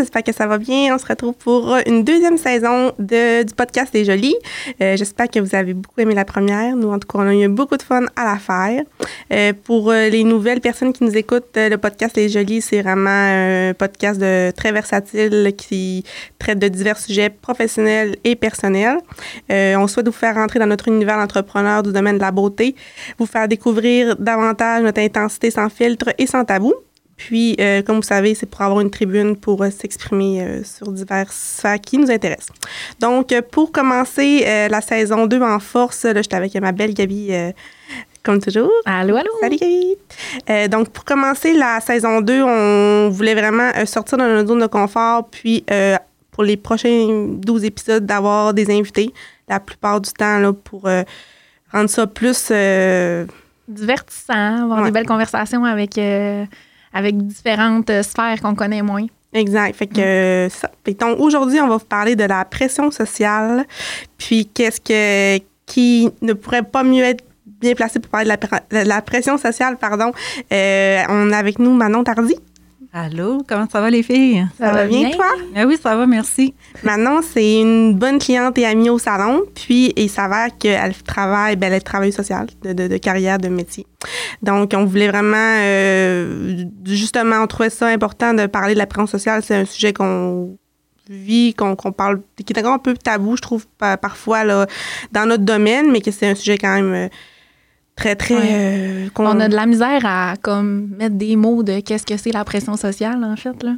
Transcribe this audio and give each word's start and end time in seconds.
J'espère 0.00 0.22
que 0.22 0.32
ça 0.32 0.46
va 0.46 0.56
bien. 0.56 0.94
On 0.94 0.98
se 0.98 1.04
retrouve 1.04 1.34
pour 1.34 1.76
une 1.86 2.04
deuxième 2.04 2.38
saison 2.38 2.92
de, 2.98 3.42
du 3.42 3.52
podcast 3.52 3.92
Les 3.92 4.06
Jolies. 4.06 4.34
Euh, 4.80 4.96
J'espère 4.96 5.28
que 5.28 5.38
vous 5.40 5.54
avez 5.54 5.74
beaucoup 5.74 6.00
aimé 6.00 6.14
la 6.14 6.24
première. 6.24 6.74
Nous, 6.74 6.90
en 6.90 6.98
tout 6.98 7.06
cas, 7.06 7.18
on 7.18 7.28
a 7.28 7.34
eu 7.34 7.48
beaucoup 7.48 7.76
de 7.76 7.82
fun 7.82 8.06
à 8.16 8.24
la 8.24 8.38
faire. 8.38 8.82
Euh, 9.30 9.52
pour 9.62 9.90
euh, 9.90 10.08
les 10.08 10.24
nouvelles 10.24 10.62
personnes 10.62 10.94
qui 10.94 11.04
nous 11.04 11.14
écoutent, 11.14 11.54
le 11.54 11.76
podcast 11.76 12.16
Les 12.16 12.30
Jolies, 12.30 12.62
c'est 12.62 12.80
vraiment 12.80 13.10
un 13.10 13.74
podcast 13.74 14.18
de, 14.18 14.50
très 14.52 14.72
versatile 14.72 15.52
qui 15.54 16.02
traite 16.38 16.58
de 16.58 16.68
divers 16.68 16.98
sujets 16.98 17.28
professionnels 17.28 18.16
et 18.24 18.36
personnels. 18.36 18.96
On 19.50 19.86
souhaite 19.86 20.06
vous 20.06 20.12
faire 20.12 20.34
rentrer 20.34 20.58
dans 20.58 20.66
notre 20.66 20.88
univers 20.88 21.18
d'entrepreneurs 21.18 21.82
du 21.82 21.92
domaine 21.92 22.16
de 22.16 22.22
la 22.22 22.30
beauté, 22.30 22.74
vous 23.18 23.26
faire 23.26 23.48
découvrir 23.48 24.16
davantage 24.16 24.82
notre 24.82 25.02
intensité 25.02 25.50
sans 25.50 25.68
filtre 25.68 26.14
et 26.16 26.26
sans 26.26 26.46
tabou. 26.46 26.72
Puis, 27.20 27.54
euh, 27.60 27.82
comme 27.82 27.96
vous 27.96 28.02
savez, 28.02 28.34
c'est 28.34 28.46
pour 28.46 28.62
avoir 28.62 28.80
une 28.80 28.88
tribune 28.90 29.36
pour 29.36 29.62
euh, 29.62 29.68
s'exprimer 29.68 30.40
euh, 30.42 30.64
sur 30.64 30.90
diverses 30.90 31.36
sphères 31.58 31.78
qui 31.78 31.98
nous 31.98 32.10
intéressent. 32.10 32.48
Donc, 32.98 33.38
pour 33.50 33.70
commencer 33.72 34.40
la 34.70 34.80
saison 34.80 35.26
2 35.26 35.42
en 35.42 35.58
force, 35.60 36.04
là, 36.04 36.22
j'étais 36.22 36.36
avec 36.36 36.54
ma 36.54 36.72
belle 36.72 36.94
Gabi, 36.94 37.30
comme 38.22 38.40
toujours. 38.40 38.70
Allô, 38.86 39.16
allô? 39.16 39.28
Salut 39.42 39.56
Gabi! 39.58 40.68
Donc, 40.70 40.88
pour 40.88 41.04
commencer 41.04 41.52
la 41.52 41.80
saison 41.80 42.22
2, 42.22 42.42
on 42.42 43.10
voulait 43.10 43.34
vraiment 43.34 43.70
sortir 43.84 44.16
de 44.16 44.22
notre 44.24 44.48
zone 44.48 44.60
de 44.60 44.66
confort, 44.66 45.28
puis 45.30 45.62
pour 46.30 46.42
les 46.42 46.56
prochains 46.56 47.26
12 47.28 47.64
épisodes, 47.64 48.06
d'avoir 48.06 48.54
des 48.54 48.70
invités 48.70 49.12
la 49.46 49.60
plupart 49.60 50.00
du 50.00 50.10
temps 50.12 50.38
là, 50.38 50.54
pour 50.54 50.88
rendre 51.70 51.90
ça 51.90 52.06
plus... 52.06 52.50
Divertissant, 53.68 54.62
avoir 54.64 54.78
Ouais. 54.80 54.86
des 54.86 54.90
belles 54.90 55.06
conversations 55.06 55.64
avec, 55.64 55.98
avec 56.92 57.16
différentes 57.16 57.90
euh, 57.90 58.02
sphères 58.02 58.40
qu'on 58.40 58.54
connaît 58.54 58.82
moins. 58.82 59.06
Exact. 59.32 59.76
Fait 59.76 59.86
que 59.86 60.00
euh, 60.00 60.48
ça. 60.48 60.70
Fait 60.84 60.94
que 60.94 61.04
donc 61.04 61.20
aujourd'hui, 61.20 61.60
on 61.60 61.68
va 61.68 61.76
vous 61.76 61.84
parler 61.84 62.16
de 62.16 62.24
la 62.24 62.44
pression 62.44 62.90
sociale. 62.90 63.64
Puis 64.18 64.46
qu'est-ce 64.46 64.80
que 64.80 65.42
qui 65.66 66.10
ne 66.20 66.32
pourrait 66.32 66.64
pas 66.64 66.82
mieux 66.82 67.04
être 67.04 67.24
bien 67.46 67.74
placé 67.74 68.00
pour 68.00 68.10
parler 68.10 68.24
de 68.24 68.30
la, 68.30 68.82
de 68.82 68.88
la 68.88 69.02
pression 69.02 69.38
sociale, 69.38 69.76
pardon. 69.76 70.12
Euh, 70.52 71.02
on 71.08 71.30
a 71.30 71.36
avec 71.36 71.58
nous 71.58 71.72
Manon 71.74 72.02
Tardy. 72.02 72.36
Allô, 72.92 73.42
comment 73.48 73.68
ça 73.70 73.80
va 73.80 73.88
les 73.88 74.02
filles? 74.02 74.44
Ça, 74.58 74.72
va 74.72 74.86
bien, 74.88 75.10
toi? 75.10 75.26
Ah 75.54 75.64
oui, 75.64 75.76
ça 75.80 75.94
va, 75.94 76.08
merci. 76.08 76.54
Manon, 76.82 77.20
c'est 77.22 77.60
une 77.60 77.94
bonne 77.94 78.18
cliente 78.18 78.58
et 78.58 78.66
amie 78.66 78.90
au 78.90 78.98
salon. 78.98 79.42
Puis 79.54 79.92
il 79.96 80.10
s'avère 80.10 80.48
qu'elle 80.58 80.94
travaille, 81.04 81.54
ben, 81.54 81.68
elle 81.68 81.74
est 81.74 81.80
travailleuse 81.80 82.16
sociale 82.16 82.48
de, 82.64 82.72
de, 82.72 82.88
de 82.88 82.96
carrière, 82.96 83.38
de 83.38 83.46
métier. 83.46 83.86
Donc, 84.42 84.72
on 84.76 84.84
voulait 84.86 85.06
vraiment, 85.08 85.36
euh, 85.60 86.64
justement, 86.84 87.36
on 87.42 87.46
trouvait 87.46 87.70
ça 87.70 87.86
important 87.86 88.34
de 88.34 88.46
parler 88.46 88.74
de 88.74 88.78
la 88.78 88.86
pression 88.86 89.06
sociale. 89.06 89.42
C'est 89.44 89.54
un 89.54 89.64
sujet 89.66 89.92
qu'on 89.92 90.56
vit, 91.08 91.54
qu'on 91.54 91.76
qu'on 91.76 91.92
parle, 91.92 92.20
qui 92.44 92.52
est 92.52 92.58
encore 92.58 92.74
un 92.74 92.78
peu 92.78 92.94
tabou, 92.94 93.36
je 93.36 93.42
trouve, 93.42 93.66
pa- 93.78 93.98
parfois, 93.98 94.42
là, 94.42 94.66
dans 95.12 95.26
notre 95.26 95.44
domaine, 95.44 95.92
mais 95.92 96.00
que 96.00 96.10
c'est 96.10 96.26
un 96.28 96.34
sujet 96.34 96.58
quand 96.58 96.74
même 96.74 96.92
euh, 96.92 97.08
très, 98.00 98.16
très... 98.16 98.34
Ouais. 98.34 98.48
euh, 98.52 99.08
On 99.16 99.40
a 99.40 99.48
de 99.48 99.54
la 99.54 99.66
misère 99.66 100.00
à 100.04 100.34
comme 100.40 100.88
mettre 100.98 101.16
des 101.16 101.36
mots 101.36 101.62
de 101.62 101.80
qu'est-ce 101.80 102.06
que 102.06 102.16
c'est 102.16 102.32
la 102.32 102.44
pression 102.44 102.76
sociale, 102.76 103.22
en 103.22 103.36
fait. 103.36 103.62
Là. 103.62 103.72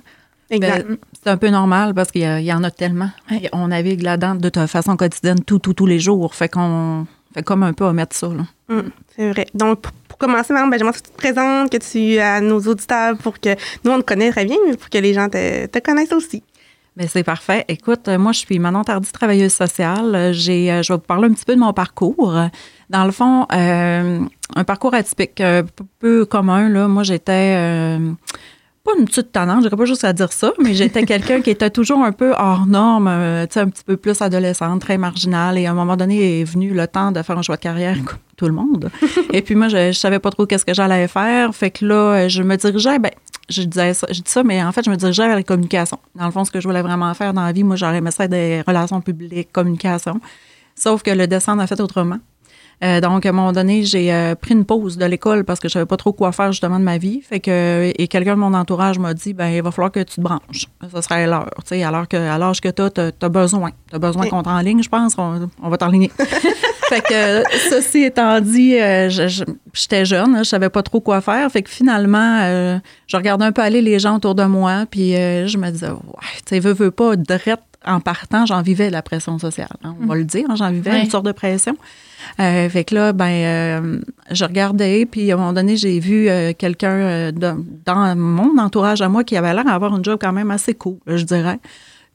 Ben, 0.51 0.99
c'est 1.13 1.31
un 1.31 1.37
peu 1.37 1.49
normal 1.49 1.95
parce 1.95 2.11
qu'il 2.11 2.23
y, 2.23 2.53
en 2.53 2.63
a 2.63 2.71
tellement. 2.71 3.11
Ouais. 3.31 3.49
On 3.53 3.69
navigue 3.69 4.03
là-dedans 4.03 4.35
de 4.35 4.67
façon 4.67 4.97
quotidienne, 4.97 5.43
tout, 5.43 5.59
tout, 5.59 5.73
tous 5.73 5.87
les 5.87 5.99
jours. 5.99 6.35
Fait 6.35 6.49
qu'on 6.49 7.07
fait 7.35 7.43
comme 7.43 7.63
un 7.63 7.73
peu 7.73 7.85
omettre 7.85 8.15
ça. 8.15 8.29
Là. 8.29 8.45
Mm, 8.69 8.91
c'est 9.17 9.31
vrai. 9.31 9.47
Donc, 9.55 9.81
pour, 9.81 9.93
pour 9.93 10.19
commencer, 10.19 10.53
Manon, 10.53 10.69
ben, 10.69 10.79
j'aimerais 10.79 10.93
que 10.93 10.99
tu 10.99 11.11
te 11.11 11.17
présentes, 11.17 11.71
que 11.71 11.79
tu 11.79 12.19
à 12.19 12.41
nos 12.43 12.61
auditeurs 12.61 13.17
pour 13.17 13.41
que 13.41 13.51
nous, 13.85 13.93
on 13.93 13.99
te 13.99 14.05
connaît 14.05 14.31
très 14.31 14.45
bien, 14.45 14.57
mais 14.67 14.77
pour 14.77 14.91
que 14.91 14.99
les 14.99 15.15
gens 15.15 15.29
te, 15.29 15.67
te 15.67 15.79
connaissent 15.79 16.13
aussi. 16.13 16.43
Ben, 16.97 17.09
c'est 17.09 17.25
parfait. 17.25 17.65
Écoute, 17.69 18.09
moi, 18.09 18.33
je 18.33 18.41
suis 18.41 18.59
Manon 18.59 18.85
Tardy, 18.85 19.11
travailleuse 19.11 19.55
sociale. 19.55 20.33
J'ai, 20.35 20.71
euh, 20.71 20.83
je 20.83 20.93
vais 20.93 20.99
vous 20.99 21.07
parler 21.07 21.29
un 21.29 21.33
petit 21.33 21.47
peu 21.47 21.55
de 21.55 21.61
mon 21.61 21.73
parcours. 21.73 22.37
Dans 22.93 23.07
le 23.07 23.11
fond, 23.11 23.47
euh, 23.53 24.21
un 24.55 24.65
parcours 24.65 24.93
atypique, 24.95 25.41
un 25.41 25.65
peu- 25.99 26.27
commun. 26.27 26.69
Là. 26.69 26.89
Moi, 26.89 27.05
j'étais 27.05 27.55
euh, 27.57 28.13
pas 28.85 28.91
une 28.99 29.07
petite 29.07 29.33
tannante, 29.33 29.63
je 29.63 29.69
dirais 29.69 29.77
pas 29.79 29.87
juste 29.87 30.05
à 30.05 30.13
dire 30.13 30.31
ça, 30.31 30.53
mais 30.63 30.75
j'étais 30.75 31.05
quelqu'un 31.05 31.41
qui 31.41 31.49
était 31.49 31.71
toujours 31.71 32.05
un 32.05 32.13
peu 32.13 32.35
hors 32.37 32.67
norme, 32.67 33.09
euh, 33.09 33.47
tu 33.47 33.55
sais, 33.55 33.61
un 33.61 33.69
petit 33.69 33.83
peu 33.83 33.97
plus 33.97 34.21
adolescente, 34.21 34.83
très 34.83 34.99
marginale. 34.99 35.57
Et 35.57 35.65
à 35.65 35.71
un 35.71 35.75
moment 35.75 35.97
donné, 35.97 36.41
est 36.41 36.45
venu 36.45 36.75
le 36.75 36.87
temps 36.87 37.13
de 37.13 37.23
faire 37.23 37.39
un 37.39 37.43
choix 37.43 37.57
de 37.57 37.63
carrière, 37.63 37.97
comme 38.05 38.19
tout 38.37 38.47
le 38.47 38.53
monde. 38.53 38.91
Et 39.33 39.41
puis 39.41 39.55
moi, 39.55 39.69
je, 39.69 39.93
je 39.93 39.99
savais 39.99 40.19
pas 40.19 40.31
trop 40.31 40.45
qu'est-ce 40.45 40.67
que 40.67 40.75
j'allais 40.75 41.09
faire. 41.09 41.55
Fait 41.55 41.71
que 41.71 41.87
là, 41.87 42.29
je 42.29 42.43
me 42.43 42.57
dirigeais, 42.57 42.99
ben, 42.99 43.13
je 43.49 43.63
disais 43.63 43.95
ça, 43.95 44.07
je 44.11 44.21
dis 44.21 44.31
ça, 44.31 44.43
mais 44.43 44.63
en 44.63 44.71
fait, 44.73 44.85
je 44.85 44.91
me 44.91 44.97
dirigeais 44.97 45.27
vers 45.29 45.37
la 45.37 45.43
communication. 45.43 45.99
Dans 46.15 46.27
le 46.27 46.31
fond, 46.31 46.45
ce 46.45 46.51
que 46.51 46.61
je 46.61 46.69
voulais 46.69 46.83
vraiment 46.83 47.15
faire 47.15 47.33
dans 47.33 47.45
la 47.45 47.53
vie, 47.53 47.65
moi, 47.65 47.77
j'aurais 47.77 47.97
aimé 47.97 48.11
ça 48.11 48.29
des 48.29 48.63
relations 48.67 49.01
publiques, 49.01 49.51
communication. 49.51 50.21
Sauf 50.75 51.03
que 51.03 51.11
le 51.11 51.27
descendre 51.27 51.63
a 51.63 51.67
fait 51.67 51.81
autrement. 51.81 52.19
Euh, 52.83 53.01
donc, 53.01 53.25
à 53.27 53.29
un 53.29 53.33
moment 53.33 53.53
donné, 53.53 53.85
j'ai 53.85 54.13
euh, 54.13 54.35
pris 54.35 54.55
une 54.55 54.65
pause 54.65 54.99
de 54.99 55.05
l'école 55.05 55.45
parce 55.45 55.61
que 55.61 55.69
je 55.69 55.75
savais 55.75 55.87
pas 55.87 55.97
trop 55.97 56.13
quoi 56.13 56.33
faire 56.33 56.51
justement 56.51 56.79
de 56.81 56.85
ma 56.85 56.99
vie. 56.99 57.21
Fait 57.23 57.39
que, 57.39 57.93
et 57.97 58.09
quelqu'un 58.09 58.35
de 58.35 58.41
mon 58.41 58.55
entourage 58.55 58.99
m'a 58.99 59.15
dit, 59.15 59.33
ben, 59.35 59.49
il 59.49 59.63
va 59.63 59.71
falloir 59.71 59.93
que 59.93 60.01
tu 60.01 60.17
te 60.17 60.21
branches. 60.21 60.67
Ça 60.93 61.01
serait 61.03 61.27
l'heure. 61.27 61.49
Tu 61.59 61.77
sais, 61.77 61.83
alors 61.85 62.09
que, 62.09 62.17
à 62.17 62.39
l'âge 62.39 62.61
que 62.61 62.69
tu 62.69 62.83
as, 62.83 62.91
tu 62.91 63.01
as 63.25 63.29
besoin. 63.29 63.71
Tu 63.89 63.95
as 63.97 63.99
besoin 64.01 64.27
qu'on 64.29 64.43
t'enligne, 64.43 64.83
je 64.83 64.89
pense. 64.89 65.15
On, 65.17 65.49
on 65.63 65.69
va 65.69 65.77
t'enligner. 65.79 66.11
fait 66.89 67.01
que, 67.03 67.43
ceci 67.71 68.03
étant 68.03 68.41
dit, 68.41 68.77
euh, 68.81 69.09
je- 69.09 69.29
je- 69.29 69.45
j'étais 69.73 70.05
jeune, 70.05 70.35
hein, 70.35 70.43
je 70.43 70.49
savais 70.49 70.69
pas 70.69 70.83
trop 70.83 71.01
quoi 71.01 71.21
faire. 71.21 71.49
Fait 71.53 71.63
que 71.63 71.71
finalement, 71.71 72.41
je 73.07 73.17
regardais 73.17 73.45
un 73.45 73.53
peu 73.53 73.63
aller 73.63 73.81
les 73.81 73.99
gens 74.01 74.17
autour 74.17 74.35
de 74.35 74.45
moi, 74.45 74.87
puis 74.91 75.13
je 75.13 75.57
me 75.57 75.71
disais, 75.71 75.89
ouais, 75.89 75.97
tu 76.39 76.43
sais, 76.49 76.59
veux, 76.61 76.73
veux 76.73 76.91
pas, 76.91 77.15
drette 77.17 77.61
en 77.87 78.01
partant, 78.01 78.47
j'en 78.47 78.63
vivais 78.63 78.91
la 78.91 79.03
pression 79.03 79.39
sociale. 79.39 79.69
hein, 79.85 79.95
on 80.01 80.07
va 80.07 80.15
le 80.15 80.25
dire, 80.25 80.47
hein, 80.49 80.57
j'en 80.57 80.71
vivais 80.71 81.03
une 81.03 81.11
sorte 81.11 81.27
de 81.27 81.33
pression. 81.33 81.77
Euh, 82.41 82.69
fait 82.69 82.85
que 82.85 82.95
là, 82.95 83.13
ben, 83.13 83.27
euh, 83.27 84.01
je 84.31 84.45
regardais, 84.45 85.07
puis 85.07 85.31
à 85.31 85.35
un 85.35 85.39
moment 85.39 85.53
donné, 85.53 85.77
j'ai 85.77 85.99
vu 86.01 86.29
euh, 86.29 86.53
quelqu'un 86.57 87.33
dans 87.33 88.17
mon 88.17 88.59
entourage 88.59 89.03
à 89.03 89.09
moi 89.09 89.25
qui 89.25 89.37
avait 89.37 89.53
l'air 89.53 89.65
d'avoir 89.65 89.93
un 89.93 90.03
job 90.03 90.19
quand 90.21 90.33
même 90.33 90.51
assez 90.51 90.75
cool, 90.75 90.99
je 91.07 91.25
dirais. 91.25 91.59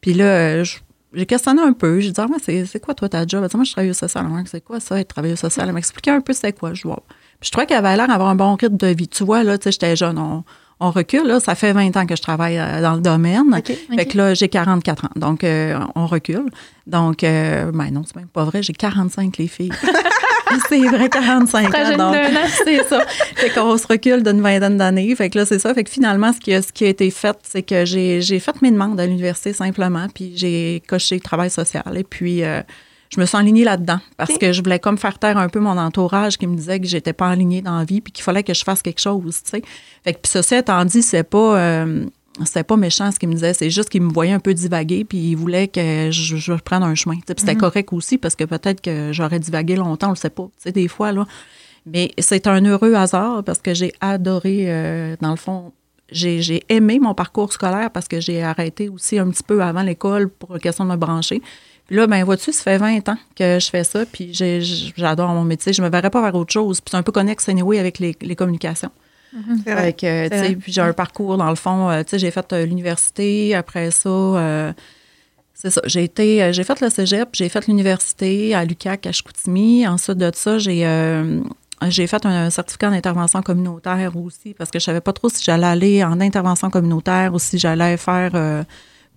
Puis 0.01 0.13
là, 0.13 0.63
j'ai 0.63 1.25
questionné 1.25 1.61
un 1.61 1.73
peu. 1.73 1.99
J'ai 1.99 2.11
dit, 2.11 2.21
ah, 2.21 2.27
c'est 2.41 2.65
c'est 2.65 2.79
quoi 2.79 2.93
toi 2.93 3.09
ta 3.09 3.25
job? 3.25 3.41
Elle 3.43 3.49
dit, 3.49 3.57
moi, 3.57 3.63
je 3.63 3.69
suis 3.69 3.73
travailleuse 3.73 3.97
sociale. 3.97 4.27
Moi, 4.27 4.41
C'est 4.45 4.61
quoi 4.61 4.79
ça, 4.79 4.99
être 4.99 5.07
travailleuse 5.09 5.39
sociale? 5.39 5.67
Elle 5.67 5.75
m'expliquait 5.75 6.11
un 6.11 6.21
peu 6.21 6.33
c'était 6.33 6.53
quoi, 6.53 6.73
je 6.73 6.83
vois. 6.83 7.03
Puis 7.39 7.47
je 7.47 7.51
trouvais 7.51 7.65
qu'elle 7.65 7.85
avait 7.85 7.95
l'air 7.95 8.07
d'avoir 8.07 8.29
un 8.29 8.35
bon 8.35 8.55
rythme 8.55 8.77
de 8.77 8.87
vie. 8.87 9.07
Tu 9.07 9.23
vois, 9.23 9.43
là, 9.43 9.57
tu 9.57 9.65
sais, 9.65 9.71
j'étais 9.71 9.95
jeune. 9.95 10.17
On, 10.17 10.43
on 10.79 10.91
recule, 10.91 11.25
là. 11.25 11.39
Ça 11.39 11.55
fait 11.55 11.73
20 11.73 11.95
ans 11.97 12.05
que 12.05 12.15
je 12.15 12.21
travaille 12.21 12.57
euh, 12.57 12.81
dans 12.81 12.93
le 12.93 13.01
domaine. 13.01 13.55
OK. 13.55 13.71
Fait 13.95 14.05
que 14.05 14.17
là, 14.17 14.33
j'ai 14.33 14.47
44 14.47 15.05
ans. 15.05 15.09
Donc, 15.15 15.43
euh, 15.43 15.79
on 15.95 16.05
recule. 16.05 16.45
Donc, 16.85 17.23
euh, 17.23 17.71
ben 17.71 17.91
non, 17.91 18.03
c'est 18.05 18.15
même 18.15 18.27
pas 18.27 18.43
vrai. 18.43 18.61
J'ai 18.61 18.73
45, 18.73 19.37
les 19.37 19.47
filles. 19.47 19.71
c'est 20.69 20.79
vrai, 20.87 21.09
45 21.09 21.69
Très 21.69 21.93
ans. 21.95 21.97
donc, 21.97 22.15
c'est 22.63 22.83
ça. 22.87 23.01
Fait 23.35 23.49
qu'on 23.49 23.77
se 23.77 23.87
recule 23.87 24.23
d'une 24.23 24.41
vingtaine 24.41 24.77
d'années. 24.77 25.13
Fait 25.15 25.29
que 25.29 25.39
là, 25.39 25.45
c'est 25.45 25.59
ça. 25.59 25.73
Fait 25.73 25.83
que 25.83 25.89
finalement, 25.89 26.31
ce 26.31 26.39
qui 26.39 26.53
a, 26.53 26.61
ce 26.61 26.71
qui 26.71 26.85
a 26.85 26.89
été 26.89 27.09
fait, 27.11 27.37
c'est 27.43 27.63
que 27.63 27.85
j'ai 27.85 28.21
j'ai 28.21 28.39
fait 28.39 28.61
mes 28.61 28.71
demandes 28.71 28.99
à 28.99 29.05
l'université 29.05 29.53
simplement, 29.53 30.07
puis 30.13 30.33
j'ai 30.35 30.81
coché 30.87 31.15
le 31.15 31.21
travail 31.21 31.49
social. 31.49 31.83
Et 31.95 32.03
puis, 32.03 32.43
euh, 32.43 32.61
je 33.09 33.19
me 33.19 33.25
suis 33.25 33.37
enlignée 33.37 33.63
là-dedans 33.63 33.99
parce 34.17 34.37
que 34.37 34.51
je 34.51 34.61
voulais 34.61 34.79
comme 34.79 34.97
faire 34.97 35.17
taire 35.19 35.37
un 35.37 35.49
peu 35.49 35.59
mon 35.59 35.77
entourage 35.77 36.37
qui 36.37 36.47
me 36.47 36.55
disait 36.55 36.79
que 36.79 36.87
j'étais 36.87 37.13
pas 37.13 37.29
alignée 37.29 37.61
dans 37.61 37.77
la 37.77 37.85
vie 37.85 38.01
puis 38.01 38.11
qu'il 38.11 38.23
fallait 38.23 38.43
que 38.43 38.53
je 38.53 38.63
fasse 38.63 38.81
quelque 38.81 39.01
chose, 39.01 39.41
tu 39.43 39.49
sais. 39.49 39.61
Fait 40.03 40.13
que 40.13 40.19
puis 40.19 40.31
ceci 40.31 40.55
étant 40.55 40.83
dit, 40.85 41.01
c'est 41.01 41.23
pas... 41.23 41.59
euh, 41.59 42.05
c'était 42.45 42.63
pas 42.63 42.77
méchant 42.77 43.11
ce 43.11 43.17
qu'il 43.17 43.29
me 43.29 43.33
disait, 43.33 43.53
c'est 43.55 43.71
juste 43.71 43.89
qu'il 43.89 44.03
me 44.03 44.11
voyait 44.11 44.33
un 44.33 44.39
peu 44.39 44.53
divaguer 44.53 45.05
puis 45.05 45.17
il 45.17 45.35
voulait 45.35 45.67
que 45.67 46.09
je, 46.11 46.35
je 46.37 46.53
prenne 46.53 46.83
un 46.83 46.93
chemin. 46.93 47.15
tu 47.15 47.21
sais. 47.27 47.33
Puis 47.33 47.41
C'était 47.41 47.55
correct 47.55 47.91
aussi 47.93 48.17
parce 48.19 48.35
que 48.35 48.43
peut-être 48.43 48.81
que 48.81 49.09
j'aurais 49.11 49.39
divagué 49.39 49.75
longtemps, 49.75 50.07
on 50.07 50.11
le 50.11 50.15
sait 50.17 50.29
pas. 50.29 50.43
Tu 50.43 50.63
sais, 50.63 50.71
des 50.71 50.87
fois, 50.87 51.11
là. 51.11 51.25
Mais 51.85 52.11
c'est 52.19 52.45
un 52.47 52.63
heureux 52.65 52.93
hasard 52.93 53.43
parce 53.43 53.59
que 53.59 53.73
j'ai 53.73 53.91
adoré, 54.01 54.65
euh, 54.67 55.15
dans 55.21 55.31
le 55.31 55.37
fond, 55.37 55.71
j'ai 56.11 56.63
aimé 56.69 56.99
mon 56.99 57.13
parcours 57.13 57.51
scolaire 57.51 57.89
parce 57.91 58.07
que 58.07 58.19
j'ai 58.19 58.43
arrêté 58.43 58.87
aussi 58.89 59.17
un 59.17 59.29
petit 59.29 59.43
peu 59.43 59.63
avant 59.63 59.81
l'école 59.81 60.29
pour 60.29 60.53
la 60.53 60.59
question 60.59 60.85
de 60.85 60.91
me 60.91 60.95
brancher. 60.95 61.41
Là, 61.89 62.05
ben 62.05 62.23
vois-tu, 62.23 62.51
ça 62.51 62.63
fait 62.63 62.77
20 62.77 63.07
ans 63.09 63.17
que 63.35 63.59
je 63.59 63.69
fais 63.69 63.83
ça, 63.83 64.05
puis 64.05 64.31
j'adore 64.33 65.29
mon 65.29 65.43
métier. 65.43 65.71
Je 65.71 65.81
me 65.81 65.89
verrais 65.89 66.09
pas 66.09 66.21
faire 66.21 66.35
autre 66.35 66.51
chose. 66.51 66.81
Puis 66.81 66.91
c'est 66.91 66.97
un 66.97 67.03
peu 67.03 67.11
connexe, 67.13 67.47
anyway, 67.47 67.79
avec 67.79 67.99
les, 67.99 68.15
les 68.21 68.35
communications. 68.35 68.91
Tu 69.31 69.63
sais, 69.63 69.73
vrai. 69.73 70.55
puis 70.55 70.71
j'ai 70.71 70.81
un 70.81 70.93
parcours, 70.93 71.37
dans 71.37 71.49
le 71.49 71.55
fond, 71.55 71.89
euh, 71.89 72.03
tu 72.03 72.11
sais, 72.11 72.19
j'ai 72.19 72.31
fait 72.31 72.53
euh, 72.53 72.65
l'université, 72.65 73.55
après 73.55 73.91
ça, 73.91 74.09
euh, 74.09 74.73
c'est 75.53 75.69
ça, 75.69 75.81
j'ai 75.85 76.03
été, 76.03 76.53
j'ai 76.53 76.63
fait 76.63 76.79
le 76.81 76.89
cégep, 76.89 77.29
j'ai 77.33 77.49
fait 77.49 77.67
l'université 77.67 78.55
à 78.55 78.63
l'UQAC 78.63 79.05
à 79.05 79.11
Chicoutimi. 79.11 79.87
Ensuite 79.87 80.17
de 80.17 80.31
ça, 80.33 80.57
j'ai 80.59 80.85
j'ai 81.89 82.07
fait 82.07 82.25
un 82.25 82.49
certificat 82.49 82.89
d'intervention 82.89 83.43
communautaire 83.43 84.15
aussi 84.17 84.55
parce 84.55 84.71
que 84.71 84.79
je 84.79 84.85
savais 84.85 85.01
pas 85.01 85.13
trop 85.13 85.29
si 85.29 85.43
j'allais 85.43 85.67
aller 85.67 86.03
en 86.03 86.19
intervention 86.21 86.71
communautaire 86.71 87.33
ou 87.35 87.39
si 87.39 87.59
j'allais 87.59 87.97
faire 87.97 88.65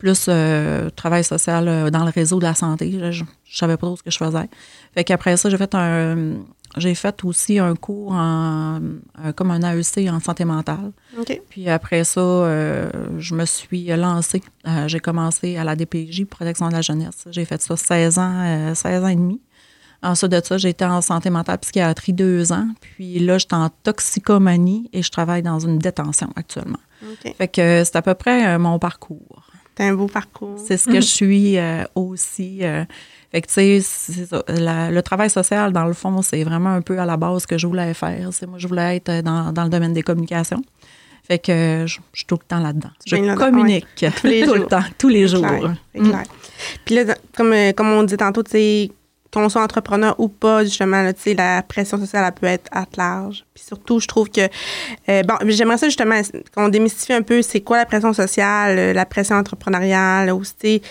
plus 0.00 0.26
euh, 0.29 0.91
travail 0.91 1.23
social 1.23 1.69
euh, 1.69 1.91
dans 1.91 2.05
le 2.05 2.11
réseau 2.11 2.41
de 2.41 2.44
la 2.44 2.55
santé. 2.55 2.91
Je, 2.91 3.12
je, 3.12 3.25
je 3.44 3.56
savais 3.56 3.76
pas 3.76 3.87
trop 3.87 3.97
ce 3.97 4.02
que 4.02 4.11
je 4.11 4.19
faisais. 4.19 4.49
Fait 4.94 5.05
qu'après 5.05 5.37
ça, 5.37 5.49
j'ai 5.49 5.56
fait 5.56 5.75
un, 5.75 6.41
j'ai 6.76 6.94
fait 6.94 7.25
aussi 7.25 7.58
un 7.58 7.75
cours 7.75 8.12
en, 8.12 8.81
euh, 9.25 9.32
comme 9.35 9.50
un 9.50 9.62
AEC 9.62 10.08
en 10.08 10.20
santé 10.20 10.44
mentale. 10.44 10.93
OK. 11.19 11.41
Puis 11.49 11.69
après 11.69 12.05
ça, 12.05 12.20
euh, 12.20 12.91
je 13.19 13.35
me 13.35 13.44
suis 13.44 13.87
lancée. 13.87 14.43
J'ai 14.87 15.00
commencé 15.00 15.56
à 15.56 15.64
la 15.64 15.75
DPJ, 15.75 16.26
Protection 16.26 16.69
de 16.69 16.75
la 16.75 16.82
jeunesse. 16.82 17.25
J'ai 17.31 17.44
fait 17.44 17.61
ça 17.61 17.76
16 17.76 18.19
ans, 18.19 18.35
euh, 18.44 18.75
16 18.75 19.05
ans 19.05 19.08
et 19.08 19.17
demi. 19.17 19.41
Ensuite 20.02 20.32
de 20.32 20.41
ça, 20.43 20.56
été 20.69 20.85
en 20.85 21.02
santé 21.02 21.29
mentale 21.29 21.58
psychiatrie 21.58 22.12
deux 22.12 22.52
ans. 22.52 22.69
Puis 22.81 23.19
là, 23.19 23.37
j'étais 23.38 23.55
en 23.55 23.69
toxicomanie 23.69 24.88
et 24.93 25.02
je 25.02 25.11
travaille 25.11 25.43
dans 25.43 25.58
une 25.58 25.79
détention 25.79 26.31
actuellement. 26.37 26.79
OK. 27.02 27.35
Fait 27.37 27.49
que 27.49 27.82
c'est 27.85 27.97
à 27.97 28.02
peu 28.02 28.14
près 28.14 28.58
mon 28.58 28.79
parcours. 28.79 29.50
T'as 29.81 29.87
un 29.87 29.94
beau 29.94 30.06
parcours. 30.09 30.59
C'est 30.67 30.77
ce 30.77 30.85
que 30.87 30.97
je 30.97 31.06
suis 31.06 31.56
euh, 31.56 31.85
aussi. 31.94 32.59
euh, 32.62 32.85
fait 33.32 33.41
que, 33.41 33.47
tu 33.47 33.53
sais, 33.55 33.81
c'est 33.81 34.29
le 34.49 35.00
travail 35.00 35.31
social, 35.31 35.73
dans 35.73 35.85
le 35.87 35.94
fond, 35.94 36.21
c'est 36.21 36.44
vraiment 36.44 36.71
un 36.71 36.82
peu 36.82 36.99
à 36.99 37.06
la 37.06 37.17
base 37.17 37.43
ce 37.43 37.47
que 37.47 37.56
je 37.56 37.67
voulais 37.67 37.94
faire. 37.94 38.29
C'est 38.32 38.47
moi, 38.47 38.59
je 38.59 38.69
voulais 38.69 38.97
être 38.97 39.23
dans, 39.23 39.53
dans 39.53 39.65
le 39.65 39.71
domaine 39.71 39.94
des 39.94 40.03
communications. 40.03 40.62
Fait 41.27 41.38
que 41.38 41.85
je, 41.87 41.99
je 42.12 42.19
suis 42.19 42.27
tout 42.27 42.35
le 42.35 42.44
temps 42.47 42.59
là-dedans. 42.59 42.91
Je 43.06 43.35
communique 43.37 43.87
Tous 44.21 44.27
les 44.27 44.43
tout 44.47 44.55
le 44.55 44.67
temps, 44.67 44.82
tous 44.99 45.09
les 45.09 45.29
C'est 45.29 45.37
jours. 45.37 45.47
clair, 45.47 45.77
c'est. 45.94 46.00
Puis 46.85 46.94
là, 46.97 47.15
comme, 47.37 47.53
euh, 47.53 47.73
comme 47.73 47.88
on 47.88 48.03
dit 48.03 48.17
tantôt, 48.19 48.43
tu 48.43 48.50
sais, 48.50 48.91
qu'on 49.32 49.49
soit 49.49 49.62
entrepreneur 49.62 50.15
ou 50.19 50.29
pas, 50.29 50.65
justement, 50.65 51.03
là, 51.03 51.12
la 51.37 51.62
pression 51.62 51.99
sociale, 51.99 52.25
elle 52.27 52.41
peut 52.41 52.47
être 52.47 52.69
à 52.73 52.85
large. 52.97 53.44
Puis 53.55 53.65
surtout, 53.65 54.00
je 54.00 54.06
trouve 54.06 54.29
que, 54.29 54.41
euh, 55.09 55.23
bon, 55.23 55.35
j'aimerais 55.47 55.79
ça 55.79 55.87
justement 55.87 56.21
qu'on 56.55 56.69
démystifie 56.69 57.12
un 57.12 57.23
peu 57.23 57.43
c'est 57.43 57.61
quoi 57.61 57.79
la 57.79 57.87
pression 57.87 58.12
sociale, 58.12 58.79
euh, 58.79 58.93
la 58.93 59.06
pression 59.06 59.37
entrepreneuriale, 59.37 60.31
aussi. 60.31 60.82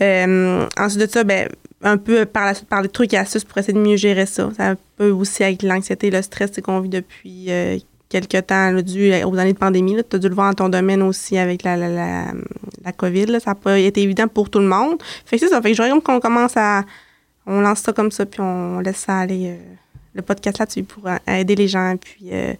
Euh, 0.00 0.66
ensuite 0.78 1.00
de 1.00 1.10
ça, 1.10 1.24
ben, 1.24 1.48
un 1.82 1.96
peu 1.96 2.26
par 2.26 2.46
la 2.46 2.54
suite, 2.54 2.68
par 2.68 2.82
des 2.82 2.88
trucs 2.88 3.12
et 3.14 3.18
astuces 3.18 3.44
pour 3.44 3.58
essayer 3.58 3.72
de 3.72 3.78
mieux 3.80 3.96
gérer 3.96 4.26
ça. 4.26 4.50
Ça 4.56 4.74
peut 4.96 5.10
aussi 5.10 5.42
avec 5.42 5.62
l'anxiété, 5.62 6.10
le 6.10 6.22
stress 6.22 6.50
qu'on 6.62 6.80
vit 6.80 6.88
depuis 6.88 7.46
euh, 7.48 7.78
quelques 8.08 8.46
temps, 8.46 8.70
là, 8.70 8.82
dû 8.82 9.12
aux 9.24 9.38
années 9.38 9.52
de 9.52 9.58
pandémie. 9.58 9.96
Tu 10.08 10.16
as 10.16 10.18
dû 10.18 10.28
le 10.28 10.34
voir 10.34 10.50
dans 10.50 10.64
ton 10.64 10.68
domaine 10.68 11.02
aussi 11.02 11.38
avec 11.38 11.62
la, 11.62 11.76
la, 11.76 11.88
la, 11.88 12.24
la 12.84 12.92
COVID. 12.92 13.26
Là. 13.26 13.40
Ça 13.40 13.52
n'a 13.52 13.54
pas 13.54 13.78
été 13.78 14.02
évident 14.02 14.28
pour 14.28 14.50
tout 14.50 14.58
le 14.58 14.66
monde. 14.66 14.98
Fait 15.24 15.38
que 15.38 15.46
c'est 15.46 15.50
ça. 15.50 15.62
Fait 15.62 15.70
que 15.70 15.76
j'aurais 15.76 15.90
aimé 15.90 16.00
qu'on 16.02 16.20
commence 16.20 16.56
à. 16.56 16.84
On 17.46 17.60
lance 17.60 17.80
ça 17.80 17.92
comme 17.92 18.10
ça, 18.10 18.26
puis 18.26 18.40
on 18.40 18.80
laisse 18.80 18.98
ça 18.98 19.18
aller. 19.18 19.50
euh, 19.58 19.74
le 20.14 20.22
podcast 20.22 20.58
là-dessus 20.58 20.82
pour 20.82 21.06
euh, 21.06 21.16
aider 21.28 21.54
les 21.54 21.68
gens, 21.68 21.94
puis 21.96 22.30
euh, 22.32 22.52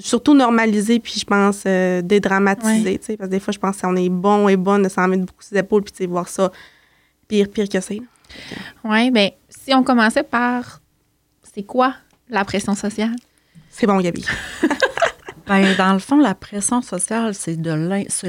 surtout 0.00 0.32
normaliser, 0.34 0.98
puis 1.00 1.14
je 1.18 1.24
pense 1.24 1.64
euh, 1.66 2.00
dédramatiser. 2.02 2.98
tu 2.98 3.04
sais, 3.04 3.16
Parce 3.18 3.28
que 3.28 3.34
des 3.34 3.40
fois, 3.40 3.52
je 3.52 3.58
pense 3.58 3.80
qu'on 3.80 3.94
est 3.96 4.08
bon 4.08 4.48
et 4.48 4.56
bonne 4.56 4.84
de 4.84 4.88
s'en 4.88 5.06
mettre 5.06 5.24
beaucoup 5.26 5.42
ses 5.42 5.58
épaules, 5.58 5.82
puis 5.82 5.92
tu 5.92 5.98
sais, 5.98 6.06
voir 6.06 6.28
ça 6.28 6.50
pire, 7.28 7.48
pire 7.50 7.68
que 7.68 7.80
c'est. 7.80 8.00
Oui, 8.84 9.10
bien, 9.10 9.30
si 9.50 9.74
on 9.74 9.82
commençait 9.82 10.22
par 10.22 10.80
c'est 11.54 11.62
quoi 11.62 11.94
la 12.30 12.44
pression 12.44 12.74
sociale? 12.74 13.14
C'est 13.70 13.86
bon, 13.86 14.00
Gabi. 14.00 14.24
Ben, 15.46 15.74
dans 15.78 15.94
le 15.94 15.98
fond, 15.98 16.18
la 16.18 16.34
pression 16.34 16.82
sociale, 16.82 17.32
c'est 17.34 17.56
de 17.56 17.70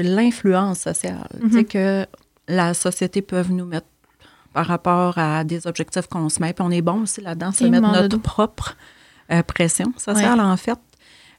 l'influence 0.00 0.78
sociale. 0.80 1.28
Tu 1.38 1.44
Mhm. 1.46 1.52
sais, 1.52 1.64
que 1.64 2.06
la 2.48 2.72
société 2.72 3.20
peut 3.20 3.42
nous 3.50 3.66
mettre 3.66 3.86
par 4.52 4.66
rapport 4.66 5.18
à 5.18 5.44
des 5.44 5.66
objectifs 5.66 6.06
qu'on 6.06 6.28
se 6.28 6.40
met. 6.40 6.52
Puis 6.52 6.64
on 6.66 6.70
est 6.70 6.82
bon 6.82 7.02
aussi 7.02 7.20
là-dedans, 7.20 7.52
se 7.52 7.64
Et 7.64 7.70
mettre 7.70 7.90
notre 7.90 8.18
propre 8.18 8.76
euh, 9.30 9.42
pression 9.42 9.92
sociale, 9.96 10.40
en 10.40 10.56
fait. 10.56 10.78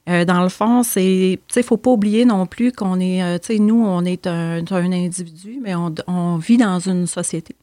Euh, 0.09 0.25
dans 0.25 0.41
le 0.41 0.49
fond, 0.49 0.81
c'est, 0.81 1.39
tu 1.47 1.53
sais, 1.53 1.63
faut 1.63 1.77
pas 1.77 1.91
oublier 1.91 2.25
non 2.25 2.47
plus 2.47 2.71
qu'on 2.71 2.99
est, 2.99 3.21
euh, 3.21 3.37
tu 3.37 3.53
sais, 3.53 3.59
nous, 3.59 3.85
on 3.85 4.03
est 4.03 4.25
un, 4.25 4.63
un 4.71 4.91
individu, 4.91 5.59
mais 5.61 5.75
on, 5.75 5.93
on 6.07 6.37
vit 6.37 6.57
dans 6.57 6.79
une 6.79 7.05
société. 7.05 7.55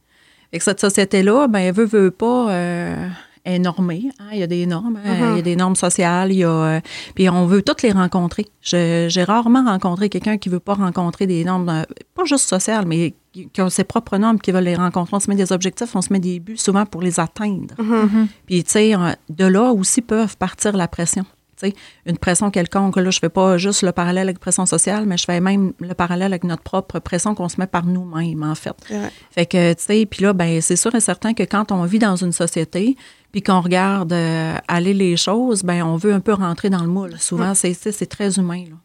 Et 0.53 0.57
que 0.57 0.63
cette 0.63 0.79
société-là, 0.79 1.47
ben, 1.47 1.59
elle 1.59 1.73
veut, 1.73 1.85
veut 1.85 2.11
pas, 2.11 2.49
euh, 2.51 3.07
est 3.45 3.59
normée. 3.59 4.09
hein. 4.19 4.25
Il 4.33 4.39
y 4.39 4.43
a 4.43 4.47
des 4.47 4.65
normes, 4.65 4.99
hein. 5.03 5.13
Mhm. 5.13 5.31
il 5.33 5.35
y 5.37 5.39
a 5.39 5.41
des 5.41 5.55
normes 5.55 5.75
sociales, 5.75 6.31
il 6.31 6.39
y 6.39 6.43
a, 6.43 6.49
euh, 6.49 6.79
puis 7.15 7.29
on 7.29 7.45
veut 7.45 7.61
toutes 7.61 7.81
les 7.81 7.91
rencontrer. 7.91 8.45
J'ai 8.61 9.23
rarement 9.23 9.63
rencontré 9.63 10.09
quelqu'un 10.09 10.37
qui 10.37 10.49
veut 10.49 10.59
pas 10.59 10.73
rencontrer 10.75 11.27
des 11.27 11.43
normes, 11.43 11.69
euh, 11.69 11.83
pas 12.15 12.25
juste 12.25 12.47
sociales, 12.47 12.85
mais 12.85 13.13
qui, 13.31 13.61
ont 13.61 13.69
ses 13.69 13.83
propres 13.83 14.17
normes, 14.17 14.39
qui 14.39 14.51
veulent 14.51 14.63
les 14.63 14.75
rencontrer. 14.75 15.15
On 15.15 15.19
se 15.19 15.29
met 15.29 15.35
des 15.35 15.51
objectifs, 15.51 15.95
on 15.95 16.01
se 16.01 16.11
met 16.11 16.19
des 16.19 16.39
buts 16.39 16.57
souvent 16.57 16.85
pour 16.85 17.01
les 17.01 17.19
atteindre. 17.19 17.75
Puis, 18.45 18.63
tu 18.63 18.71
sais, 18.71 18.95
euh, 18.95 19.11
de 19.29 19.45
là 19.45 19.71
aussi 19.71 20.01
peuvent 20.01 20.35
partir 20.37 20.75
la 20.75 20.87
pression. 20.87 21.25
Tu 21.61 21.67
sais, 21.67 21.75
une 22.05 22.17
pression 22.17 22.51
quelconque. 22.51 22.95
Là, 22.95 23.09
je 23.09 23.19
fais 23.19 23.27
pas 23.27 23.57
juste 23.57 23.81
le 23.83 23.91
parallèle 23.91 24.29
avec 24.29 24.39
pression 24.39 24.65
sociale, 24.65 25.05
mais 25.05 25.17
je 25.17 25.25
fais 25.25 25.41
même 25.41 25.73
le 25.81 25.93
parallèle 25.93 26.31
avec 26.31 26.45
notre 26.45 26.63
propre 26.63 26.99
pression 26.99 27.35
qu'on 27.35 27.49
se 27.49 27.59
met 27.59 27.67
par 27.67 27.85
nous-mêmes, 27.85 28.43
en 28.43 28.55
fait. 28.55 28.73
Fait 29.31 29.45
que, 29.45 29.73
tu 29.73 29.83
sais, 29.83 30.05
puis 30.05 30.23
là, 30.23 30.31
ben, 30.31 30.61
c'est 30.61 30.77
sûr 30.77 30.95
et 30.95 31.01
certain 31.01 31.33
que 31.33 31.43
quand 31.43 31.73
on 31.73 31.83
vit 31.83 31.99
dans 31.99 32.15
une 32.15 32.31
société, 32.31 32.95
puis 33.31 33.41
qu'on 33.41 33.61
regarde 33.61 34.11
euh, 34.13 34.55
aller 34.67 34.93
les 34.93 35.17
choses, 35.17 35.63
ben, 35.63 35.83
on 35.83 35.95
veut 35.97 36.13
un 36.13 36.19
peu 36.19 36.33
rentrer 36.33 36.69
dans 36.69 36.81
le 36.81 36.87
moule. 36.87 37.17
Souvent, 37.19 37.53
c'est, 37.53 37.73
c'est, 37.73 37.91
c'est 37.91 38.07
très 38.07 38.37
humain, 38.37 38.63
là. 38.69 38.75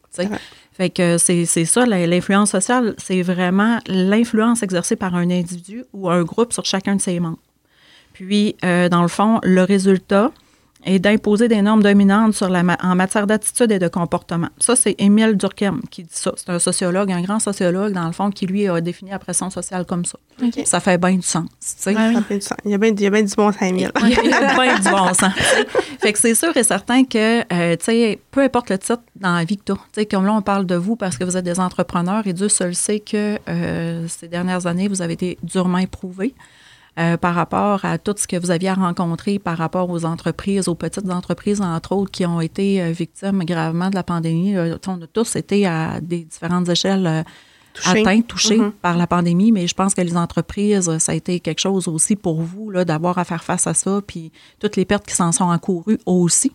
Fait 0.71 0.89
que 0.89 1.17
c'est, 1.17 1.45
c'est 1.45 1.63
ça, 1.63 1.85
l'influence 1.85 2.51
sociale, 2.51 2.95
c'est 2.97 3.21
vraiment 3.21 3.79
l'influence 3.87 4.61
exercée 4.61 4.97
par 4.97 5.15
un 5.15 5.29
individu 5.29 5.85
ou 5.93 6.09
un 6.09 6.23
groupe 6.23 6.51
sur 6.51 6.65
chacun 6.65 6.97
de 6.97 7.01
ses 7.01 7.19
membres. 7.19 7.39
Puis, 8.11 8.55
euh, 8.63 8.89
dans 8.89 9.01
le 9.01 9.07
fond, 9.07 9.39
le 9.43 9.63
résultat 9.63 10.31
est 10.85 10.99
d'imposer 10.99 11.47
des 11.47 11.61
normes 11.61 11.83
dominantes 11.83 12.33
sur 12.33 12.49
la 12.49 12.63
ma- 12.63 12.77
en 12.81 12.95
matière 12.95 13.27
d'attitude 13.27 13.71
et 13.71 13.79
de 13.79 13.87
comportement. 13.87 14.49
Ça, 14.59 14.75
c'est 14.75 14.95
Émile 14.99 15.35
Durkheim 15.35 15.79
qui 15.91 16.03
dit 16.03 16.09
ça. 16.11 16.31
C'est 16.35 16.49
un 16.49 16.59
sociologue, 16.59 17.11
un 17.11 17.21
grand 17.21 17.39
sociologue, 17.39 17.93
dans 17.93 18.05
le 18.05 18.11
fond, 18.11 18.29
qui, 18.29 18.45
lui, 18.45 18.67
a 18.67 18.79
défini 18.81 19.11
la 19.11 19.19
pression 19.19 19.49
sociale 19.49 19.85
comme 19.85 20.05
ça. 20.05 20.17
Ça 20.65 20.79
fait 20.79 20.97
bien 20.97 21.13
du 21.15 21.21
sens, 21.21 21.47
Ça 21.59 22.21
fait 22.21 22.35
du 22.35 22.41
sens. 22.41 22.57
Il 22.65 22.71
y 22.71 22.73
a 22.73 22.77
bien, 22.77 22.89
il 22.91 23.01
y 23.01 23.07
a 23.07 23.09
bien 23.09 23.23
du 23.23 23.33
bon 23.35 23.51
5000. 23.51 23.91
Il 24.03 24.09
y 24.09 24.15
a 24.33 24.53
bien 24.53 24.75
du 24.79 24.89
bon 24.89 25.07
sens. 25.13 25.33
Fait 25.99 26.13
que 26.13 26.19
c'est 26.19 26.35
sûr 26.35 26.55
et 26.55 26.63
certain 26.63 27.03
que, 27.03 27.41
euh, 27.53 27.75
tu 27.77 27.85
sais, 27.85 28.19
peu 28.31 28.41
importe 28.41 28.69
le 28.69 28.77
titre 28.77 29.01
dans 29.15 29.33
la 29.35 29.43
vie 29.43 29.57
que 29.57 29.63
tu 29.65 29.71
as, 29.71 29.75
tu 29.75 29.81
sais, 29.93 30.05
comme 30.05 30.25
là, 30.25 30.33
on 30.33 30.41
parle 30.41 30.65
de 30.65 30.75
vous 30.75 30.95
parce 30.95 31.17
que 31.17 31.23
vous 31.23 31.35
êtes 31.37 31.45
des 31.45 31.59
entrepreneurs 31.59 32.27
et 32.27 32.33
Dieu 32.33 32.49
seul 32.49 32.75
sait 32.75 32.99
que 32.99 33.39
euh, 33.49 34.05
ces 34.07 34.27
dernières 34.27 34.67
années, 34.67 34.87
vous 34.87 35.01
avez 35.01 35.13
été 35.13 35.37
durement 35.41 35.79
éprouvés. 35.79 36.33
Euh, 36.97 37.17
par 37.17 37.35
rapport 37.35 37.83
à 37.83 37.97
tout 37.97 38.15
ce 38.17 38.25
que 38.25 38.37
vous 38.37 38.51
aviez 38.51 38.69
à 38.69 38.73
rencontrer 38.73 39.37
par 39.37 39.57
rapport 39.57 39.89
aux 39.89 40.05
entreprises, 40.05 40.69
aux 40.69 40.75
petites 40.75 41.09
entreprises, 41.09 41.61
entre 41.61 41.91
autres, 41.93 42.11
qui 42.11 42.25
ont 42.25 42.39
été 42.39 42.81
euh, 42.81 42.91
victimes 42.91 43.43
gravement 43.43 43.89
de 43.89 43.95
la 43.95 44.03
pandémie. 44.03 44.55
Euh, 44.55 44.77
on 44.87 45.01
a 45.01 45.07
tous 45.07 45.35
été 45.35 45.65
à 45.65 45.99
des 46.01 46.23
différentes 46.23 46.69
échelles 46.69 47.25
atteintes, 47.83 48.27
touchées 48.27 48.57
Mhm. 48.57 48.71
par 48.81 48.95
la 48.97 49.07
pandémie, 49.07 49.51
mais 49.51 49.67
je 49.67 49.73
pense 49.75 49.93
que 49.93 50.01
les 50.01 50.15
entreprises, 50.15 50.97
ça 50.99 51.11
a 51.11 51.15
été 51.15 51.41
quelque 51.41 51.59
chose 51.59 51.89
aussi 51.89 52.15
pour 52.15 52.41
vous, 52.41 52.69
là, 52.69 52.85
d'avoir 52.85 53.17
à 53.17 53.25
faire 53.25 53.43
face 53.43 53.67
à 53.67 53.73
ça, 53.73 54.01
puis 54.05 54.31
toutes 54.59 54.77
les 54.77 54.85
pertes 54.85 55.05
qui 55.05 55.15
s'en 55.15 55.33
sont 55.33 55.45
encourues 55.45 55.99
aussi. 56.05 56.53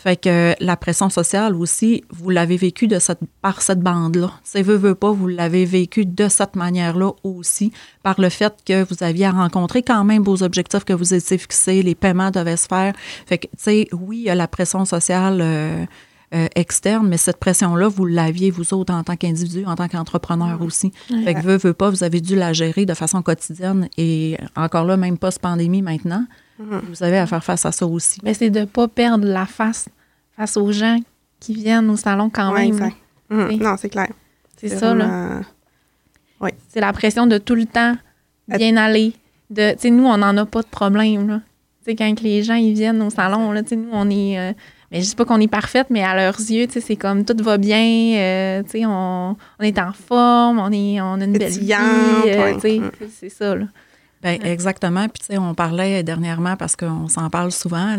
Fait 0.00 0.16
que 0.16 0.54
la 0.60 0.76
pression 0.76 1.10
sociale 1.10 1.56
aussi, 1.56 2.04
vous 2.10 2.30
l'avez 2.30 2.56
vécu 2.56 2.86
de 2.86 3.00
cette, 3.00 3.18
par 3.42 3.62
cette 3.62 3.80
bande-là. 3.80 4.30
C'est 4.44 4.62
veut, 4.62 4.76
veut 4.76 4.94
pas, 4.94 5.10
vous 5.10 5.26
l'avez 5.26 5.64
vécu 5.64 6.06
de 6.06 6.28
cette 6.28 6.54
manière-là 6.54 7.10
aussi, 7.24 7.72
par 8.04 8.20
le 8.20 8.28
fait 8.28 8.54
que 8.64 8.84
vous 8.84 9.02
aviez 9.02 9.26
à 9.26 9.32
rencontrer 9.32 9.82
quand 9.82 10.04
même 10.04 10.22
vos 10.22 10.44
objectifs 10.44 10.84
que 10.84 10.92
vous 10.92 11.14
étiez 11.14 11.36
fixés, 11.36 11.82
les 11.82 11.96
paiements 11.96 12.30
devaient 12.30 12.56
se 12.56 12.68
faire. 12.68 12.94
Fait 13.26 13.38
que, 13.38 13.46
tu 13.48 13.56
sais, 13.56 13.88
oui, 13.92 14.18
il 14.18 14.24
y 14.26 14.30
a 14.30 14.36
la 14.36 14.46
pression 14.46 14.84
sociale 14.84 15.40
euh, 15.40 15.84
euh, 16.32 16.46
externe, 16.54 17.08
mais 17.08 17.16
cette 17.16 17.38
pression-là, 17.38 17.88
vous 17.88 18.06
l'aviez, 18.06 18.52
vous 18.52 18.74
autres, 18.74 18.94
en 18.94 19.02
tant 19.02 19.16
qu'individu, 19.16 19.64
en 19.66 19.74
tant 19.74 19.88
qu'entrepreneur 19.88 20.62
aussi. 20.62 20.92
Fait 21.24 21.34
que, 21.34 21.40
veut, 21.40 21.56
veut 21.56 21.74
pas, 21.74 21.90
vous 21.90 22.04
avez 22.04 22.20
dû 22.20 22.36
la 22.36 22.52
gérer 22.52 22.86
de 22.86 22.94
façon 22.94 23.20
quotidienne 23.20 23.88
et 23.96 24.38
encore 24.54 24.84
là, 24.84 24.96
même 24.96 25.18
post-pandémie 25.18 25.82
maintenant, 25.82 26.24
vous 26.58 27.02
avez 27.02 27.18
à 27.18 27.26
faire 27.26 27.44
face 27.44 27.64
à 27.66 27.72
ça 27.72 27.86
aussi. 27.86 28.20
Mais 28.22 28.34
c'est 28.34 28.50
de 28.50 28.60
ne 28.60 28.64
pas 28.64 28.88
perdre 28.88 29.26
la 29.26 29.46
face 29.46 29.88
face 30.36 30.56
aux 30.56 30.72
gens 30.72 30.98
qui 31.40 31.54
viennent 31.54 31.88
au 31.90 31.96
salon 31.96 32.30
quand 32.30 32.52
Ouais, 32.52 32.60
même. 32.66 32.68
exact. 32.74 32.96
Mhm. 33.30 33.46
Oui. 33.48 33.56
Non, 33.58 33.76
c'est 33.78 33.88
clair. 33.90 34.08
C'est 34.56 34.68
ça, 34.68 34.94
là. 34.94 35.06
vraiment- 35.06 35.40
C'est 36.68 36.80
la 36.80 36.92
pression 36.92 37.26
de 37.26 37.38
tout 37.38 37.54
le 37.54 37.66
temps 37.66 37.96
bien 38.48 38.76
aller. 38.76 39.12
De, 39.50 39.72
tu 39.72 39.78
sais, 39.80 39.90
nous, 39.90 40.04
on 40.06 40.16
n'en 40.18 40.36
a 40.36 40.46
pas 40.46 40.62
de 40.62 40.66
problème, 40.68 41.28
là. 41.28 41.40
Tu 41.84 41.92
sais, 41.92 41.96
quand 41.96 42.20
les 42.20 42.42
gens, 42.42 42.54
ils 42.54 42.74
viennent 42.74 43.00
au 43.02 43.10
salon, 43.10 43.50
là, 43.52 43.62
tu 43.62 43.70
sais, 43.70 43.76
nous, 43.76 43.88
on 43.92 44.08
est... 44.10 44.38
euh, 44.38 44.52
mais 44.90 45.00
je 45.00 45.08
dis 45.08 45.14
pas 45.14 45.24
qu'on 45.24 45.40
est 45.40 45.48
parfaite, 45.48 45.86
mais 45.90 46.02
à 46.02 46.14
leurs 46.14 46.38
yeux, 46.38 46.66
tu 46.66 46.74
sais, 46.74 46.80
c'est 46.80 46.96
comme 46.96 47.24
tout 47.24 47.36
va 47.42 47.56
bien, 47.58 48.14
euh, 48.18 48.62
tu 48.64 48.70
sais, 48.70 48.86
on, 48.86 49.36
on 49.58 49.62
est 49.62 49.78
en 49.78 49.92
forme, 49.92 50.58
on, 50.58 50.70
est, 50.72 51.00
on 51.00 51.20
a 51.20 51.24
une 51.24 51.32
belle 51.38 51.50
vie, 51.50 51.72
euh, 51.72 52.44
ouais. 52.44 52.54
Mm. 52.54 52.60
c'est- 53.00 53.08
c'est 53.20 53.28
ça, 53.30 53.54
là. 53.54 53.66
Ben, 54.22 54.40
exactement. 54.44 55.08
Puis, 55.08 55.20
tu 55.20 55.26
sais, 55.26 55.38
on 55.38 55.54
parlait 55.54 56.02
dernièrement, 56.02 56.56
parce 56.56 56.74
qu'on 56.74 57.08
s'en 57.08 57.30
parle 57.30 57.52
souvent, 57.52 57.96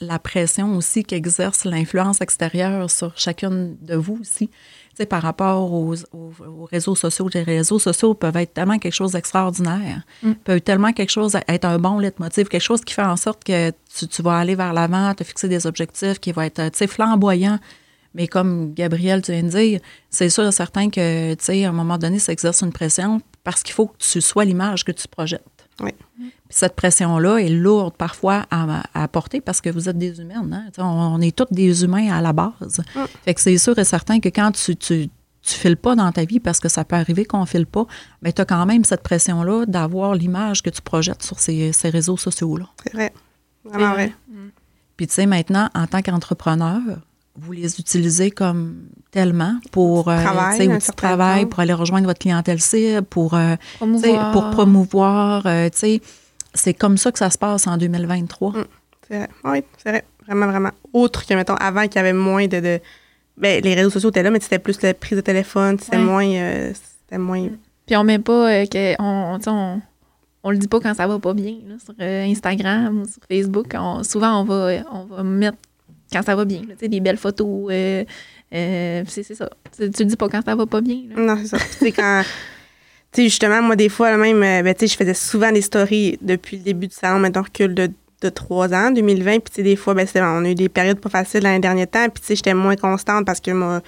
la, 0.00 0.18
pression 0.18 0.76
aussi 0.76 1.02
qu'exerce 1.02 1.64
l'influence 1.64 2.20
extérieure 2.20 2.90
sur 2.90 3.16
chacune 3.16 3.76
de 3.80 3.94
vous 3.96 4.18
aussi. 4.20 4.48
Tu 4.48 4.96
sais, 4.98 5.06
par 5.06 5.22
rapport 5.22 5.72
aux, 5.72 5.94
aux- 6.12 6.32
aux 6.46 6.68
réseaux 6.70 6.94
sociaux. 6.94 7.28
Les 7.32 7.42
réseaux 7.42 7.78
sociaux 7.78 8.12
peuvent 8.12 8.36
être 8.36 8.52
tellement 8.52 8.78
quelque 8.78 8.92
chose 8.92 9.12
d'extraordinaire. 9.12 10.02
Mm. 10.22 10.32
Peuvent 10.44 10.60
tellement 10.60 10.92
quelque 10.92 11.10
chose 11.10 11.36
être 11.48 11.64
un 11.64 11.78
bon 11.78 11.98
leitmotiv, 11.98 12.48
quelque 12.48 12.60
chose 12.60 12.82
qui 12.84 12.92
fait 12.92 13.02
en 13.02 13.16
sorte 13.16 13.42
que 13.42 13.70
tu, 13.70 14.06
tu 14.06 14.22
vas 14.22 14.36
aller 14.36 14.54
vers 14.54 14.74
l'avant, 14.74 15.14
te 15.14 15.24
fixer 15.24 15.48
des 15.48 15.66
objectifs 15.66 16.18
qui 16.18 16.32
vont 16.32 16.42
être, 16.42 16.62
tu 16.70 16.78
sais, 16.78 16.86
flamboyants. 16.86 17.58
Mais 18.14 18.28
comme 18.28 18.74
Gabriel, 18.74 19.22
tu 19.22 19.32
viens 19.32 19.42
de 19.42 19.48
dire, 19.48 19.80
c'est 20.10 20.28
sûr 20.28 20.46
et 20.46 20.52
certain 20.52 20.90
que, 20.90 21.32
tu 21.32 21.44
sais, 21.44 21.64
à 21.64 21.70
un 21.70 21.72
moment 21.72 21.96
donné, 21.96 22.18
ça 22.18 22.30
exerce 22.32 22.60
une 22.62 22.72
pression 22.72 23.22
parce 23.44 23.62
qu'il 23.62 23.74
faut 23.74 23.86
que 23.86 23.96
tu 23.98 24.20
sois 24.20 24.44
l'image 24.44 24.84
que 24.84 24.92
tu 24.92 25.08
projettes. 25.08 25.42
Oui. 25.80 25.90
Puis 26.16 26.30
cette 26.50 26.76
pression-là 26.76 27.38
est 27.38 27.48
lourde 27.48 27.94
parfois 27.96 28.46
à, 28.50 28.82
à 28.94 29.08
porter 29.08 29.40
parce 29.40 29.60
que 29.60 29.70
vous 29.70 29.88
êtes 29.88 29.98
des 29.98 30.20
humaines. 30.20 30.52
Hein? 30.52 30.70
On, 30.78 31.16
on 31.16 31.20
est 31.20 31.34
tous 31.34 31.52
des 31.52 31.84
humains 31.84 32.12
à 32.12 32.20
la 32.20 32.32
base. 32.32 32.82
Mm. 32.94 33.00
Fait 33.24 33.34
que 33.34 33.40
c'est 33.40 33.58
sûr 33.58 33.78
et 33.78 33.84
certain 33.84 34.20
que 34.20 34.28
quand 34.28 34.52
tu, 34.52 34.76
tu, 34.76 35.08
tu 35.42 35.54
files 35.54 35.76
pas 35.76 35.94
dans 35.94 36.10
ta 36.12 36.24
vie 36.24 36.40
parce 36.40 36.60
que 36.60 36.68
ça 36.68 36.84
peut 36.84 36.96
arriver 36.96 37.24
qu'on 37.24 37.46
file 37.46 37.66
pas, 37.66 37.86
mais 38.20 38.32
tu 38.32 38.42
as 38.42 38.44
quand 38.44 38.64
même 38.66 38.84
cette 38.84 39.02
pression-là 39.02 39.66
d'avoir 39.66 40.14
l'image 40.14 40.62
que 40.62 40.70
tu 40.70 40.82
projettes 40.82 41.22
sur 41.22 41.40
ces, 41.40 41.72
ces 41.72 41.90
réseaux 41.90 42.16
sociaux-là. 42.16 42.66
C'est 42.84 42.92
vrai. 42.92 43.12
Vraiment 43.64 43.92
vrai. 43.92 44.12
Puis 44.96 45.06
tu 45.06 45.14
sais, 45.14 45.26
maintenant, 45.26 45.68
en 45.74 45.86
tant 45.86 46.02
qu'entrepreneur, 46.02 46.80
vous 47.36 47.52
les 47.52 47.78
utilisez 47.80 48.30
comme 48.30 48.88
tellement 49.10 49.54
pour 49.70 50.08
euh, 50.08 50.22
Travail, 50.22 50.58
tu 50.58 50.64
sais, 50.66 50.70
un 50.72 50.80
certain 50.80 51.08
travail, 51.08 51.42
temps. 51.44 51.48
pour 51.48 51.60
aller 51.60 51.72
rejoindre 51.72 52.06
votre 52.06 52.18
clientèle 52.18 52.60
cible, 52.60 53.02
pour, 53.02 53.34
euh, 53.34 53.56
Promouvoir. 53.76 54.32
pour 54.32 54.50
promouvoir. 54.50 55.46
euh, 55.46 55.68
tu 55.70 55.78
sais, 55.78 56.00
c'est 56.54 56.74
comme 56.74 56.96
ça 56.98 57.10
que 57.12 57.18
ça 57.18 57.30
se 57.30 57.38
passe 57.38 57.66
en 57.66 57.76
2023. 57.76 58.50
Mm. 58.52 58.64
C'est 59.08 59.16
vrai. 59.18 59.28
Oui, 59.44 59.62
c'est 59.82 59.88
vrai. 59.90 60.04
Vraiment, 60.26 60.46
vraiment. 60.46 60.70
Autre 60.92 61.26
que, 61.26 61.34
mettons, 61.34 61.54
avant 61.56 61.82
qu'il 61.84 61.96
y 61.96 61.98
avait 61.98 62.12
moins 62.12 62.46
de. 62.46 62.60
de 62.60 62.80
ben, 63.36 63.62
les 63.64 63.74
réseaux 63.74 63.90
sociaux 63.90 64.10
étaient 64.10 64.22
là, 64.22 64.30
mais 64.30 64.40
c'était 64.40 64.58
plus 64.58 64.80
la 64.82 64.92
prise 64.94 65.16
de 65.16 65.22
téléphone, 65.22 65.78
c'était 65.78 65.96
Ouais. 65.96 66.02
moins. 66.04 66.26
euh, 66.26 66.72
c'était 66.74 67.18
moins. 67.18 67.48
Puis 67.86 67.96
on 67.96 68.04
met 68.04 68.18
pas 68.18 68.50
euh, 68.52 68.66
que 68.66 68.94
on, 69.00 69.38
tu 69.38 69.44
sais, 69.44 69.50
on, 69.50 69.80
on 70.44 70.50
le 70.50 70.58
dit 70.58 70.68
pas 70.68 70.80
quand 70.80 70.94
ça 70.94 71.06
va 71.06 71.18
pas 71.18 71.32
bien 71.34 71.56
là, 71.66 71.74
sur 71.84 71.94
euh, 72.00 72.24
Instagram 72.26 73.00
ou 73.00 73.04
sur 73.06 73.22
Facebook. 73.28 73.74
On- 73.74 74.02
souvent 74.04 74.40
on 74.40 74.44
va 74.44 74.82
on 74.92 75.04
va 75.06 75.22
mettre 75.22 75.56
quand 76.12 76.22
ça 76.22 76.34
va 76.36 76.44
bien, 76.44 76.62
des 76.80 77.00
belles 77.00 77.16
photos. 77.16 77.68
euh, 77.70 78.04
euh, 78.54 79.02
c'est 79.08 79.22
c'est 79.22 79.34
ça. 79.34 79.48
Tu, 79.76 79.90
tu 79.90 80.02
le 80.02 80.08
dis 80.10 80.16
pas 80.16 80.28
quand 80.28 80.42
ça 80.44 80.54
va 80.54 80.66
pas 80.66 80.80
bien. 80.80 80.98
Non, 81.16 81.36
c'est 81.40 81.48
ça. 81.48 81.58
Sais, 81.58 81.92
quand. 81.92 82.22
Tu 83.12 83.22
sais, 83.22 83.28
justement, 83.28 83.62
moi, 83.62 83.76
des 83.76 83.88
fois, 83.88 84.16
même, 84.16 84.42
euh, 84.42 84.62
ben, 84.62 84.74
je 84.80 84.86
faisais 84.94 85.14
souvent 85.14 85.52
des 85.52 85.60
stories 85.62 86.18
depuis 86.22 86.56
le 86.58 86.62
début 86.62 86.86
du 86.88 86.94
salon, 86.94 87.18
maintenant 87.18 87.42
recul 87.42 87.74
de, 87.74 87.90
de 88.22 88.28
trois 88.30 88.72
ans, 88.72 88.90
2020. 88.90 89.38
Puis, 89.40 89.62
des 89.62 89.76
fois, 89.76 89.92
ben, 89.94 90.06
c'est- 90.06 90.20
on 90.22 90.44
a 90.44 90.48
eu 90.50 90.54
des 90.54 90.68
périodes 90.68 90.98
pas 91.00 91.10
faciles 91.10 91.42
l'année 91.42 91.58
dernier 91.60 91.86
temps. 91.86 92.06
Puis, 92.08 92.22
j'étais 92.36 92.54
moins 92.54 92.76
constante 92.76 93.26
parce 93.26 93.40
que, 93.40 93.50
moi, 93.50 93.82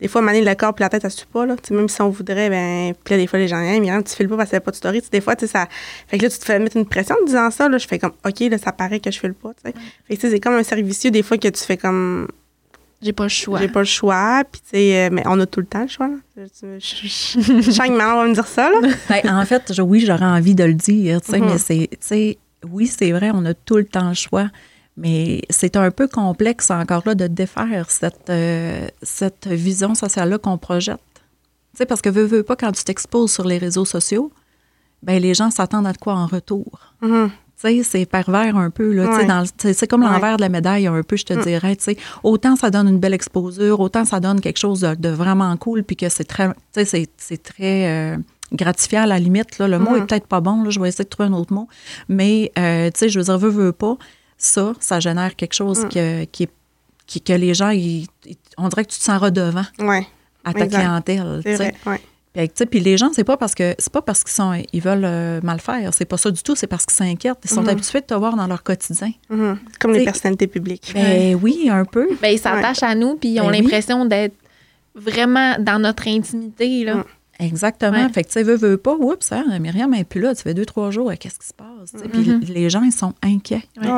des 0.00 0.08
fois, 0.08 0.20
maner 0.20 0.42
le 0.42 0.54
corps 0.54 0.74
puis 0.74 0.82
la 0.82 0.88
tête, 0.88 1.02
ça 1.02 1.10
suit 1.10 1.26
pas, 1.32 1.46
là. 1.46 1.56
Même 1.70 1.88
si 1.88 2.02
on 2.02 2.08
voudrait, 2.10 2.50
ben, 2.50 2.92
puis 3.04 3.14
là, 3.14 3.20
des 3.20 3.26
fois, 3.26 3.38
les 3.38 3.48
gens, 3.48 3.60
hey, 3.60 3.80
Myriam, 3.80 4.02
tu 4.02 4.14
files 4.14 4.28
pas 4.28 4.36
parce 4.36 4.52
a 4.52 4.60
pas 4.60 4.70
de 4.70 4.76
story. 4.76 5.02
Des 5.10 5.20
fois, 5.20 5.36
tu 5.36 5.46
sais, 5.46 5.52
ça. 5.52 5.68
Fait 6.08 6.18
que 6.18 6.24
là, 6.24 6.30
tu 6.30 6.38
te 6.38 6.44
fais 6.44 6.58
mettre 6.58 6.76
une 6.76 6.86
pression 6.86 7.16
en 7.20 7.24
disant 7.24 7.50
ça, 7.50 7.68
là. 7.68 7.78
Je 7.78 7.86
fais 7.86 7.98
comme, 7.98 8.12
OK, 8.26 8.40
là, 8.40 8.58
ça 8.58 8.72
paraît 8.72 9.00
que 9.00 9.10
je 9.10 9.18
file 9.20 9.34
pas, 9.34 9.50
tu 9.54 9.70
sais. 9.70 9.74
Fait 10.08 10.16
que, 10.16 10.28
c'est 10.30 10.40
comme 10.40 10.54
un 10.54 10.62
cercle 10.62 10.84
vicieux, 10.84 11.10
des 11.10 11.22
fois, 11.22 11.38
que 11.38 11.48
tu 11.48 11.62
fais 11.62 11.76
comme, 11.76 12.28
J'ai 13.00 13.12
pas 13.12 13.22
le 13.24 13.28
choix. 13.28 13.58
j'ai 13.60 13.68
pas 13.68 13.80
le 13.80 13.86
choix. 13.86 14.42
Puis, 14.50 14.60
tu 14.62 14.68
sais, 14.70 15.06
euh, 15.06 15.08
mais 15.12 15.22
on 15.26 15.38
a 15.40 15.46
tout 15.46 15.60
le 15.60 15.66
temps 15.66 15.82
le 15.82 15.88
choix, 15.88 16.08
là. 16.08 16.14
Je, 16.36 16.42
je, 16.78 17.40
je, 17.40 17.62
je 17.62 17.70
sens 17.70 17.86
que 17.88 17.96
maman 17.96 18.16
va 18.22 18.26
me 18.28 18.34
dire 18.34 18.46
ça, 18.46 18.70
là. 18.70 18.78
Ben, 19.08 19.36
en 19.38 19.44
fait, 19.46 19.72
je- 19.72 19.82
oui, 19.82 20.04
j'aurais 20.06 20.24
envie 20.26 20.54
de 20.54 20.64
le 20.64 20.74
dire, 20.74 21.20
tu 21.22 21.30
sais, 21.32 21.38
mais 21.38 21.58
c'est, 21.58 21.88
tu 21.92 21.96
sais, 22.00 22.38
oui, 22.70 22.86
c'est 22.86 23.12
vrai, 23.12 23.30
on 23.32 23.44
a 23.44 23.54
tout 23.54 23.76
le 23.76 23.84
temps 23.84 24.08
le 24.08 24.14
choix, 24.14 24.48
mais 24.96 25.42
c'est 25.50 25.76
un 25.76 25.90
peu 25.90 26.06
complexe 26.08 26.70
encore 26.70 27.02
là 27.06 27.14
de 27.14 27.26
défaire 27.26 27.90
cette, 27.90 28.30
euh, 28.30 28.86
cette 29.02 29.48
vision 29.48 29.94
sociale-là 29.94 30.38
qu'on 30.38 30.58
projette. 30.58 31.00
Tu 31.72 31.78
sais, 31.78 31.86
parce 31.86 32.00
que 32.00 32.08
veux, 32.08 32.24
veux 32.24 32.42
pas, 32.44 32.54
quand 32.56 32.70
tu 32.72 32.84
t'exposes 32.84 33.32
sur 33.32 33.44
les 33.44 33.58
réseaux 33.58 33.84
sociaux, 33.84 34.30
ben 35.02 35.20
les 35.20 35.34
gens 35.34 35.50
s'attendent 35.50 35.86
à 35.86 35.92
de 35.92 35.98
quoi 35.98 36.14
en 36.14 36.26
retour. 36.26 36.92
Mhm. 37.02 37.30
Tu 37.60 37.68
sais, 37.68 37.82
c'est 37.82 38.06
pervers 38.06 38.56
un 38.56 38.70
peu. 38.70 38.92
Là, 38.92 39.04
Ouais. 39.16 39.72
c'est 39.74 39.86
comme 39.86 40.02
Ouais. 40.02 40.08
l'envers 40.10 40.36
de 40.36 40.42
la 40.42 40.48
médaille 40.48 40.86
un 40.86 41.02
peu, 41.02 41.16
je 41.16 41.24
te 41.24 41.32
Mm. 41.34 41.42
dirais. 41.42 41.76
tu 41.76 41.84
sais. 41.84 41.96
Autant 42.22 42.56
ça 42.56 42.70
donne 42.70 42.88
une 42.88 42.98
belle 42.98 43.14
exposure, 43.14 43.80
autant 43.80 44.04
ça 44.04 44.18
donne 44.20 44.40
quelque 44.40 44.58
chose 44.58 44.80
de, 44.80 44.94
de 44.94 45.08
vraiment 45.08 45.56
cool, 45.56 45.82
puis 45.84 45.96
que 45.96 46.08
c'est 46.08 46.24
très, 46.24 46.48
tu 46.48 46.54
sais, 46.72 46.84
c'est- 46.84 47.10
c'est 47.16 47.42
très 47.42 47.86
euh, 47.88 48.16
gratifiant 48.52 49.02
à 49.02 49.06
la 49.06 49.18
limite. 49.18 49.58
Là. 49.58 49.68
Le 49.68 49.78
mot 49.78 49.92
Mm. 49.92 49.96
est 49.96 50.06
peut-être 50.06 50.26
pas 50.26 50.40
bon, 50.40 50.62
là, 50.62 50.70
je 50.70 50.80
vais 50.80 50.88
essayer 50.88 51.04
de 51.04 51.08
trouver 51.10 51.28
un 51.28 51.32
autre 51.32 51.52
mot. 51.52 51.68
Mais, 52.08 52.50
euh, 52.58 52.90
tu 52.90 52.98
sais, 53.00 53.08
je 53.08 53.18
veux 53.18 53.24
dire, 53.24 53.38
veux, 53.38 53.50
veux 53.50 53.72
pas, 53.72 53.96
ça, 54.38 54.72
ça 54.80 55.00
génère 55.00 55.36
quelque 55.36 55.54
chose 55.54 55.84
Mm. 55.84 55.88
que, 55.88 56.24
qui 56.24 56.42
est- 56.44 56.52
qui- 57.06 57.20
que 57.20 57.32
les 57.32 57.54
gens, 57.54 57.70
ils- 57.70 58.06
ils- 58.26 58.36
on 58.58 58.68
dirait 58.68 58.84
que 58.84 58.90
tu 58.92 58.98
te 58.98 59.04
sens 59.04 59.20
redevant 59.20 59.64
Ouais, 59.78 60.06
à 60.44 60.52
ta 60.52 60.64
Exact. 60.64 60.78
clientèle. 60.80 61.42
Puis, 62.70 62.80
les 62.80 62.96
gens, 62.98 63.10
c'est 63.12 63.22
pas 63.24 63.36
parce 63.36 63.54
que 63.54 63.74
c'est 63.78 63.92
pas 63.92 64.02
parce 64.02 64.24
qu'ils 64.24 64.32
sont 64.32 64.60
ils 64.72 64.80
veulent 64.82 65.04
euh, 65.04 65.40
mal 65.42 65.60
faire, 65.60 65.94
c'est 65.94 66.04
pas 66.04 66.16
ça 66.16 66.30
du 66.32 66.42
tout, 66.42 66.56
c'est 66.56 66.66
parce 66.66 66.84
qu'ils 66.84 66.94
s'inquiètent, 66.96 67.38
ils 67.44 67.50
sont 67.50 67.62
Mhm. 67.62 67.68
habitués 67.68 68.00
de 68.00 68.06
te 68.06 68.14
voir 68.14 68.34
dans 68.34 68.46
leur 68.48 68.62
quotidien. 68.64 69.12
Mhm. 69.30 69.58
Comme 69.78 69.92
les 69.92 70.04
personnalités 70.04 70.48
publiques. 70.48 70.90
Ben 70.94 71.38
oui, 71.40 71.68
un 71.70 71.84
peu. 71.84 72.08
Ben, 72.20 72.30
ils 72.32 72.38
s'attachent 72.38 72.82
à 72.82 72.94
nous, 72.96 73.14
puis 73.16 73.30
ils 73.34 73.40
ont 73.40 73.46
Ben 73.46 73.52
oui. 73.52 73.60
l'impression 73.62 74.04
d'être 74.04 74.34
vraiment 74.96 75.54
dans 75.60 75.78
notre 75.78 76.08
intimité. 76.08 76.84
Là. 76.84 76.96
Mm. 76.96 77.04
Exactement. 77.40 77.92
Ouais. 78.04 78.12
Fait 78.12 78.22
que 78.22 78.28
tu 78.28 78.34
sais, 78.34 78.42
veux, 78.42 78.56
veux 78.56 78.76
pas, 78.76 78.94
oups, 78.94 79.32
hein, 79.32 79.58
Myriam 79.60 79.90
n'est 79.90 80.04
plus 80.04 80.20
là, 80.20 80.34
tu 80.34 80.42
fais 80.42 80.54
deux, 80.54 80.64
trois 80.66 80.90
jours, 80.90 81.10
euh, 81.10 81.14
qu'est-ce 81.18 81.38
qui 81.38 81.46
se 81.46 81.52
passe? 81.54 81.90
tu 81.92 81.98
sais? 81.98 82.08
Puis 82.08 82.28
Mhm. 82.30 82.40
les 82.48 82.70
gens, 82.70 82.82
ils 82.82 82.92
sont 82.92 83.12
inquiets. 83.22 83.62
Puis 83.80 83.90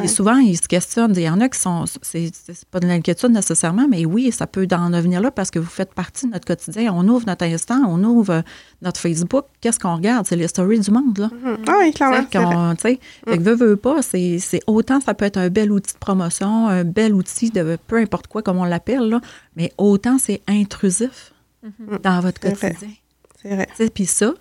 Ouais. 0.00 0.08
souvent, 0.08 0.36
ils 0.36 0.56
se 0.56 0.66
questionnent. 0.68 1.12
Il 1.16 1.22
y 1.22 1.28
en 1.28 1.40
a 1.40 1.48
qui 1.48 1.58
sont. 1.58 1.84
C'est 2.02 2.30
pas 2.70 2.80
de 2.80 2.86
l'inquiétude 2.86 3.30
nécessairement, 3.30 3.86
mais 3.88 4.04
oui, 4.04 4.32
ça 4.32 4.46
peut 4.46 4.66
en 4.72 4.90
devenir 4.90 5.20
là 5.20 5.30
parce 5.30 5.50
que 5.50 5.58
vous 5.58 5.70
faites 5.70 5.94
partie 5.94 6.26
de 6.26 6.32
notre 6.32 6.46
quotidien. 6.46 6.92
On 6.94 7.06
ouvre 7.08 7.26
notre 7.26 7.44
instant, 7.44 7.80
on 7.86 8.02
ouvre 8.04 8.32
euh, 8.32 8.42
notre 8.82 9.00
Facebook. 9.00 9.44
Qu'est-ce 9.60 9.78
qu'on 9.78 9.96
regarde? 9.96 10.26
C'est 10.26 10.36
les 10.36 10.48
stories 10.48 10.80
du 10.80 10.90
monde, 10.90 11.16
là. 11.18 11.30
Ah 11.68 11.76
oui, 11.80 11.92
clairement. 11.92 12.74
Tu 12.74 12.82
sais, 12.82 13.00
fait 13.28 13.38
que 13.38 13.42
veut, 13.42 13.54
veut 13.54 13.76
pas, 13.76 14.02
c'est 14.02 14.38
c'est 14.38 14.60
autant 14.66 15.00
ça 15.00 15.14
peut 15.14 15.24
être 15.24 15.38
un 15.38 15.48
bel 15.48 15.70
outil 15.72 15.94
de 15.94 15.98
promotion, 15.98 16.68
un 16.68 16.84
bel 16.84 17.14
outil 17.14 17.50
de 17.50 17.78
peu 17.86 17.96
importe 17.96 18.26
quoi, 18.26 18.42
comme 18.42 18.58
on 18.58 18.64
l'appelle, 18.64 19.08
là, 19.08 19.20
mais 19.56 19.72
autant 19.78 20.18
c'est 20.18 20.42
intrusif 20.48 21.32
Mhm. 21.64 21.98
dans 22.02 22.20
votre 22.20 22.40
quotidien. 22.40 22.90
C'est 23.42 23.54
vrai. 23.54 23.68
Puis 23.92 24.06
ça, 24.06 24.32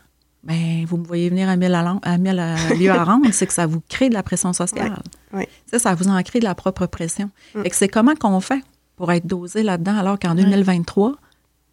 ben, 0.43 0.85
vous 0.85 0.97
me 0.97 1.05
voyez 1.05 1.29
venir 1.29 1.47
à 1.49 1.55
mille 1.55 1.73
à, 1.73 1.95
à 2.03 2.17
mille 2.17 2.39
à 2.39 3.03
rendre, 3.03 3.31
c'est 3.31 3.47
que 3.47 3.53
ça 3.53 3.65
vous 3.65 3.81
crée 3.87 4.09
de 4.09 4.13
la 4.13 4.23
pression 4.23 4.51
sociale. 4.53 4.99
Ouais. 5.31 5.39
Ouais. 5.39 5.45
Tu 5.45 5.71
sais, 5.71 5.79
Ça 5.79 5.95
vous 5.95 6.07
en 6.09 6.21
crée 6.21 6.39
de 6.39 6.43
la 6.45 6.53
propre 6.55 6.85
pression. 6.85 7.29
Mm. 7.55 7.63
Fait 7.63 7.69
que 7.69 7.75
c'est 7.75 7.87
comment 7.87 8.15
qu'on 8.15 8.39
fait 8.41 8.61
pour 8.97 9.11
être 9.11 9.25
dosé 9.25 9.63
là-dedans, 9.63 9.97
alors 9.97 10.19
qu'en 10.19 10.35
2023, 10.35 11.15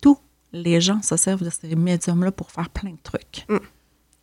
tous 0.01 0.19
les 0.53 0.81
gens 0.81 1.03
se 1.03 1.17
servent 1.17 1.45
de 1.45 1.51
ces 1.51 1.75
médiums-là 1.77 2.33
pour 2.33 2.51
faire 2.51 2.71
plein 2.71 2.91
de 2.93 2.99
trucs. 3.03 3.47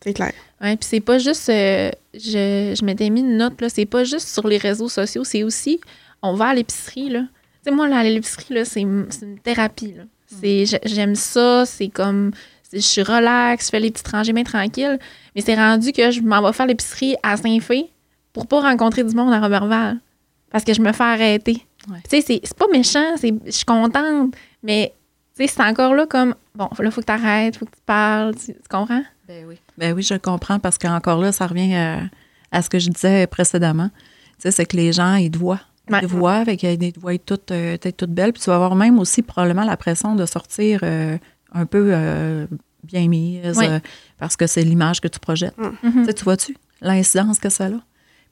C'est 0.02 0.14
clair. 0.14 0.32
Ouais, 0.60 0.76
puis 0.76 0.88
c'est 0.88 1.00
pas 1.00 1.18
juste. 1.18 1.48
euh, 1.48 1.90
je 2.14 2.74
je 2.78 2.84
m'étais 2.84 3.10
mis 3.10 3.20
une 3.20 3.36
note, 3.36 3.60
là. 3.60 3.68
C'est 3.68 3.86
pas 3.86 4.04
juste 4.04 4.28
sur 4.28 4.46
les 4.46 4.58
réseaux 4.58 4.88
sociaux, 4.88 5.24
c'est 5.24 5.42
aussi. 5.42 5.80
On 6.22 6.34
va 6.34 6.46
à 6.48 6.54
l'épicerie, 6.54 7.10
là. 7.10 7.20
Tu 7.22 7.28
sais, 7.64 7.70
moi, 7.72 7.88
là, 7.88 7.98
à 7.98 8.04
l'épicerie, 8.04 8.54
là, 8.54 8.64
c'est 8.64 8.84
c'est 9.10 9.26
une 9.26 9.38
thérapie, 9.40 9.94
là. 9.94 10.04
C'est- 10.28 10.66
j'ai- 10.66 10.80
J'aime 10.84 11.14
ça, 11.14 11.64
c'est 11.66 11.88
comme. 11.88 12.30
Je 12.72 12.78
suis 12.80 13.02
relax, 13.02 13.66
je 13.66 13.70
fais 13.70 13.80
les 13.80 13.90
petites 13.90 14.08
rangées 14.08 14.32
mains 14.34 14.42
tranquilles. 14.44 14.98
Mais 15.34 15.40
c'est 15.40 15.54
rendu 15.54 15.90
que 15.92 16.10
je 16.10 16.20
m'en 16.20 16.42
vais 16.42 16.52
faire 16.52 16.66
l'épicerie 16.66 17.16
à 17.22 17.36
Saint-Fé 17.38 17.90
pour 18.34 18.46
pas 18.46 18.60
rencontrer 18.60 19.04
du 19.04 19.14
monde 19.14 19.32
à 19.32 19.40
Robertval. 19.40 19.98
Parce 20.50 20.64
que 20.64 20.74
je 20.74 20.80
me 20.82 20.92
fais 20.92 21.04
arrêter. 21.04 21.66
Ouais. 21.90 21.98
Tu 22.04 22.10
sais, 22.10 22.20
c'est- 22.20 22.40
c'est 22.44 22.56
pas 22.56 22.66
méchant, 22.70 23.16
c'est- 23.16 23.32
je 23.46 23.50
suis 23.50 23.64
contente, 23.64 24.34
mais 24.62 24.92
tu 25.36 25.46
sais, 25.46 25.52
c'est 25.54 25.62
encore 25.62 25.94
là 25.94 26.06
comme. 26.06 26.34
Bon, 26.54 26.68
là, 26.78 26.90
faut 26.90 27.00
que 27.00 27.06
tu 27.06 27.12
arrêtes, 27.12 27.56
faut 27.56 27.64
que 27.64 27.70
tu 27.70 27.82
parles, 27.86 28.34
tu, 28.34 28.46
tu 28.52 28.58
comprends? 28.68 29.02
Ben 29.26 29.44
oui. 29.46 29.56
Ben 29.78 29.94
oui, 29.94 30.02
je 30.02 30.14
comprends 30.14 30.58
parce 30.58 30.76
qu'encore 30.76 31.20
là, 31.20 31.32
ça 31.32 31.46
revient 31.46 31.74
à, 31.74 32.00
à 32.50 32.60
ce 32.62 32.68
que 32.68 32.78
je 32.78 32.90
disais 32.90 33.26
précédemment. 33.26 33.88
Tu 33.88 34.42
sais, 34.42 34.50
c'est 34.50 34.66
que 34.66 34.76
les 34.76 34.92
gens, 34.92 35.14
ils 35.14 35.30
te 35.30 35.38
voient. 35.38 35.60
Te 36.00 36.06
voient, 36.06 36.34
avec 36.36 36.60
te 36.60 37.00
voient 37.00 37.18
toutes, 37.18 37.50
euh, 37.50 37.76
t'es 37.76 37.92
toute 37.92 38.10
belle. 38.10 38.32
Puis 38.32 38.42
tu 38.42 38.50
vas 38.50 38.56
avoir 38.56 38.74
même 38.74 38.98
aussi 38.98 39.22
probablement 39.22 39.64
la 39.64 39.76
pression 39.76 40.14
de 40.14 40.26
sortir 40.26 40.80
euh, 40.82 41.16
un 41.52 41.66
peu 41.66 41.90
euh, 41.92 42.46
bien 42.84 43.08
mise 43.08 43.56
Ouais. 43.58 43.68
euh, 43.68 43.78
parce 44.18 44.36
que 44.36 44.46
c'est 44.46 44.62
l'image 44.62 45.00
que 45.00 45.08
tu 45.08 45.18
projettes. 45.18 45.56
Mhm. 45.82 46.06
Tu 46.14 46.24
vois-tu 46.24 46.56
l'incidence 46.80 47.38
que 47.38 47.48
ça 47.48 47.66
a? 47.66 47.70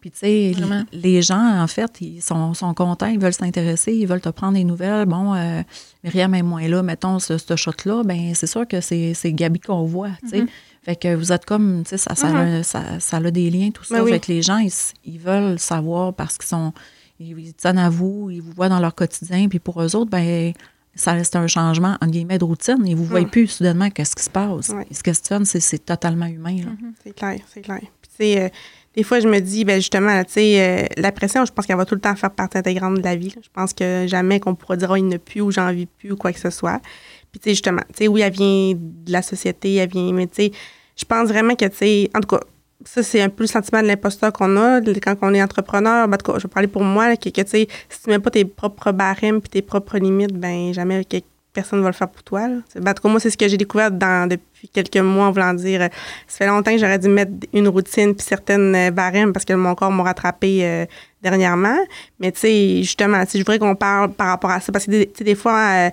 Puis, 0.00 0.10
tu 0.10 0.18
sais, 0.18 0.52
les 0.92 1.22
gens, 1.22 1.60
en 1.62 1.66
fait, 1.66 2.00
ils 2.00 2.20
sont, 2.20 2.52
sont 2.54 2.74
contents, 2.74 3.06
ils 3.06 3.18
veulent 3.18 3.32
s'intéresser, 3.32 3.92
ils 3.94 4.06
veulent 4.06 4.20
te 4.20 4.28
prendre 4.28 4.52
des 4.52 4.62
nouvelles. 4.62 5.06
Bon, 5.06 5.34
euh, 5.34 5.62
Myriam 6.04 6.32
est 6.34 6.42
moins 6.42 6.68
là, 6.68 6.82
mettons, 6.82 7.18
ce, 7.18 7.38
ce 7.38 7.56
shot-là, 7.56 8.02
ben 8.04 8.32
c'est 8.34 8.46
sûr 8.46 8.68
que 8.68 8.80
c'est 8.80 9.14
Gabi 9.32 9.58
qu'on 9.58 9.84
voit, 9.84 10.10
tu 10.22 10.28
sais. 10.28 10.44
Fait 10.82 10.94
que 10.94 11.12
vous 11.16 11.32
êtes 11.32 11.44
comme, 11.46 11.82
tu 11.82 11.88
sais, 11.90 11.96
ça, 11.98 12.14
ça, 12.14 12.28
a- 12.28 12.62
ça, 12.62 13.00
ça 13.00 13.16
a 13.16 13.30
des 13.32 13.50
liens, 13.50 13.70
tout 13.70 13.82
ça. 13.82 13.96
Ben 13.96 14.04
oui. 14.04 14.12
Fait 14.12 14.20
que 14.20 14.30
les 14.32 14.42
gens, 14.42 14.64
ils 15.04 15.18
veulent 15.18 15.58
savoir 15.58 16.14
parce 16.14 16.36
qu'ils 16.38 16.46
sont, 16.46 16.72
ils, 17.20 17.54
tiennent 17.54 17.78
à 17.78 17.88
vous, 17.90 18.30
ils 18.30 18.40
vous 18.42 18.52
voient 18.52 18.68
dans 18.68 18.80
leur 18.80 18.94
quotidien, 18.94 19.48
puis 19.48 19.58
pour 19.58 19.82
eux 19.82 19.94
autres, 19.96 20.10
ben 20.10 20.52
ça 20.94 21.12
reste 21.12 21.36
un 21.36 21.46
changement, 21.46 21.92
entre 22.00 22.10
guillemets, 22.12 22.38
de 22.38 22.44
routine. 22.44 22.78
Ils 22.86 22.96
vous 22.96 23.04
voient 23.04 23.20
Mm. 23.20 23.28
plus 23.30 23.46
soudainement 23.48 23.90
qu'est-ce 23.90 24.16
qui 24.16 24.22
se 24.22 24.30
passe. 24.30 24.70
Ouais. 24.70 24.86
Ils 24.90 24.96
se 24.96 25.02
questionnent, 25.02 25.44
c'est- 25.44 25.60
c'est 25.60 25.84
totalement 25.84 26.24
humain, 26.26 26.56
là. 26.56 26.70
C'est 27.04 27.14
clair, 27.14 27.38
c'est 27.52 27.60
clair. 27.60 27.80
Puis, 27.80 28.10
tu 28.10 28.16
sais, 28.16 28.40
euh, 28.40 28.48
des 28.94 29.02
fois, 29.02 29.20
je 29.20 29.28
me 29.28 29.38
dis, 29.40 29.66
ben 29.66 29.76
justement, 29.76 30.06
là, 30.14 30.24
tu 30.24 30.32
sais, 30.32 30.58
euh, 30.58 30.86
la 30.96 31.12
pression, 31.12 31.44
je 31.44 31.52
pense 31.52 31.66
qu'elle 31.66 31.76
va 31.76 31.84
tout 31.84 31.94
le 31.94 32.00
temps 32.00 32.16
faire 32.16 32.30
partie 32.30 32.56
intégrante 32.56 32.94
de 32.96 33.02
la 33.02 33.14
vie. 33.14 33.28
là. 33.28 33.42
Je 33.44 33.48
pense 33.52 33.74
que 33.74 34.06
jamais 34.08 34.40
qu'on 34.40 34.54
pourra 34.54 34.76
dire, 34.76 34.88
oh, 34.90 34.96
il 34.96 35.06
ne 35.06 35.18
plus 35.18 35.42
ou 35.42 35.50
j'en 35.50 35.70
vis 35.70 35.84
plus 35.84 36.12
ou 36.12 36.16
quoi 36.16 36.32
que 36.32 36.40
ce 36.40 36.48
soit. 36.48 36.80
Puis, 37.30 37.40
tu 37.40 37.44
sais, 37.44 37.50
justement, 37.50 37.82
tu 37.88 37.98
sais, 38.04 38.08
oui, 38.08 38.22
elle 38.22 38.32
vient 38.32 38.72
de 38.74 39.12
la 39.12 39.20
société, 39.20 39.74
elle 39.74 39.90
vient, 39.90 40.12
mais 40.12 40.26
tu 40.28 40.44
sais, 40.44 40.52
je 40.96 41.04
pense 41.04 41.28
vraiment 41.28 41.54
que, 41.56 41.66
tu 41.66 41.76
sais, 41.76 42.10
en 42.14 42.20
tout 42.20 42.28
cas, 42.28 42.40
ça, 42.86 43.02
c'est 43.02 43.20
un 43.20 43.28
peu 43.28 43.42
le 43.42 43.48
sentiment 43.48 43.82
de 43.82 43.86
l'imposteur 43.86 44.32
qu'on 44.32 44.56
a 44.56 44.80
quand 45.02 45.16
on 45.22 45.34
est 45.34 45.42
entrepreneur. 45.42 46.08
Ben, 46.08 46.14
en 46.14 46.18
tout 46.18 46.38
je 46.38 46.44
vais 46.44 46.48
parler 46.48 46.68
pour 46.68 46.84
moi, 46.84 47.08
là, 47.08 47.16
que, 47.16 47.28
tu 47.28 47.42
sais, 47.46 47.68
si 47.88 48.02
tu 48.02 48.10
mets 48.10 48.18
pas 48.18 48.30
tes 48.30 48.44
propres 48.44 48.92
barèmes 48.92 49.40
puis 49.40 49.50
tes 49.50 49.62
propres 49.62 49.98
limites, 49.98 50.34
ben 50.34 50.72
jamais 50.72 51.04
personne 51.52 51.78
ne 51.78 51.84
va 51.84 51.90
le 51.90 51.94
faire 51.94 52.08
pour 52.08 52.22
toi. 52.22 52.48
Là. 52.48 52.56
Ben, 52.76 52.94
en 53.02 53.08
moi, 53.08 53.18
c'est 53.18 53.30
ce 53.30 53.36
que 53.36 53.48
j'ai 53.48 53.56
découvert 53.56 53.90
dans, 53.90 54.28
depuis 54.28 54.68
quelques 54.68 54.98
mois 54.98 55.26
en 55.26 55.32
voulant 55.32 55.54
dire 55.54 55.82
euh, 55.82 55.88
ça 56.28 56.38
fait 56.38 56.46
longtemps 56.46 56.70
que 56.70 56.78
j'aurais 56.78 56.98
dû 56.98 57.08
mettre 57.08 57.32
une 57.52 57.68
routine 57.68 58.14
puis 58.14 58.24
certaines 58.24 58.74
euh, 58.74 58.90
barèmes 58.90 59.32
parce 59.32 59.46
que 59.46 59.54
mon 59.54 59.74
corps 59.74 59.90
m'a 59.90 60.04
rattrapé 60.04 60.60
euh, 60.62 60.86
dernièrement. 61.22 61.78
Mais 62.20 62.30
tu 62.30 62.40
sais, 62.40 62.82
justement, 62.82 63.24
si 63.26 63.38
je 63.38 63.42
voudrais 63.42 63.58
qu'on 63.58 63.74
parle 63.74 64.12
par 64.12 64.28
rapport 64.28 64.50
à 64.50 64.60
ça, 64.60 64.70
parce 64.70 64.84
que 64.84 64.90
des, 64.90 65.10
des 65.18 65.34
fois, 65.34 65.90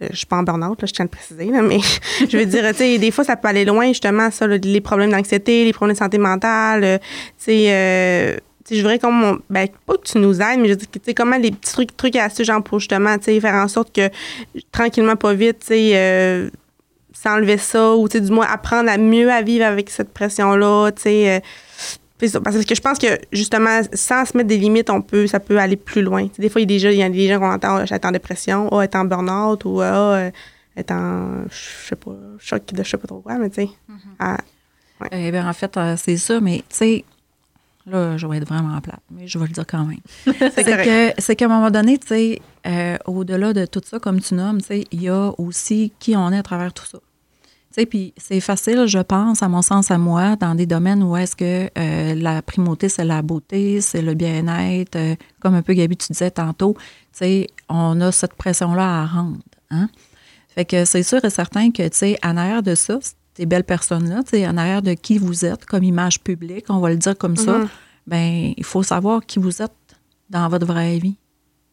je 0.00 0.16
suis 0.16 0.26
pas 0.26 0.36
en 0.36 0.42
burn-out, 0.42 0.80
là, 0.80 0.86
je 0.86 0.92
tiens 0.92 1.04
à 1.04 1.06
le 1.06 1.10
préciser, 1.10 1.46
là, 1.46 1.62
mais 1.62 1.78
je 2.28 2.36
veux 2.36 2.46
dire, 2.46 2.64
tu 2.70 2.76
sais, 2.76 2.98
des 2.98 3.10
fois, 3.10 3.24
ça 3.24 3.36
peut 3.36 3.48
aller 3.48 3.64
loin, 3.64 3.88
justement, 3.88 4.30
ça, 4.30 4.46
les 4.46 4.80
problèmes 4.80 5.10
d'anxiété, 5.10 5.64
les 5.64 5.72
problèmes 5.72 5.94
de 5.94 5.98
santé 5.98 6.18
mentale, 6.18 7.00
tu 7.38 7.44
sais 7.44 8.40
je 8.70 8.80
voudrais 8.80 8.98
qu'on. 8.98 9.38
Ben, 9.50 9.68
pas 9.86 9.96
que 9.96 10.06
tu 10.06 10.18
nous 10.18 10.40
aides, 10.40 10.60
mais 10.60 10.68
je 10.68 10.74
dis 10.74 10.86
tu 10.86 11.00
sais, 11.02 11.14
comment 11.14 11.36
les 11.36 11.50
petits 11.50 11.72
trucs, 11.72 11.96
trucs 11.96 12.16
et 12.16 12.20
astuces, 12.20 12.46
genre, 12.46 12.62
pour 12.62 12.80
justement, 12.80 13.16
tu 13.18 13.24
sais, 13.24 13.40
faire 13.40 13.54
en 13.54 13.68
sorte 13.68 13.94
que 13.94 14.10
tranquillement, 14.72 15.16
pas 15.16 15.34
vite, 15.34 15.60
tu 15.60 15.66
sais, 15.68 15.90
euh, 15.94 16.50
s'enlever 17.12 17.58
ça, 17.58 17.94
ou, 17.94 18.08
tu 18.08 18.18
sais, 18.18 18.24
du 18.24 18.32
moins, 18.32 18.46
apprendre 18.46 18.90
à 18.90 18.98
mieux 18.98 19.30
à 19.30 19.42
vivre 19.42 19.64
avec 19.64 19.90
cette 19.90 20.12
pression-là, 20.12 20.90
tu 20.92 21.02
sais. 21.02 21.36
Euh, 21.36 21.40
parce 22.18 22.64
que 22.64 22.74
je 22.74 22.80
pense 22.80 22.98
que 22.98 23.18
justement, 23.32 23.80
sans 23.92 24.24
se 24.24 24.36
mettre 24.36 24.48
des 24.48 24.58
limites, 24.58 24.90
on 24.90 25.02
peut, 25.02 25.26
ça 25.26 25.40
peut 25.40 25.58
aller 25.58 25.76
plus 25.76 26.02
loin. 26.02 26.28
des 26.38 26.48
fois, 26.48 26.60
il 26.60 26.64
y 26.64 26.74
a 26.74 26.74
des 26.74 26.78
gens, 26.78 26.90
il 26.90 26.98
y 26.98 27.02
a 27.02 27.08
des 27.08 27.28
gens 27.28 27.38
qu'on 27.38 27.52
entend 27.52 27.78
oh, 27.78 27.84
être 27.94 28.04
en 28.04 28.10
dépression, 28.10 28.68
oh, 28.72 28.80
être 28.80 28.96
en 28.96 29.04
burn-out 29.04 29.64
ou 29.64 29.80
oh, 29.82 30.30
être 30.76 30.90
en 30.90 31.44
je 31.48 31.88
sais 31.88 31.96
pas, 31.96 32.16
choc 32.38 32.66
de 32.72 32.82
je 32.82 32.88
sais 32.88 32.96
pas 32.96 33.06
trop 33.06 33.20
quoi, 33.20 33.38
mais 33.38 33.50
tu 33.50 33.62
sais. 33.62 33.68
Mm-hmm. 33.90 33.96
Ah, 34.18 34.38
eh 35.12 35.30
bien, 35.30 35.48
en 35.48 35.52
fait, 35.52 35.78
c'est 35.96 36.16
ça, 36.16 36.40
mais 36.40 36.58
tu 36.68 36.76
sais, 36.76 37.04
Là, 37.90 38.16
je 38.16 38.26
vais 38.26 38.36
être 38.36 38.48
vraiment 38.48 38.78
plate, 38.80 39.00
mais 39.10 39.26
je 39.26 39.38
vais 39.38 39.46
le 39.46 39.52
dire 39.52 39.66
quand 39.66 39.84
même. 39.84 40.00
c'est 41.18 41.36
qu'à 41.36 41.44
un 41.46 41.48
moment 41.48 41.70
donné, 41.70 41.98
tu 41.98 42.08
sais, 42.08 42.42
euh, 42.66 42.98
au-delà 43.06 43.52
de 43.52 43.64
tout 43.64 43.80
ça, 43.84 43.98
comme 43.98 44.20
tu 44.20 44.34
nommes, 44.34 44.60
tu 44.60 44.66
sais, 44.66 44.84
il 44.90 45.02
y 45.02 45.08
a 45.08 45.32
aussi 45.38 45.92
qui 45.98 46.14
on 46.16 46.30
est 46.30 46.38
à 46.38 46.42
travers 46.42 46.72
tout 46.72 46.84
ça. 46.84 46.98
Tu 47.78 47.82
sais, 47.82 47.86
puis 47.86 48.12
c'est 48.16 48.40
facile, 48.40 48.86
je 48.86 48.98
pense, 48.98 49.40
à 49.40 49.48
mon 49.48 49.62
sens, 49.62 49.92
à 49.92 49.98
moi, 49.98 50.34
dans 50.34 50.56
des 50.56 50.66
domaines 50.66 51.00
où 51.00 51.16
est-ce 51.16 51.36
que 51.36 51.70
euh, 51.78 52.14
la 52.16 52.42
primauté, 52.42 52.88
c'est 52.88 53.04
la 53.04 53.22
beauté, 53.22 53.80
c'est 53.80 54.02
le 54.02 54.14
bien-être, 54.14 54.96
euh, 54.96 55.14
comme 55.38 55.54
un 55.54 55.62
peu 55.62 55.74
Gabi, 55.74 55.96
tu 55.96 56.10
disais 56.10 56.32
tantôt, 56.32 56.74
tu 56.74 56.80
sais, 57.12 57.46
on 57.68 58.00
a 58.00 58.10
cette 58.10 58.34
pression-là 58.34 59.02
à 59.02 59.06
rendre. 59.06 59.38
Hein? 59.70 59.88
Fait 60.48 60.64
que 60.64 60.84
c'est 60.84 61.04
sûr 61.04 61.24
et 61.24 61.30
certain 61.30 61.70
que, 61.70 61.84
tu 61.84 61.96
sais, 61.96 62.18
en 62.24 62.36
arrière 62.36 62.64
de 62.64 62.74
ça, 62.74 62.98
ces 63.36 63.46
belles 63.46 63.62
personnes-là, 63.62 64.22
en 64.50 64.56
arrière 64.56 64.82
de 64.82 64.94
qui 64.94 65.18
vous 65.18 65.44
êtes 65.44 65.64
comme 65.64 65.84
image 65.84 66.18
publique, 66.18 66.64
on 66.70 66.80
va 66.80 66.90
le 66.90 66.96
dire 66.96 67.16
comme 67.16 67.36
ça, 67.36 67.58
mhm. 67.58 67.68
ben 68.08 68.54
il 68.56 68.64
faut 68.64 68.82
savoir 68.82 69.24
qui 69.24 69.38
vous 69.38 69.62
êtes 69.62 69.70
dans 70.30 70.48
votre 70.48 70.66
vraie 70.66 70.98
vie. 70.98 71.14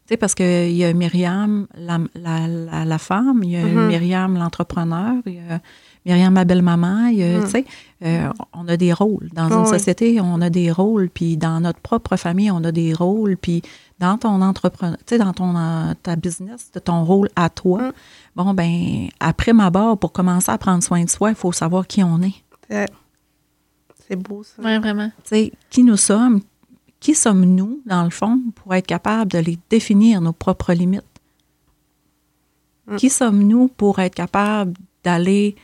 sais, 0.08 0.18
parce 0.18 0.36
qu'il 0.36 0.72
y 0.74 0.86
a 0.86 0.94
Myriam, 0.94 1.66
la, 1.76 1.98
la, 2.14 2.86
la, 2.86 2.98
femme, 3.00 3.42
il 3.42 3.50
y 3.50 3.58
a 3.58 3.64
mhm. 3.64 3.88
Myriam, 3.88 4.38
l'entrepreneur, 4.38 5.16
il 5.26 5.34
y 5.34 5.40
a 5.40 5.60
Myriam, 6.06 6.34
ma 6.34 6.46
belle-maman, 6.46 7.12
mhm. 7.12 7.48
sais, 7.48 7.66
euh, 8.04 8.30
on 8.54 8.68
a 8.68 8.78
des 8.78 8.94
rôles. 8.94 9.30
Dans 9.34 9.50
une 9.52 9.66
société, 9.66 10.22
on 10.22 10.40
a 10.40 10.52
des 10.52 10.72
rôles, 10.72 11.10
puis 11.10 11.36
dans 11.36 11.60
notre 11.60 11.80
propre 11.80 12.16
famille, 12.16 12.52
on 12.52 12.64
a 12.64 12.72
des 12.72 12.94
rôles, 12.94 13.38
puis 13.38 13.64
dans 14.00 14.18
ton 14.18 14.42
entrepreneur, 14.42 14.98
tu 15.00 15.16
sais, 15.16 15.18
dans 15.18 15.34
ton, 15.34 15.56
ta 16.04 16.16
business, 16.16 16.72
ton 16.84 17.04
rôle 17.04 17.30
à 17.36 17.50
toi, 17.50 17.92
bon, 18.36 18.54
ben 18.54 19.08
après 19.20 19.54
ma 19.54 19.72
barre, 19.72 19.98
pour 19.98 20.12
commencer 20.12 20.52
à 20.52 20.58
prendre 20.60 20.84
soin 20.84 21.04
de 21.04 21.10
soi, 21.10 21.30
il 21.30 21.36
faut 21.36 21.52
savoir 21.52 21.88
qui 21.88 22.04
on 22.04 22.22
est. 22.22 22.88
C'est 24.08 24.16
beau, 24.16 24.44
ça. 24.44 24.62
Oui, 24.64 24.78
vraiment. 24.78 25.10
Tu 25.24 25.30
sais, 25.30 25.52
qui 25.72 25.84
nous 25.84 25.98
sommes, 25.98 26.42
qui 27.00 27.16
sommes-nous, 27.16 27.82
dans 27.86 28.04
le 28.04 28.12
fond, 28.12 28.40
pour 28.54 28.76
être 28.76 28.86
capable 28.86 29.32
de 29.32 29.40
les 29.40 29.58
définir, 29.70 30.22
nos 30.22 30.34
propres 30.34 30.74
limites? 30.74 31.04
Mm. 32.88 32.98
Qui 32.98 33.10
sommes-nous 33.10 33.70
pour 33.70 34.00
être 34.00 34.14
capable 34.14 34.74
d'aller 35.04 35.56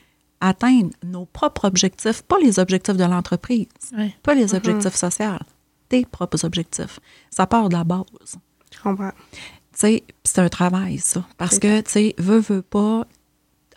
atteindre 0.41 0.89
nos 1.03 1.25
propres 1.25 1.65
objectifs, 1.65 2.21
pas 2.24 2.38
les 2.39 2.60
objectifs 2.60 2.98
de 2.98 3.05
l'entreprise, 3.05 3.67
pas 4.24 4.33
les 4.33 4.48
mm-hmm. 4.48 4.57
objectifs 4.57 4.95
sociaux, 4.95 5.39
tes 5.88 6.05
propres 6.05 6.43
objectifs. 6.43 6.99
Ça 7.30 7.47
part 7.47 7.69
de 7.69 7.75
la 7.75 7.84
base. 7.84 8.38
Je 8.73 8.82
comprends 8.82 9.12
c'est 9.73 10.39
un 10.39 10.49
travail, 10.49 10.97
ça. 10.97 11.25
Parce 11.38 11.60
que, 11.60 11.82
tu 11.82 11.91
sais, 11.91 12.15
veut, 12.17 12.39
veut 12.39 12.62
pas, 12.62 13.06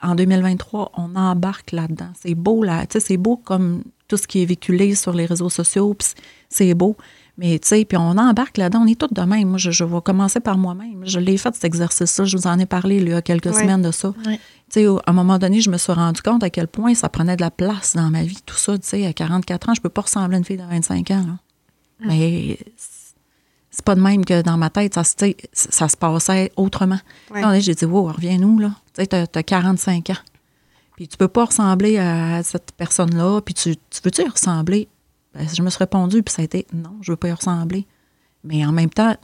en 0.03 0.15
2023, 0.15 0.93
on 0.97 1.15
embarque 1.15 1.73
là-dedans. 1.73 2.11
C'est 2.21 2.35
beau, 2.35 2.63
là. 2.63 2.87
Tu 2.87 2.95
sais, 2.95 3.01
c'est 3.01 3.17
beau 3.17 3.37
comme 3.37 3.85
tout 4.09 4.17
ce 4.17 4.27
qui 4.27 4.43
est 4.43 4.45
véhiculé 4.45 4.95
sur 4.95 5.13
les 5.13 5.27
réseaux 5.27 5.51
sociaux, 5.51 5.97
c'est 6.49 6.75
beau. 6.75 6.97
Mais, 7.37 7.59
tu 7.59 7.69
sais, 7.69 7.85
puis 7.85 7.97
on 7.97 8.17
embarque 8.17 8.59
là-dedans, 8.59 8.83
on 8.83 8.87
est 8.87 8.99
tous 8.99 9.13
de 9.13 9.23
même. 9.23 9.49
Moi, 9.49 9.59
je, 9.59 9.85
vais 9.85 10.01
commencer 10.03 10.39
par 10.39 10.57
moi-même. 10.57 11.03
Je 11.05 11.19
l'ai 11.19 11.37
fait, 11.37 11.53
cet 11.55 11.65
exercice-là. 11.65 12.25
Je 12.25 12.37
vous 12.37 12.47
en 12.47 12.59
ai 12.61 12.67
parlé 12.67 12.99
il 12.99 13.09
y 13.09 13.13
a 13.13 13.23
quelques 13.23 13.53
semaines 13.53 13.83
de 13.83 13.91
ça. 13.91 14.15
Tu 14.25 14.39
sais, 14.69 14.87
à 14.87 15.11
un 15.11 15.13
moment 15.13 15.39
donné, 15.39 15.61
je 15.61 15.69
me 15.69 15.77
suis 15.77 15.93
rendu 15.93 16.23
compte 16.23 16.45
à 16.45 16.51
quel 16.51 16.69
point 16.69 16.95
ça 16.95 17.09
prenait 17.09 17.37
de 17.37 17.43
la 17.43 17.51
place 17.51 17.97
dans 17.97 18.09
ma 18.11 18.23
vie, 18.23 18.39
tout 18.47 18.57
ça. 18.57 18.79
Tu 18.79 18.87
sais, 18.87 19.07
à 19.07 19.13
44 19.13 19.69
ans, 19.69 19.75
je 19.75 19.81
peux 19.81 19.89
pas 19.89 20.03
ressembler 20.03 20.37
à 20.37 20.39
une 20.39 20.45
fille 20.45 20.57
de 20.57 20.63
25 20.63 21.11
ans. 21.11 21.25
Là. 21.27 21.39
Mais 22.07 22.59
c'est 23.71 23.85
pas 23.85 23.97
de 23.97 24.01
même 24.01 24.25
que 24.25 24.43
dans 24.43 24.57
ma 24.57 24.71
tête, 24.71 24.95
ça, 24.95 25.03
ça 25.53 25.89
se 25.89 25.97
passait 25.97 26.53
autrement. 26.57 27.01
j'ai 27.59 27.75
dit, 27.75 27.85
wow, 27.85 28.13
reviens-nous, 28.13 28.61
là. 28.61 28.71
Tu 28.97 29.03
sais, 29.03 29.15
as, 29.15 29.43
45 29.43 30.11
ans. 30.11 30.15
Puis 30.97 31.09
tu 31.09 31.17
peux 31.17 31.29
pas 31.29 31.47
ressembler 31.47 31.99
à 31.99 32.45
cette 32.45 32.71
personne-là, 32.77 33.41
puis 33.41 33.55
tu, 33.55 33.77
tu 33.77 34.01
veux-tu 34.05 34.23
y 34.23 34.29
ressembler? 34.29 34.89
Ben, 35.35 35.47
je 35.53 35.63
me 35.63 35.71
suis 35.71 35.79
répondu, 35.79 36.23
puis 36.23 36.33
ça 36.33 36.43
a 36.43 36.45
été, 36.45 36.67
non, 36.73 36.97
je 37.01 37.13
veux 37.13 37.17
pas 37.17 37.29
y 37.29 37.33
ressembler. 37.33 37.87
Mais 38.45 38.65
en 38.65 38.73
même 38.73 38.91
temps, 38.91 39.17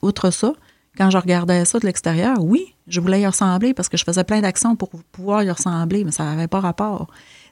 outre 0.00 0.30
ça, 0.30 0.52
quand 0.96 1.10
je 1.10 1.18
regardais 1.18 1.64
ça 1.64 1.78
de 1.78 1.86
l'extérieur, 1.86 2.38
oui, 2.40 2.74
je 2.86 3.00
voulais 3.00 3.20
y 3.20 3.26
ressembler 3.26 3.74
parce 3.74 3.88
que 3.88 3.96
je 3.96 4.04
faisais 4.04 4.24
plein 4.24 4.40
d'actions 4.40 4.76
pour 4.76 4.90
pouvoir 5.12 5.42
y 5.42 5.50
ressembler, 5.50 6.04
mais 6.04 6.12
ça 6.12 6.24
n'avait 6.24 6.48
pas 6.48 6.60
rapport 6.60 7.08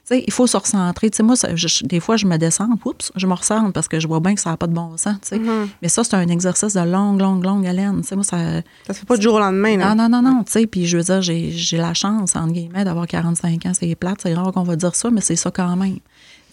il 0.09 0.33
faut 0.33 0.47
se 0.47 0.57
recentrer. 0.57 1.09
moi, 1.21 1.35
des 1.83 1.99
fois, 1.99 2.17
je 2.17 2.25
me 2.25 2.37
descends, 2.37 2.69
oups, 2.85 3.11
je 3.15 3.27
me 3.27 3.33
recentre 3.33 3.71
parce 3.71 3.87
que 3.87 3.99
je 3.99 4.07
vois 4.07 4.19
bien 4.19 4.35
que 4.35 4.41
ça 4.41 4.49
n'a 4.49 4.57
pas 4.57 4.67
de 4.67 4.73
bon 4.73 4.97
sens. 4.97 5.31
Mm-hmm. 5.31 5.67
Mais 5.81 5.89
ça, 5.89 6.03
c'est 6.03 6.15
un 6.15 6.27
exercice 6.27 6.73
de 6.73 6.81
longue, 6.81 7.21
longue, 7.21 7.43
longue 7.43 7.65
haleine. 7.65 8.01
moi, 8.11 8.23
ça 8.23 8.61
ça 8.87 8.93
se 8.93 8.99
fait 8.99 9.05
pas 9.05 9.15
du 9.15 9.21
jour 9.21 9.35
au 9.35 9.39
lendemain. 9.39 9.77
Non, 9.77 9.95
non, 9.95 10.09
non, 10.09 10.21
non. 10.21 10.43
Puis 10.43 10.85
je 10.85 10.97
veux 10.97 11.03
dire, 11.03 11.21
j'ai 11.21 11.77
la 11.77 11.93
chance, 11.93 12.35
entre 12.35 12.51
guillemets, 12.51 12.83
d'avoir 12.83 13.07
45 13.07 13.65
ans. 13.65 13.71
C'est 13.73 13.95
plate, 13.95 14.19
c'est 14.21 14.33
rare 14.33 14.51
qu'on 14.51 14.63
va 14.63 14.75
dire 14.75 14.95
ça, 14.95 15.09
mais 15.11 15.21
c'est 15.21 15.35
ça 15.35 15.51
quand 15.51 15.75
même. 15.75 15.99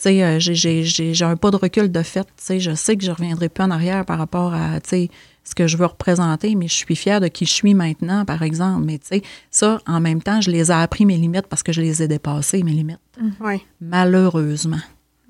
Euh, 0.06 0.38
j'ai 0.38 1.24
un 1.24 1.36
pas 1.36 1.50
de 1.50 1.56
recul 1.56 1.90
de 1.90 2.02
fait. 2.02 2.26
Je 2.58 2.74
sais 2.74 2.96
que 2.96 3.04
je 3.04 3.10
ne 3.10 3.16
reviendrai 3.16 3.48
plus 3.48 3.64
en 3.64 3.70
arrière 3.70 4.04
par 4.04 4.18
rapport 4.18 4.54
à 4.54 4.78
ce 4.80 5.54
que 5.54 5.66
je 5.66 5.76
veux 5.76 5.86
représenter, 5.86 6.54
mais 6.54 6.68
je 6.68 6.74
suis 6.74 6.96
fière 6.96 7.20
de 7.20 7.28
qui 7.28 7.46
je 7.46 7.52
suis 7.52 7.74
maintenant, 7.74 8.24
par 8.24 8.42
exemple. 8.42 8.84
Mais 8.84 8.98
tu 8.98 9.06
sais, 9.06 9.22
ça, 9.50 9.80
en 9.86 10.00
même 10.00 10.22
temps, 10.22 10.40
je 10.40 10.50
les 10.50 10.70
ai 10.70 10.74
appris 10.74 11.06
mes 11.06 11.16
limites 11.16 11.46
parce 11.46 11.62
que 11.62 11.72
je 11.72 11.80
les 11.80 12.02
ai 12.02 12.08
dépassées, 12.08 12.62
mes 12.62 12.72
limites. 12.72 13.00
Oui. 13.40 13.62
Malheureusement. 13.80 14.80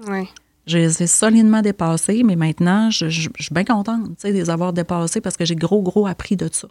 Oui. 0.06 0.28
Je 0.66 0.76
les 0.76 1.02
ai 1.02 1.06
solidement 1.06 1.62
dépassées, 1.62 2.22
mais 2.24 2.36
maintenant, 2.36 2.90
je, 2.90 3.08
suis 3.08 3.30
bien 3.50 3.64
contente, 3.64 4.08
tu 4.08 4.14
sais, 4.18 4.32
de 4.32 4.36
les 4.36 4.50
avoir 4.50 4.72
dépassées 4.72 5.22
parce 5.22 5.36
que 5.36 5.46
j'ai 5.46 5.56
gros, 5.56 5.82
gros 5.82 6.06
appris 6.06 6.36
de 6.36 6.48
ça. 6.52 6.68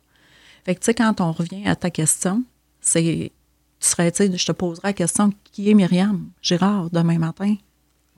Fait 0.65 0.75
que, 0.75 0.81
tu 0.81 0.85
sais, 0.85 0.93
quand 0.93 1.19
on 1.19 1.31
revient 1.31 1.65
à 1.65 1.75
ta 1.75 1.89
question, 1.89 2.43
c'est, 2.79 3.31
tu 3.79 3.87
serais, 3.87 4.11
tu 4.11 4.17
sais, 4.17 4.37
je 4.37 4.45
te 4.45 4.51
poserai 4.51 4.89
la 4.89 4.93
question, 4.93 5.31
qui 5.51 5.71
est 5.71 5.73
Myriam 5.73 6.29
Girard 6.43 6.89
demain 6.91 7.17
matin? 7.17 7.55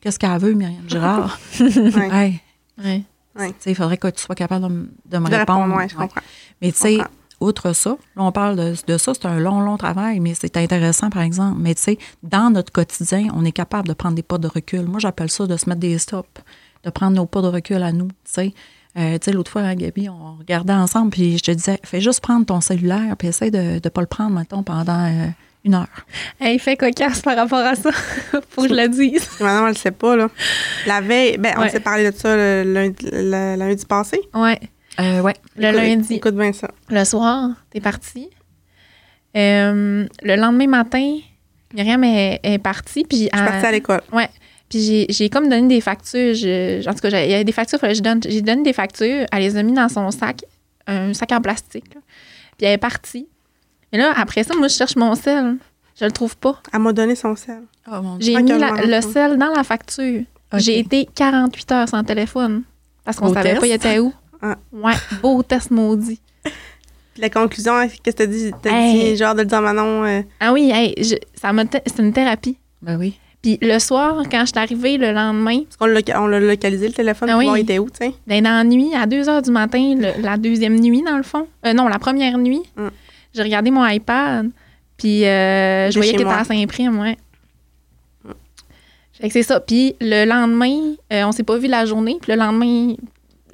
Qu'est-ce 0.01 0.19
qu'elle 0.19 0.38
veut, 0.39 0.53
Myriam 0.53 0.88
Girard? 0.88 1.39
oui. 1.59 3.03
Ouais. 3.35 3.53
Il 3.65 3.75
faudrait 3.75 3.97
que 3.97 4.07
tu 4.07 4.21
sois 4.21 4.35
capable 4.35 4.89
de, 5.05 5.17
me 5.17 5.29
répondre. 5.29 5.75
je 5.88 5.95
comprends. 5.95 6.21
Mais 6.62 6.71
tu 6.71 6.77
sais, 6.77 6.97
outre 7.39 7.73
ça, 7.73 7.91
là, 8.15 8.23
on 8.23 8.31
parle 8.31 8.75
de, 8.85 8.97
ça, 8.97 9.13
c'est 9.13 9.25
un 9.25 9.39
long, 9.39 9.62
long 9.62 9.77
travail, 9.77 10.19
mais 10.19 10.33
c'est 10.33 10.57
intéressant, 10.57 11.09
par 11.09 11.21
exemple. 11.21 11.57
Mais 11.59 11.75
tu 11.75 11.81
sais, 11.81 11.97
dans 12.23 12.49
notre 12.49 12.71
quotidien, 12.71 13.27
on 13.33 13.45
est 13.45 13.51
capable 13.51 13.88
de 13.88 13.93
prendre 13.93 14.15
des 14.15 14.23
pas 14.23 14.38
de 14.38 14.47
recul. 14.47 14.85
Moi, 14.85 14.99
j'appelle 14.99 15.29
ça 15.29 15.47
de 15.47 15.55
se 15.57 15.69
mettre 15.69 15.81
des 15.81 15.97
stops, 15.97 16.27
de 16.83 16.89
prendre 16.89 17.15
nos 17.15 17.25
pas 17.25 17.41
de 17.41 17.47
recul 17.47 17.81
à 17.83 17.91
nous, 17.91 18.07
tu 18.07 18.13
sais. 18.25 18.53
Euh, 18.97 19.17
tu 19.19 19.25
sais, 19.25 19.31
l'autre 19.31 19.51
fois, 19.51 19.62
hein, 19.62 19.75
Gabi, 19.75 20.09
on 20.09 20.38
regardait 20.39 20.73
ensemble, 20.73 21.12
puis 21.12 21.38
je 21.38 21.43
te 21.43 21.51
disais, 21.51 21.79
fais 21.83 22.01
juste 22.01 22.21
prendre 22.21 22.45
ton 22.45 22.59
cellulaire, 22.59 23.15
puis 23.17 23.27
essaie 23.27 23.51
de 23.51 23.79
ne 23.83 23.89
pas 23.89 24.01
le 24.01 24.07
prendre, 24.07 24.31
mettons, 24.31 24.63
pendant 24.63 25.05
euh, 25.05 25.27
une 25.65 25.75
heure. 25.75 25.87
Il 26.41 26.59
fait 26.59 26.77
cocasse 26.77 27.21
par 27.21 27.35
rapport 27.35 27.59
à 27.59 27.75
ça. 27.75 27.91
Faut 28.49 28.63
que 28.63 28.69
je 28.69 28.73
le 28.73 28.87
dise. 28.87 29.27
Maintenant, 29.39 29.65
on 29.65 29.67
le 29.67 29.73
sait 29.73 29.91
pas, 29.91 30.15
là. 30.15 30.29
La 30.87 31.01
veille, 31.01 31.37
ben, 31.37 31.53
on 31.57 31.67
s'est 31.67 31.79
parlé 31.79 32.09
de 32.09 32.15
ça 32.15 32.35
le 32.35 32.93
lundi, 33.57 33.85
passé. 33.85 34.21
Ouais. 34.33 34.59
Euh, 34.99 35.21
ouais. 35.21 35.35
Le 35.57 35.71
lundi. 35.71 36.15
Écoute 36.15 36.35
bien 36.35 36.53
ça. 36.53 36.69
Le 36.89 37.03
soir, 37.03 37.49
t'es 37.69 37.81
parti. 37.81 38.29
Euh, 39.35 40.07
le 40.23 40.35
lendemain 40.35 40.67
matin, 40.67 41.17
Myriam 41.73 42.03
est, 42.03 42.39
est 42.43 42.57
partie. 42.57 43.03
Puis 43.03 43.17
je 43.17 43.23
suis 43.23 43.29
partie 43.29 43.65
à 43.65 43.71
l'école. 43.71 44.01
Ouais. 44.11 44.29
Puis 44.69 45.07
j'ai 45.09 45.29
comme 45.29 45.49
donné 45.49 45.67
des 45.67 45.81
factures. 45.81 46.35
en 46.87 46.93
tout 46.93 46.99
cas, 46.99 47.23
il 47.23 47.31
y 47.31 47.33
a 47.33 47.43
des 47.43 47.51
factures, 47.51 47.79
j'ai 47.81 48.01
donné, 48.01 48.41
donné 48.41 48.63
des 48.63 48.73
factures. 48.73 49.25
Elle 49.31 49.41
les 49.41 49.57
a 49.57 49.63
mis 49.63 49.73
dans 49.73 49.89
son 49.89 50.11
sac, 50.11 50.43
un 50.85 51.13
sac 51.13 51.31
en 51.31 51.41
plastique. 51.41 51.89
Puis 52.57 52.67
elle 52.67 52.73
est 52.73 52.77
partie. 52.77 53.27
Et 53.91 53.97
là, 53.97 54.13
après 54.15 54.43
ça, 54.43 54.56
moi, 54.56 54.67
je 54.67 54.73
cherche 54.75 54.95
mon 54.95 55.15
sel. 55.15 55.58
Je 55.99 56.06
le 56.06 56.12
trouve 56.12 56.38
pas. 56.38 56.62
Elle 56.73 56.80
m'a 56.80 56.93
donné 56.93 57.15
son 57.15 57.36
sel. 57.36 57.62
Oh, 57.91 57.95
J'ai 58.19 58.36
mis 58.41 58.52
le 58.52 59.02
sel 59.02 59.38
dans 59.38 59.52
la 59.56 59.63
facture. 59.63 60.21
J'ai 60.58 60.80
été 60.80 61.08
48 61.13 61.71
heures 61.71 61.89
sans 61.89 62.04
téléphone 62.04 62.63
parce 63.06 63.17
qu'on 63.17 63.34
savait 63.34 63.56
pas 63.56 63.67
il 63.67 63.71
était 63.73 63.99
où. 63.99 64.13
Ah. 64.41 64.56
Ouais, 64.71 64.93
beau 65.21 65.43
test 65.43 65.69
maudit. 65.69 66.21
la 67.17 67.30
conclusion, 67.30 67.73
qu'est-ce 68.02 68.15
que 68.15 68.23
t'as 68.23 68.25
dit? 68.25 68.52
T'as 68.62 68.69
Hey. 68.71 69.12
dit 69.12 69.17
genre 69.17 69.36
de 69.36 69.41
le 69.41 69.45
dire 69.47 69.58
à 69.58 69.62
Manon. 69.62 70.06
euh, 70.06 70.21
Ah 70.39 70.54
oui, 70.54 70.71
hey, 70.73 70.93
je- 70.97 71.15
ça 71.36 71.52
m'a 71.52 71.63
c'est 71.86 71.99
une 71.99 72.13
thérapie. 72.13 72.58
Ben 72.82 72.97
oui. 72.97 73.19
Puis 73.41 73.58
le 73.62 73.78
soir, 73.80 74.23
quand 74.32 74.39
je 74.41 74.45
suis 74.45 74.58
arrivée 74.58 74.97
le 74.97 75.12
lendemain, 75.12 75.63
parce 75.63 75.75
qu'on 75.75 75.88
l'a 75.88 75.99
on 76.21 76.28
l'a 76.28 76.39
localisé 76.39 76.88
le 76.88 76.93
téléphone 76.93 77.30
Ah 77.30 77.34
pour 77.34 77.39
oui. 77.39 77.45
voir 77.47 77.58
il 77.58 77.62
était 77.63 77.80
où, 77.80 77.89
tu 77.89 77.97
sais. 78.06 78.13
ben, 78.28 78.41
dans 78.41 78.52
la 78.52 78.63
nuit, 78.63 78.95
à 78.95 79.06
2 79.06 79.28
heures 79.28 79.41
du 79.41 79.52
matin, 79.52 79.95
le- 79.97 80.21
la 80.21 80.38
deuxième 80.38 80.80
nuit, 80.80 81.04
dans 81.04 81.17
le 81.17 81.23
fond. 81.23 81.45
Euh, 81.65 81.73
non, 81.73 81.89
la 81.89 81.99
première 81.99 82.38
nuit, 82.38 82.62
Mm. 82.78 82.88
J'ai 83.33 83.43
regardé 83.43 83.71
mon 83.71 83.85
iPad, 83.85 84.49
puis 84.97 85.25
euh, 85.25 85.89
je 85.91 85.97
voyais 85.97 86.11
qu'il 86.11 86.21
était 86.21 86.29
à 86.29 86.43
Saint-Prime, 86.43 86.99
ouais. 86.99 87.17
Fait 89.19 89.27
que 89.27 89.33
c'est 89.33 89.43
ça. 89.43 89.59
Puis 89.59 89.95
le 89.99 90.25
lendemain, 90.25 90.95
euh, 91.11 91.23
on 91.25 91.31
s'est 91.31 91.43
pas 91.43 91.57
vu 91.57 91.67
la 91.67 91.85
journée. 91.85 92.17
Puis 92.21 92.31
le 92.31 92.37
lendemain, 92.37 92.95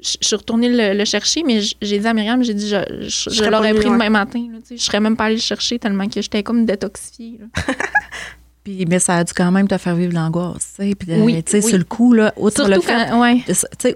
je 0.00 0.16
suis 0.20 0.36
retournée 0.36 0.68
le, 0.68 0.96
le 0.96 1.04
chercher, 1.04 1.42
mais 1.42 1.60
j'ai 1.82 1.98
dit 1.98 2.06
à 2.06 2.14
Myriam, 2.14 2.42
j'ai 2.44 2.54
dit, 2.54 2.68
je, 2.68 2.76
je, 3.00 3.08
je 3.08 3.30
serais 3.30 3.50
l'aurais 3.50 3.74
pris 3.74 3.84
demain 3.88 4.10
matin. 4.10 4.46
Là, 4.52 4.58
je 4.70 4.76
serais 4.76 5.00
même 5.00 5.16
pas 5.16 5.24
allée 5.24 5.34
le 5.36 5.40
chercher 5.40 5.78
tellement 5.78 6.06
que 6.06 6.22
j'étais 6.22 6.42
comme 6.42 6.64
détoxifiée. 6.64 7.40
Puis, 8.64 8.84
mais 8.88 8.98
ça 8.98 9.18
a 9.18 9.24
dû 9.24 9.32
quand 9.32 9.50
même 9.52 9.68
te 9.68 9.78
faire 9.78 9.94
vivre 9.94 10.12
l'angoisse. 10.12 10.74
Puis, 10.78 10.94
euh, 11.08 11.20
Oui, 11.20 11.42
oui. 11.52 11.62
sur 11.62 11.78
le 11.78 11.84
coup, 11.84 12.12
là, 12.12 12.32
outre 12.36 12.68
le 12.68 12.80
fait, 12.80 13.08
quand, 13.08 13.20
ouais. 13.20 13.44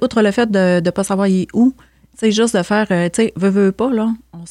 outre 0.00 0.22
le 0.22 0.30
fait 0.30 0.50
de 0.50 0.80
ne 0.84 0.90
pas 0.90 1.02
savoir 1.04 1.26
il 1.26 1.42
est 1.42 1.48
où, 1.52 1.72
tu 1.76 2.18
sais, 2.18 2.30
juste 2.32 2.56
de 2.56 2.62
faire, 2.62 2.86
euh, 2.90 3.08
tu 3.12 3.22
sais, 3.22 3.32
veux, 3.34 3.48
veux 3.48 3.72
pas, 3.72 3.90
là, 3.90 4.12
on, 4.32 4.44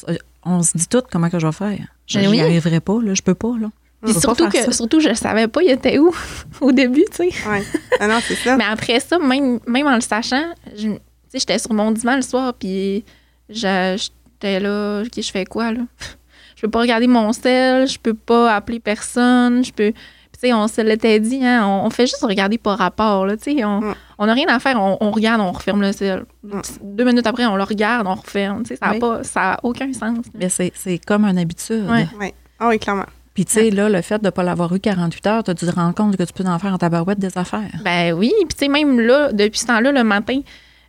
on 0.50 0.64
se 0.64 0.78
dit 0.78 0.88
tout 0.88 1.02
comment 1.12 1.30
que 1.30 1.40
je 1.40 1.46
vais 1.48 1.54
faire. 1.54 1.78
Je 2.08 2.16
Ben 2.20 2.22
n'y 2.26 2.32
oui. 2.32 2.42
arriverai 2.42 2.80
pas, 2.80 3.00
là, 3.02 3.14
je 3.14 3.22
peux 3.22 3.34
pas, 3.36 3.54
là. 3.60 3.68
Puis 4.02 4.14
Je 4.14 4.14
peux 4.14 4.14
pas 4.14 4.20
surtout 4.36 4.50
que 4.50 4.64
ça. 4.64 4.72
surtout 4.72 5.00
je 5.02 5.14
savais 5.14 5.48
pas 5.50 5.62
il 5.62 5.72
était 5.72 6.00
où 6.00 6.14
au 6.62 6.72
début, 6.72 7.04
tu 7.12 7.30
sais. 7.30 7.50
Ouais. 7.50 7.64
Ah 8.00 8.08
non, 8.08 8.20
c'est 8.26 8.36
ça. 8.36 8.56
Mais 8.58 8.64
après 8.64 9.00
ça, 9.00 9.20
même, 9.20 9.60
même 9.68 9.88
en 9.88 9.96
le 9.96 10.02
sachant, 10.02 10.46
je- 10.76 10.88
tu 10.88 10.94
sais, 11.30 11.40
j'étais 11.40 11.60
sur 11.60 11.74
mon 11.74 11.92
divan 11.92 12.16
le 12.16 12.22
soir, 12.22 12.54
puis 12.54 13.04
je- 13.50 13.98
j'étais 13.98 14.60
là, 14.60 15.02
OK, 15.06 15.22
je 15.22 15.32
fais 15.32 15.46
quoi, 15.46 15.72
là? 15.72 15.82
Je 16.56 16.62
peux 16.66 16.72
pas 16.72 16.80
regarder 16.82 17.08
mon 17.08 17.32
sel, 17.32 17.88
je 17.88 17.98
peux 17.98 18.14
pas 18.14 18.54
appeler 18.54 18.82
personne, 18.82 19.64
je 19.64 19.72
peux... 19.72 19.92
Puis, 19.94 20.42
tu 20.42 20.48
sais, 20.50 20.54
on 20.54 20.68
se 20.68 20.82
l'était 20.82 21.18
dit, 21.22 21.40
hein, 21.46 21.66
on, 21.66 21.86
on 21.86 21.90
fait 21.90 22.06
juste 22.06 22.22
regarder 22.22 22.58
par 22.58 22.78
rapport, 22.78 23.26
là, 23.26 23.38
tu 23.38 23.56
sais, 23.56 23.64
on. 23.64 23.80
On 24.20 24.26
n'a 24.28 24.34
rien 24.34 24.46
à 24.50 24.60
faire, 24.60 24.80
on, 24.80 24.98
on 25.02 25.10
regarde, 25.12 25.42
on 25.42 25.52
referme 25.52 25.82
le 25.82 25.92
sel. 25.92 26.26
Mm. 26.44 26.60
Deux 26.84 27.06
minutes 27.06 27.26
après, 27.26 27.46
on 27.48 27.56
le 27.56 27.64
regarde, 27.64 28.06
on 28.06 28.14
referme, 28.16 28.62
tu 28.64 28.70
sais, 28.70 28.76
ça 28.76 28.88
n'a 28.88 28.92
Oui. 28.94 29.00
pas, 29.00 29.24
ça 29.24 29.54
a 29.54 29.60
aucun 29.64 29.92
sens. 29.94 30.26
Mais 30.38 30.50
c'est 30.50 30.72
c'est 30.76 31.00
comme 31.00 31.26
une 31.26 31.38
habitude. 31.40 31.86
Ouais. 31.90 32.08
Ouais. 32.20 32.34
Ah 32.60 32.68
oui, 32.68 32.78
clairement. 32.78 33.06
Puis, 33.34 33.46
tu 33.46 33.54
sais, 33.54 33.70
là, 33.70 33.88
le 33.88 34.02
fait 34.02 34.20
de 34.20 34.26
ne 34.26 34.30
pas 34.32 34.44
l'avoir 34.44 34.76
eu 34.76 34.80
48 34.82 35.28
heures, 35.28 35.44
tu 35.46 35.52
as 35.52 35.54
dû 35.54 35.66
te 35.66 35.72
rendre 35.72 35.96
compte 35.96 36.18
que 36.18 36.24
tu 36.24 36.34
peux 36.34 36.44
en 36.44 36.60
faire 36.60 36.74
en 36.74 36.78
tabarouette 36.78 37.20
des 37.20 37.38
affaires. 37.38 37.70
Ben 37.86 38.12
oui, 38.14 38.34
puis 38.40 38.48
tu 38.50 38.66
sais, 38.66 38.68
même 38.68 39.00
là, 39.00 39.32
depuis 39.32 39.60
ce 39.60 39.68
temps-là, 39.68 39.94
le 39.94 40.04
matin, 40.04 40.42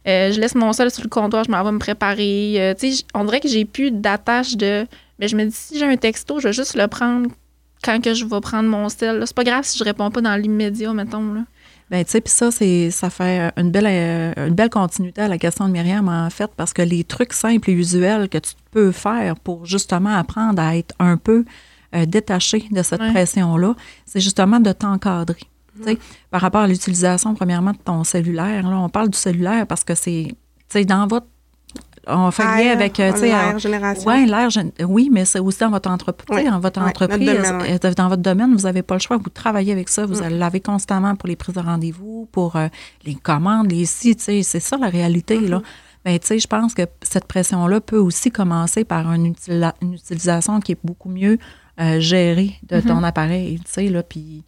euh, 0.08 0.32
je 0.32 0.40
laisse 0.40 0.56
mon 0.56 0.72
sel 0.72 0.90
sur 0.90 1.04
le 1.04 1.08
comptoir, 1.08 1.44
je 1.44 1.50
m'en 1.52 1.62
vais 1.62 1.70
me 1.70 1.78
préparer. 1.78 2.54
euh, 2.56 2.74
tu 2.74 2.92
sais, 2.92 3.04
on 3.14 3.24
dirait 3.24 3.38
que 3.40 3.48
j'ai 3.48 3.64
plus 3.64 3.92
d'attache 3.92 4.56
de. 4.56 4.86
Ben, 5.20 5.28
je 5.28 5.36
me 5.36 5.44
dis, 5.44 5.54
si 5.54 5.78
j'ai 5.78 5.84
un 5.86 5.96
texto, 5.96 6.40
je 6.40 6.48
vais 6.48 6.52
juste 6.52 6.74
le 6.74 6.88
prendre 6.88 7.28
quand 7.84 8.02
que 8.02 8.14
je 8.14 8.24
vais 8.24 8.40
prendre 8.40 8.68
mon 8.68 8.88
sel. 8.88 9.18
là. 9.18 9.26
C'est 9.26 9.36
pas 9.36 9.44
grave 9.44 9.62
si 9.64 9.78
je 9.78 9.84
réponds 9.84 10.10
pas 10.10 10.20
dans 10.22 10.34
l'immédiat, 10.34 10.92
mettons. 10.92 11.32
Là. 11.34 11.42
Ben, 11.90 12.04
tu 12.04 12.12
sais, 12.12 12.20
puis 12.20 12.32
ça, 12.32 12.50
c'est, 12.52 12.90
ça 12.92 13.10
fait 13.10 13.50
une 13.56 13.70
belle, 13.72 13.86
euh, 13.88 14.46
une 14.48 14.54
belle 14.54 14.70
continuité 14.70 15.22
à 15.22 15.28
la 15.28 15.38
question 15.38 15.66
de 15.66 15.72
Myriam, 15.72 16.08
en 16.08 16.30
fait, 16.30 16.50
parce 16.56 16.72
que 16.72 16.82
les 16.82 17.02
trucs 17.02 17.32
simples 17.32 17.70
et 17.70 17.72
usuels 17.72 18.28
que 18.28 18.38
tu 18.38 18.52
peux 18.70 18.92
faire 18.92 19.34
pour 19.36 19.66
justement 19.66 20.14
apprendre 20.16 20.62
à 20.62 20.76
être 20.76 20.94
un 21.00 21.16
peu 21.16 21.44
euh, 21.96 22.06
détaché 22.06 22.64
de 22.70 22.82
cette 22.82 23.00
Ouais. 23.00 23.10
pression-là, 23.10 23.74
c'est 24.06 24.20
justement 24.20 24.60
de 24.60 24.70
t'encadrer. 24.70 25.40
Tu 25.76 25.82
sais, 25.84 25.98
Par 26.30 26.40
rapport 26.42 26.60
à 26.60 26.68
l'utilisation, 26.68 27.34
premièrement, 27.34 27.72
de 27.72 27.78
ton 27.78 28.04
cellulaire, 28.04 28.68
là, 28.68 28.78
on 28.78 28.88
parle 28.88 29.08
du 29.10 29.18
cellulaire 29.18 29.66
parce 29.66 29.82
que 29.82 29.94
c'est, 29.96 30.28
tu 30.28 30.36
sais, 30.68 30.84
dans 30.84 31.06
votre. 31.08 31.26
On 32.06 32.30
fait 32.30 32.42
lien 32.44 32.72
avec, 32.72 32.98
euh, 32.98 33.12
tu 33.12 33.20
sais, 33.20 33.26
l'air, 33.26 33.58
génération. 33.58 34.10
oui, 34.10 34.26
l'air, 34.26 34.48
oui, 34.88 35.08
mais 35.12 35.24
c'est 35.24 35.38
aussi 35.38 35.58
dans 35.60 35.70
votre 35.70 35.90
entreprise. 35.90 36.26
Oui, 36.36 36.44
Dans 36.50 36.58
votre 36.58 36.80
oui, 36.80 36.88
entreprise, 36.88 37.26
domaine, 37.26 37.58
oui. 37.62 37.78
euh, 37.84 37.94
dans 37.94 38.08
votre 38.08 38.22
domaine, 38.22 38.54
vous 38.54 38.62
n'avez 38.62 38.82
pas 38.82 38.94
le 38.94 39.00
choix. 39.00 39.18
Vous 39.18 39.28
travaillez 39.28 39.72
avec 39.72 39.88
ça. 39.88 40.06
Vous 40.06 40.22
Mm. 40.22 40.28
l'avez 40.38 40.60
constamment 40.60 41.14
pour 41.16 41.28
les 41.28 41.36
prises 41.36 41.54
de 41.54 41.60
rendez-vous, 41.60 42.28
pour 42.32 42.56
euh, 42.56 42.68
les 43.04 43.14
commandes, 43.16 43.70
les 43.70 43.84
sais, 43.84 44.14
C'est 44.18 44.60
ça 44.60 44.76
la 44.78 44.88
réalité. 44.88 45.38
Mm-hmm. 45.38 45.48
là. 45.50 45.62
Mais 46.04 46.18
tu 46.18 46.28
sais, 46.28 46.38
je 46.38 46.46
pense 46.46 46.72
que 46.72 46.82
cette 47.02 47.26
pression-là 47.26 47.80
peut 47.82 47.98
aussi 47.98 48.30
commencer 48.30 48.84
par 48.84 49.12
une, 49.12 49.34
utilisation 49.92 50.60
qui 50.60 50.72
est 50.72 50.78
beaucoup 50.82 51.10
mieux 51.10 51.38
euh, 51.80 52.00
gérée 52.00 52.54
de 52.68 52.76
Mm-hmm. 52.78 52.86
ton 52.86 53.02
appareil. 53.02 53.58
Tu 53.58 53.70
sais, 53.70 53.88
là, 53.88 54.02
puis. 54.02 54.42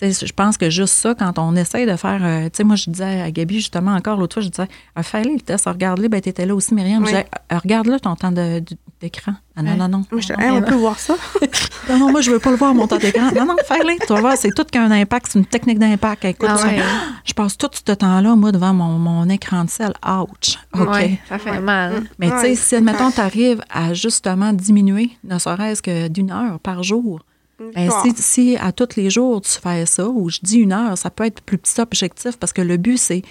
Je 0.00 0.32
pense 0.32 0.56
que 0.58 0.68
juste 0.68 0.94
ça, 0.94 1.14
quand 1.14 1.38
on 1.38 1.56
essaie 1.56 1.86
de 1.86 1.96
faire. 1.96 2.20
euh, 2.22 2.44
tu 2.44 2.50
sais, 2.58 2.64
moi, 2.64 2.76
je 2.76 2.90
disais 2.90 3.22
à 3.22 3.30
Gabi, 3.30 3.56
justement, 3.56 3.92
encore 3.94 4.18
l'autre 4.18 4.34
fois, 4.34 4.42
je 4.42 4.48
disais, 4.48 4.68
ah, 4.94 5.02
fais-le 5.02 5.34
le 5.34 5.40
test, 5.40 5.64
regarde-le, 5.66 6.08
ben, 6.08 6.20
tu 6.20 6.28
étais 6.28 6.44
là 6.44 6.54
aussi, 6.54 6.74
Myriam. 6.74 7.02
Oui. 7.02 7.08
Je 7.10 7.16
disais, 7.16 7.26
Ah, 7.48 7.58
regarde-le 7.58 7.98
ton 8.00 8.14
temps 8.16 8.32
d'écran. 8.32 9.32
Ah, 9.56 9.62
non, 9.62 9.70
Ouais. 9.70 9.76
non, 9.76 9.88
non. 9.88 10.04
Non, 10.12 10.18
Hey, 10.38 10.50
on 10.50 10.62
peut 10.62 10.74
voir 10.74 10.98
ça. 10.98 11.14
non, 11.88 11.98
non, 11.98 12.10
moi, 12.10 12.20
je 12.20 12.30
veux 12.30 12.38
pas 12.38 12.50
le 12.50 12.56
voir, 12.56 12.74
mon 12.74 12.86
temps 12.86 12.98
d'écran. 12.98 13.30
Non, 13.34 13.46
non, 13.46 13.56
fais-le. 13.66 13.98
Tu 14.06 14.12
vas 14.12 14.20
voir, 14.20 14.36
c'est 14.36 14.50
tout 14.54 14.64
qu'un 14.64 14.90
impact, 14.90 15.28
c'est 15.30 15.38
une 15.38 15.46
technique 15.46 15.78
d'impact. 15.78 16.24
Écoute, 16.26 16.48
Ah 16.50 16.62
ouais. 16.66 16.78
je 17.24 17.32
passe 17.32 17.56
tout 17.56 17.68
ce 17.72 17.92
temps-là, 17.92 18.36
moi, 18.36 18.52
devant 18.52 18.74
mon, 18.74 18.98
mon 18.98 19.28
écran 19.30 19.64
de 19.64 19.70
sel. 19.70 19.92
Ouch. 20.06 20.58
OK. 20.78 20.88
Ouais, 20.90 21.18
ça 21.28 21.38
fait 21.38 21.50
Ouais. 21.52 21.60
mal. 21.60 22.02
Mais 22.18 22.30
tu 22.30 22.38
sais, 22.40 22.54
si, 22.54 22.74
admettons, 22.76 23.10
tu 23.10 23.20
arrives 23.20 23.62
à 23.70 23.94
justement 23.94 24.52
diminuer, 24.52 25.10
ne 25.24 25.38
serait-ce 25.38 25.80
que 25.80 26.08
d'une 26.08 26.30
heure 26.30 26.58
par 26.60 26.82
jour, 26.82 27.20
ben, 27.58 27.90
si, 28.02 28.22
si 28.22 28.56
à 28.56 28.72
tous 28.72 28.96
les 28.96 29.08
jours 29.10 29.40
tu 29.40 29.52
fais 29.52 29.86
ça, 29.86 30.08
ou 30.08 30.28
je 30.28 30.38
dis 30.42 30.58
une 30.58 30.72
heure, 30.72 30.96
ça 30.98 31.10
peut 31.10 31.24
être 31.24 31.40
plus 31.40 31.58
petit 31.58 31.80
objectif 31.80 32.36
parce 32.36 32.52
que 32.52 32.62
le 32.62 32.76
but, 32.76 32.98
c'est 32.98 33.22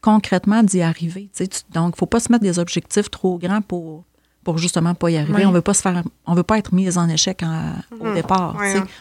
concrètement 0.00 0.62
d'y 0.62 0.80
arriver. 0.82 1.28
tu 1.36 1.44
donc, 1.72 1.88
il 1.88 1.90
ne 1.90 1.96
faut 1.96 2.06
pas 2.06 2.20
se 2.20 2.30
mettre 2.30 2.42
des 2.44 2.58
objectifs 2.58 3.10
trop 3.10 3.38
grands 3.38 3.62
pour, 3.62 4.04
pour 4.44 4.56
justement 4.58 4.94
pas 4.94 5.10
y 5.10 5.16
arriver. 5.16 5.34
Oui. 5.38 5.46
On 5.46 5.50
veut 5.52 5.60
pas 5.60 5.74
se 5.74 5.82
faire, 5.82 6.02
on 6.26 6.34
veut 6.34 6.42
pas 6.44 6.58
être 6.58 6.72
mis 6.74 6.96
en 6.96 7.08
échec 7.08 7.42
en- 7.42 7.74
au 8.00 8.04
Mhm. 8.06 8.14
départ. 8.14 8.56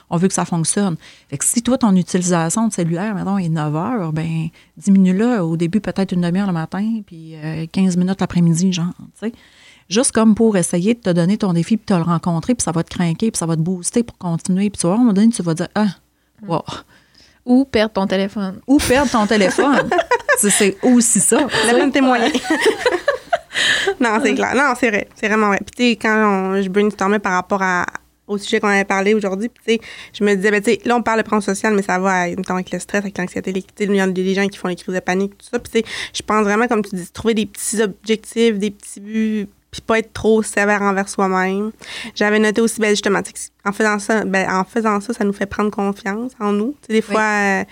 On 0.10 0.18
veut 0.18 0.28
que 0.28 0.34
ça 0.34 0.46
fonctionne. 0.46 0.96
Fait 1.30 1.38
que 1.38 1.46
si 1.46 1.62
toi, 1.62 1.78
ton 1.78 1.96
utilisation 1.96 2.68
de 2.68 2.74
cellulaire, 2.74 3.14
mettons, 3.16 3.38
est 3.38 3.50
9 3.50 3.76
heures, 3.76 4.12
ben 4.12 4.48
diminue-le 4.78 5.42
au 5.44 5.56
début 5.58 5.80
peut-être 5.82 6.12
une 6.14 6.22
demi-heure 6.22 6.48
le 6.48 6.54
matin, 6.54 7.02
puis 7.06 7.36
euh, 7.36 7.66
15 7.72 7.96
minutes 7.98 8.20
l'après-midi, 8.20 8.74
genre, 8.74 8.94
tu 8.98 9.28
sais. 9.28 9.34
Juste 9.90 10.12
comme 10.12 10.36
pour 10.36 10.58
essayer 10.58 10.94
de 10.96 11.00
te 11.00 11.10
donner 11.12 11.38
ton 11.38 11.54
défi, 11.54 11.78
puis 11.78 11.86
te 11.86 11.94
le 11.94 12.02
rencontrer, 12.02 12.56
puis 12.56 12.64
ça 12.64 12.72
va 12.72 12.84
te 12.84 12.94
craquer, 12.94 13.32
puis 13.32 13.38
ça 13.38 13.46
va 13.46 13.56
te 13.56 13.62
booster 13.62 14.04
pour 14.04 14.18
continuer. 14.18 14.70
Puis 14.70 14.80
tu 14.82 14.88
vois, 14.88 14.96
à 14.96 14.98
un 14.98 15.00
moment 15.00 15.14
donné, 15.14 15.30
tu 15.32 15.42
vas 15.44 15.54
dire, 15.54 15.68
ah, 15.76 15.88
wow. 16.46 16.62
Ou 17.46 17.64
perdre 17.64 17.94
ton 17.94 18.06
téléphone. 18.08 18.60
Ou 18.68 18.78
perdre 18.80 19.10
ton 19.10 19.26
téléphone. 19.26 19.90
C'est- 20.40 20.50
C'est 20.50 20.78
aussi 20.84 21.20
ça. 21.22 21.48
La 21.66 21.74
peine 21.74 21.92
témoigner. 21.92 22.32
non, 24.00 24.20
c'est 24.22 24.36
clair. 24.36 24.54
Non, 24.56 24.74
c'est 24.80 24.90
vrai. 24.90 25.08
C'est 25.16 25.28
vraiment 25.28 25.48
vrai. 25.48 25.60
Puis, 25.66 25.76
tu 25.76 25.84
sais, 25.84 25.96
quand 25.96 26.54
on- 26.54 26.62
je 26.62 26.70
brainstormais 26.70 27.20
par 27.20 27.34
rapport 27.34 27.62
à, 27.62 27.86
au 28.28 28.38
sujet 28.38 28.60
qu'on 28.60 28.68
avait 28.68 28.84
parlé 28.86 29.14
aujourd'hui, 29.14 29.50
puis, 29.50 29.64
tu 29.66 29.86
sais, 29.86 29.90
je 30.14 30.24
me 30.24 30.36
disais, 30.36 30.52
ben, 30.52 30.62
tu 30.62 30.72
sais, 30.72 30.82
là, 30.86 30.96
on 30.96 31.02
parle 31.02 31.20
de 31.20 31.24
pression 31.24 31.42
sociale, 31.42 31.74
mais 31.74 31.82
ça 31.82 31.98
va 31.98 32.28
mettons, 32.28 32.54
avec 32.56 32.72
le 32.72 32.80
stress, 32.80 33.02
avec 33.02 33.18
l'anxiété. 33.18 33.52
Il 33.80 33.96
y 33.96 34.00
a 34.02 34.08
des 34.08 34.34
gens 34.36 34.48
qui 34.48 34.58
font 34.58 34.68
les 34.68 34.76
crises 34.76 34.94
de 34.94 35.00
panique, 35.00 35.38
tout 35.38 35.48
ça. 35.50 35.58
Puis, 35.60 35.72
tu 35.72 35.80
sais, 35.80 35.86
je 36.14 36.22
pense 36.22 36.44
vraiment, 36.44 36.68
comme 36.68 36.84
tu 36.84 36.96
dis, 36.96 37.10
trouver 37.12 37.34
des 37.34 37.46
petits 37.48 37.82
objectifs, 37.82 38.60
des 38.60 38.72
petits 38.72 39.00
buts, 39.00 39.48
puis 39.72 39.82
pas 39.82 40.00
être 40.00 40.14
trop 40.14 40.42
sévère 40.44 40.82
envers 40.82 41.10
soi-même. 41.10 41.72
J'avais 42.16 42.40
noté 42.40 42.62
aussi, 42.62 42.80
ben, 42.80 42.90
justement, 42.90 43.22
en 43.66 43.72
faisant 43.72 44.00
ça, 44.00 44.24
ben, 44.26 44.50
en 44.50 44.64
faisant 44.64 45.00
ça, 45.02 45.14
ça 45.14 45.24
nous 45.24 45.34
fait 45.34 45.46
prendre 45.46 45.72
confiance 45.72 46.32
en 46.40 46.52
nous. 46.54 46.76
Tu 46.82 46.88
sais, 46.88 46.94
des 47.02 47.06
Oui. 47.08 47.14
fois, 47.14 47.22
euh, 47.22 47.64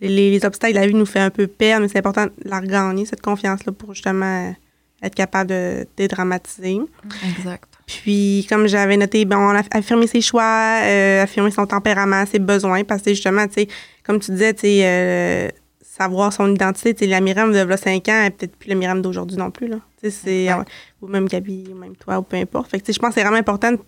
les, 0.00 0.30
les 0.30 0.44
obstacles 0.44 0.74
de 0.74 0.80
la 0.80 0.86
vie 0.86 0.94
nous 0.94 1.06
fait 1.06 1.20
un 1.20 1.30
peu 1.30 1.46
perdre, 1.46 1.82
mais 1.82 1.88
c'est 1.88 1.98
important 1.98 2.26
de 2.26 2.32
la 2.44 2.60
regagner, 2.60 3.06
cette 3.06 3.22
confiance-là, 3.22 3.72
pour 3.72 3.94
justement 3.94 4.54
être 5.02 5.14
capable 5.14 5.50
de 5.50 5.86
dédramatiser. 5.96 6.78
Exact. 7.24 7.64
Puis, 7.86 8.44
comme 8.48 8.66
j'avais 8.66 8.96
noté, 8.96 9.24
ben, 9.24 9.38
on 9.38 9.54
a 9.56 9.62
affirmé 9.70 10.06
ses 10.08 10.20
choix, 10.20 10.80
euh, 10.82 11.22
affirmer 11.22 11.50
son 11.52 11.66
tempérament, 11.66 12.24
ses 12.26 12.40
besoins, 12.40 12.82
parce 12.82 13.02
que 13.02 13.10
justement, 13.10 13.46
tu 13.46 13.54
sais, 13.54 13.68
comme 14.04 14.18
tu 14.18 14.32
disais, 14.32 14.52
tu 14.54 14.62
sais, 14.62 14.80
euh, 14.84 15.48
savoir 15.82 16.32
son 16.32 16.52
identité, 16.52 16.92
tu 16.94 17.04
sais, 17.04 17.06
la 17.10 17.20
Myriam 17.20 17.52
de 17.52 17.58
là, 17.60 17.76
5 17.76 18.08
ans, 18.08 18.22
elle 18.24 18.32
peut-être 18.32 18.56
plus 18.56 18.68
la 18.68 18.74
Myriam 18.74 19.00
d'aujourd'hui 19.00 19.36
non 19.36 19.50
plus, 19.50 19.68
là. 19.68 19.76
C'est, 20.10 20.44
Exact. 20.44 20.68
ou 21.02 21.06
même 21.08 21.26
Gabi, 21.28 21.64
ou 21.70 21.74
même 21.74 21.96
toi, 21.96 22.18
ou 22.18 22.22
peu 22.22 22.36
importe. 22.36 22.70
Fait 22.70 22.78
que, 22.80 22.84
tu 22.84 22.92
sais, 22.92 22.92
je 22.94 22.98
pense 23.00 23.10
que 23.10 23.14
c'est 23.16 23.22
vraiment 23.22 23.36
important 23.38 23.72
de 23.72 23.78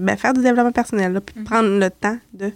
ben, 0.00 0.16
faire 0.16 0.32
du 0.34 0.42
développement 0.42 0.72
personnel, 0.72 1.12
là, 1.12 1.20
puis 1.20 1.42
prendre 1.44 1.68
le 1.78 1.90
temps 1.90 2.18
de. 2.32 2.52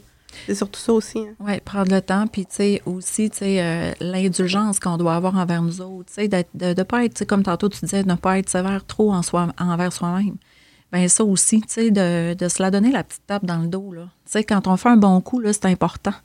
C'est 0.46 0.54
surtout 0.54 0.80
ça 0.80 0.92
aussi. 0.94 1.18
hein. 1.18 1.34
Oui, 1.40 1.60
prendre 1.60 1.92
le 1.94 2.00
temps, 2.00 2.26
puis 2.26 2.46
tu 2.46 2.54
sais, 2.56 2.82
aussi, 2.86 3.28
tu 3.28 3.38
sais, 3.38 3.62
euh, 3.62 3.92
l'indulgence 4.00 4.80
qu'on 4.80 4.96
doit 4.96 5.14
avoir 5.14 5.36
envers 5.36 5.62
nous 5.62 5.80
autres, 5.82 6.08
tu 6.08 6.14
sais, 6.14 6.28
de 6.28 6.42
ne 6.54 6.82
pas 6.84 7.04
être, 7.04 7.24
comme 7.26 7.42
tantôt 7.42 7.68
tu 7.68 7.80
disais, 7.80 8.02
de 8.02 8.08
ne 8.08 8.14
pas 8.14 8.38
être 8.38 8.48
sévère 8.48 8.84
trop 8.86 9.12
en 9.12 9.20
soi, 9.22 9.48
envers 9.58 9.92
soi-même. 9.92 10.36
Bien, 10.90 11.06
ça 11.08 11.24
aussi, 11.24 11.60
tu 11.60 11.68
sais, 11.68 11.90
de, 11.90 12.34
de 12.34 12.48
se 12.48 12.62
la 12.62 12.70
donner 12.70 12.90
la 12.92 13.04
petite 13.04 13.26
tape 13.26 13.44
dans 13.44 13.58
le 13.58 13.66
dos, 13.66 13.92
là. 13.92 14.04
Tu 14.24 14.32
sais, 14.32 14.44
quand 14.44 14.66
on 14.68 14.76
fait 14.78 14.88
un 14.88 14.96
bon 14.96 15.20
coup, 15.20 15.38
là, 15.38 15.52
c'est 15.52 15.66
important. 15.66 16.12
Tu 16.12 16.18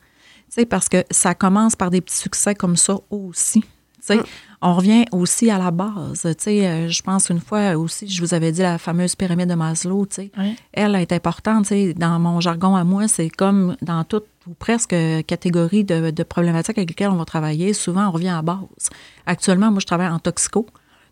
sais, 0.50 0.66
parce 0.66 0.88
que 0.88 1.04
ça 1.12 1.36
commence 1.36 1.76
par 1.76 1.90
des 1.90 2.00
petits 2.00 2.16
succès 2.18 2.56
comme 2.56 2.78
ça 2.78 2.96
aussi. 3.10 3.60
Tu 3.62 3.68
sais, 4.02 4.16
Mm. 4.18 4.24
On 4.62 4.74
revient 4.76 5.06
aussi 5.12 5.50
à 5.52 5.58
la 5.58 5.72
base. 5.72 6.22
Tu 6.22 6.34
sais, 6.40 6.68
euh, 6.68 6.90
je 6.90 7.02
pense 7.02 7.30
une 7.30 7.40
fois 7.40 7.76
aussi, 7.76 8.08
je 8.08 8.22
vous 8.22 8.34
avais 8.34 8.52
dit 8.52 8.62
la 8.62 8.78
fameuse 8.78 9.16
pyramide 9.16 9.50
de 9.50 9.54
Maslow, 9.56 10.06
tu 10.06 10.16
sais 10.16 10.32
Ouais. 10.38 10.56
elle 10.74 10.96
est 10.96 11.12
importante. 11.12 11.64
tu 11.66 11.70
sais, 11.70 11.94
Dans 11.94 12.18
mon 12.20 12.40
jargon 12.40 12.76
à 12.76 12.84
moi, 12.84 13.08
c'est 13.08 13.30
comme 13.30 13.76
dans 13.82 14.04
toute 14.04 14.26
ou 14.48 14.54
presque 14.54 14.96
catégorie 15.28 15.84
de, 15.84 16.10
de 16.10 16.24
problématiques 16.24 16.78
avec 16.78 16.90
lesquelles 16.90 17.10
on 17.10 17.18
va 17.18 17.26
travailler. 17.26 17.74
Souvent, 17.74 18.08
on 18.08 18.12
revient 18.12 18.30
à 18.30 18.42
base. 18.42 18.90
Actuellement, 19.26 19.72
moi, 19.72 19.80
je 19.82 19.86
travaille 19.86 20.08
en 20.08 20.20
toxico. 20.20 20.66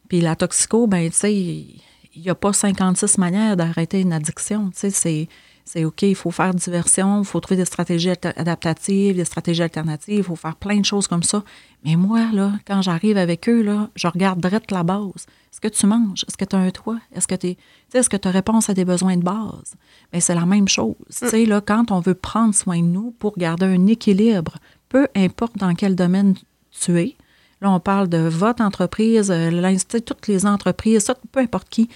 Puis 0.07 0.21
la 0.21 0.35
toxico, 0.35 0.87
ben, 0.87 1.09
tu 1.09 1.15
sais, 1.17 1.33
il 1.33 1.81
il 2.17 2.21
n'y 2.21 2.29
a 2.29 2.35
pas 2.35 2.53
56 2.53 3.17
manières 3.17 3.57
d'arrêter 3.57 3.99
une 3.99 4.13
addiction. 4.13 4.69
Tu 4.69 4.79
sais, 4.79 4.89
c'est, 4.89 5.27
c'est 5.65 5.83
OK, 5.83 6.03
il 6.03 6.15
faut 6.15 6.29
faire 6.29 6.53
diversion, 6.53 7.21
il 7.21 7.25
faut 7.25 7.39
trouver 7.39 7.57
des 7.57 7.65
stratégies 7.65 8.11
adaptatives, 8.11 9.15
des 9.15 9.25
stratégies 9.25 9.63
alternatives, 9.63 10.17
il 10.19 10.23
faut 10.23 10.35
faire 10.35 10.55
plein 10.55 10.79
de 10.79 10.85
choses 10.85 11.07
comme 11.07 11.23
ça. 11.23 11.43
Mais 11.83 11.95
moi, 11.95 12.31
là, 12.31 12.53
quand 12.67 12.83
j'arrive 12.83 13.17
avec 13.17 13.49
eux, 13.49 13.63
là, 13.63 13.89
je 13.95 14.07
regarde 14.07 14.39
direct 14.39 14.71
la 14.71 14.83
base. 14.83 15.25
Est-ce 15.51 15.59
que 15.59 15.67
tu 15.67 15.87
manges? 15.87 16.23
Est-ce 16.27 16.37
que 16.37 16.45
tu 16.45 16.55
as 16.55 16.59
un 16.59 16.69
toit? 16.69 16.99
Est-ce 17.11 17.27
que 17.27 17.35
tu 17.35 17.55
est-ce 17.93 18.09
que 18.09 18.17
tu 18.17 18.27
réponse 18.27 18.69
à 18.69 18.75
des 18.75 18.85
besoins 18.85 19.17
de 19.17 19.23
base? 19.23 19.73
Mais 20.13 20.19
c'est 20.19 20.35
la 20.35 20.45
même 20.45 20.67
chose. 20.67 20.95
Tu 21.09 21.27
sais, 21.27 21.45
là, 21.45 21.61
quand 21.61 21.91
on 21.91 21.99
veut 21.99 22.13
prendre 22.13 22.53
soin 22.53 22.77
de 22.79 22.87
nous 22.87 23.11
pour 23.17 23.37
garder 23.37 23.65
un 23.65 23.87
équilibre, 23.87 24.57
peu 24.89 25.07
importe 25.15 25.57
dans 25.57 25.73
quel 25.73 25.95
domaine 25.95 26.35
tu 26.71 26.99
es, 26.99 27.15
là, 27.61 27.71
on 27.71 27.79
parle 27.79 28.07
de 28.07 28.19
votre 28.19 28.61
entreprise, 28.61 29.31
euh, 29.31 29.77
toutes 30.05 30.27
les 30.27 30.45
entreprises, 30.45 31.11
peu 31.31 31.39
importe 31.39 31.69
qui, 31.69 31.89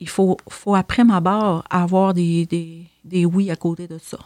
il 0.00 0.08
faut, 0.08 0.36
faut 0.48 0.74
après 0.74 1.04
ma 1.04 1.20
barre 1.20 1.62
avoir 1.70 2.14
des, 2.14 2.46
des, 3.04 3.24
oui 3.26 3.50
à 3.50 3.56
côté 3.56 3.86
de 3.86 3.98
ça. 4.02 4.18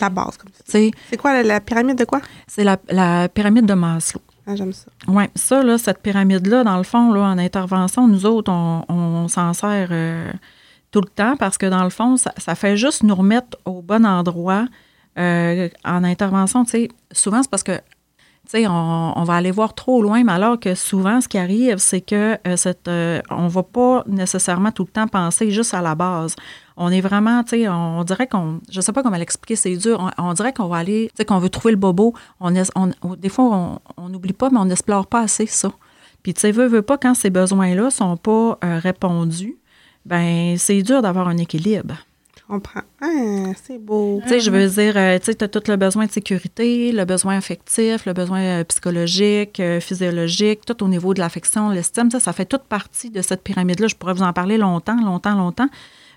La 0.00 0.10
base, 0.10 0.36
comme 0.36 0.50
ça. 0.52 0.62
C'est 0.66 1.16
quoi 1.16 1.42
la, 1.42 1.60
pyramide 1.60 1.98
de 1.98 2.04
quoi? 2.04 2.20
C'est 2.46 2.64
la, 2.64 2.78
la, 2.90 3.28
pyramide 3.28 3.66
de 3.66 3.74
Maslow. 3.74 4.20
Ah, 4.46 4.54
j'aime 4.54 4.74
ça. 4.74 4.86
Oui, 5.08 5.24
ça, 5.34 5.62
là, 5.62 5.78
cette 5.78 6.00
pyramide-là, 6.00 6.64
dans 6.64 6.76
le 6.76 6.82
fond, 6.82 7.12
là, 7.12 7.22
en 7.22 7.38
intervention, 7.38 8.06
nous 8.06 8.26
autres, 8.26 8.52
on, 8.52 9.26
s'en 9.28 9.54
sert 9.54 9.88
euh, 9.90 10.30
tout 10.90 11.00
le 11.00 11.08
temps 11.08 11.36
parce 11.36 11.56
que, 11.56 11.66
dans 11.66 11.84
le 11.84 11.90
fond, 11.90 12.16
ça, 12.18 12.54
fait 12.54 12.76
juste 12.76 13.02
nous 13.02 13.14
remettre 13.14 13.56
au 13.64 13.80
bon 13.80 14.04
endroit 14.04 14.66
euh, 15.18 15.70
en 15.84 16.04
intervention. 16.04 16.64
Tu 16.64 16.70
sais, 16.70 16.88
souvent, 17.12 17.42
c'est 17.42 17.50
parce 17.50 17.62
que 17.62 17.80
on, 18.54 19.24
va 19.24 19.34
aller 19.34 19.50
voir 19.50 19.74
trop 19.74 20.02
loin, 20.02 20.22
mais 20.24 20.32
alors 20.32 20.58
que 20.60 20.74
souvent, 20.74 21.20
ce 21.20 21.28
qui 21.28 21.38
arrive, 21.38 21.78
c'est 21.78 22.00
que 22.00 22.38
euh, 22.46 22.56
cette, 22.56 22.88
euh, 22.88 23.20
on 23.30 23.44
ne 23.44 23.48
va 23.48 23.62
pas 23.62 24.04
nécessairement 24.06 24.70
tout 24.70 24.84
le 24.84 24.90
temps 24.90 25.08
penser 25.08 25.50
juste 25.50 25.74
à 25.74 25.82
la 25.82 25.94
base. 25.94 26.36
On 26.76 26.90
est 26.90 27.00
vraiment, 27.00 27.42
tu 27.42 27.50
sais, 27.50 27.68
on, 27.68 28.02
dirait 28.04 28.26
qu'on, 28.26 28.60
je 28.70 28.80
sais 28.80 28.92
pas 28.92 29.02
comment 29.02 29.16
l'expliquer, 29.16 29.56
c'est 29.56 29.76
dur. 29.76 30.10
On, 30.18 30.32
dirait 30.34 30.52
qu'on 30.52 30.68
va 30.68 30.78
aller, 30.78 31.08
tu 31.08 31.18
sais, 31.18 31.24
qu'on 31.24 31.38
veut 31.38 31.48
trouver 31.48 31.72
le 31.72 31.78
bobo. 31.78 32.14
On, 32.40 32.50
des 32.50 33.28
fois, 33.28 33.80
on 33.96 34.08
n'oublie 34.08 34.32
pas, 34.32 34.50
mais 34.50 34.58
on 34.58 34.64
n'explore 34.66 35.06
pas 35.06 35.20
assez 35.20 35.46
ça. 35.46 35.72
Puis, 36.24 36.32
tu 36.34 36.40
sais, 36.40 36.52
veut, 36.52 36.66
veut 36.66 36.82
pas, 36.82 36.96
quand 36.96 37.14
ces 37.14 37.30
besoins-là 37.30 37.90
sont 37.90 38.16
pas 38.16 38.58
euh, 38.64 38.78
répondus, 38.78 39.58
ben 40.06 40.56
c'est 40.58 40.82
dur 40.82 41.02
d'avoir 41.02 41.28
un 41.28 41.36
équilibre 41.36 41.94
comprends. 42.48 42.82
Ah, 43.00 43.52
c'est 43.62 43.78
beau. 43.78 44.20
Tu 44.22 44.28
sais, 44.28 44.40
je 44.40 44.50
veux 44.50 44.68
dire, 44.68 44.96
euh, 44.96 45.18
tu 45.18 45.30
as 45.30 45.48
tout 45.48 45.62
le 45.68 45.76
besoin 45.76 46.06
de 46.06 46.10
sécurité, 46.10 46.92
le 46.92 47.04
besoin 47.04 47.36
affectif, 47.36 48.06
le 48.06 48.12
besoin 48.12 48.40
euh, 48.40 48.64
psychologique, 48.64 49.60
euh, 49.60 49.80
physiologique, 49.80 50.64
tout 50.64 50.82
au 50.82 50.88
niveau 50.88 51.14
de 51.14 51.20
l'affection, 51.20 51.70
l'estime. 51.70 52.10
Ça, 52.10 52.32
fait 52.32 52.44
toute 52.44 52.64
partie 52.64 53.10
de 53.10 53.22
cette 53.22 53.42
pyramide-là. 53.42 53.88
Je 53.88 53.94
pourrais 53.94 54.14
vous 54.14 54.22
en 54.22 54.32
parler 54.32 54.58
longtemps, 54.58 55.00
longtemps, 55.00 55.34
longtemps. 55.34 55.68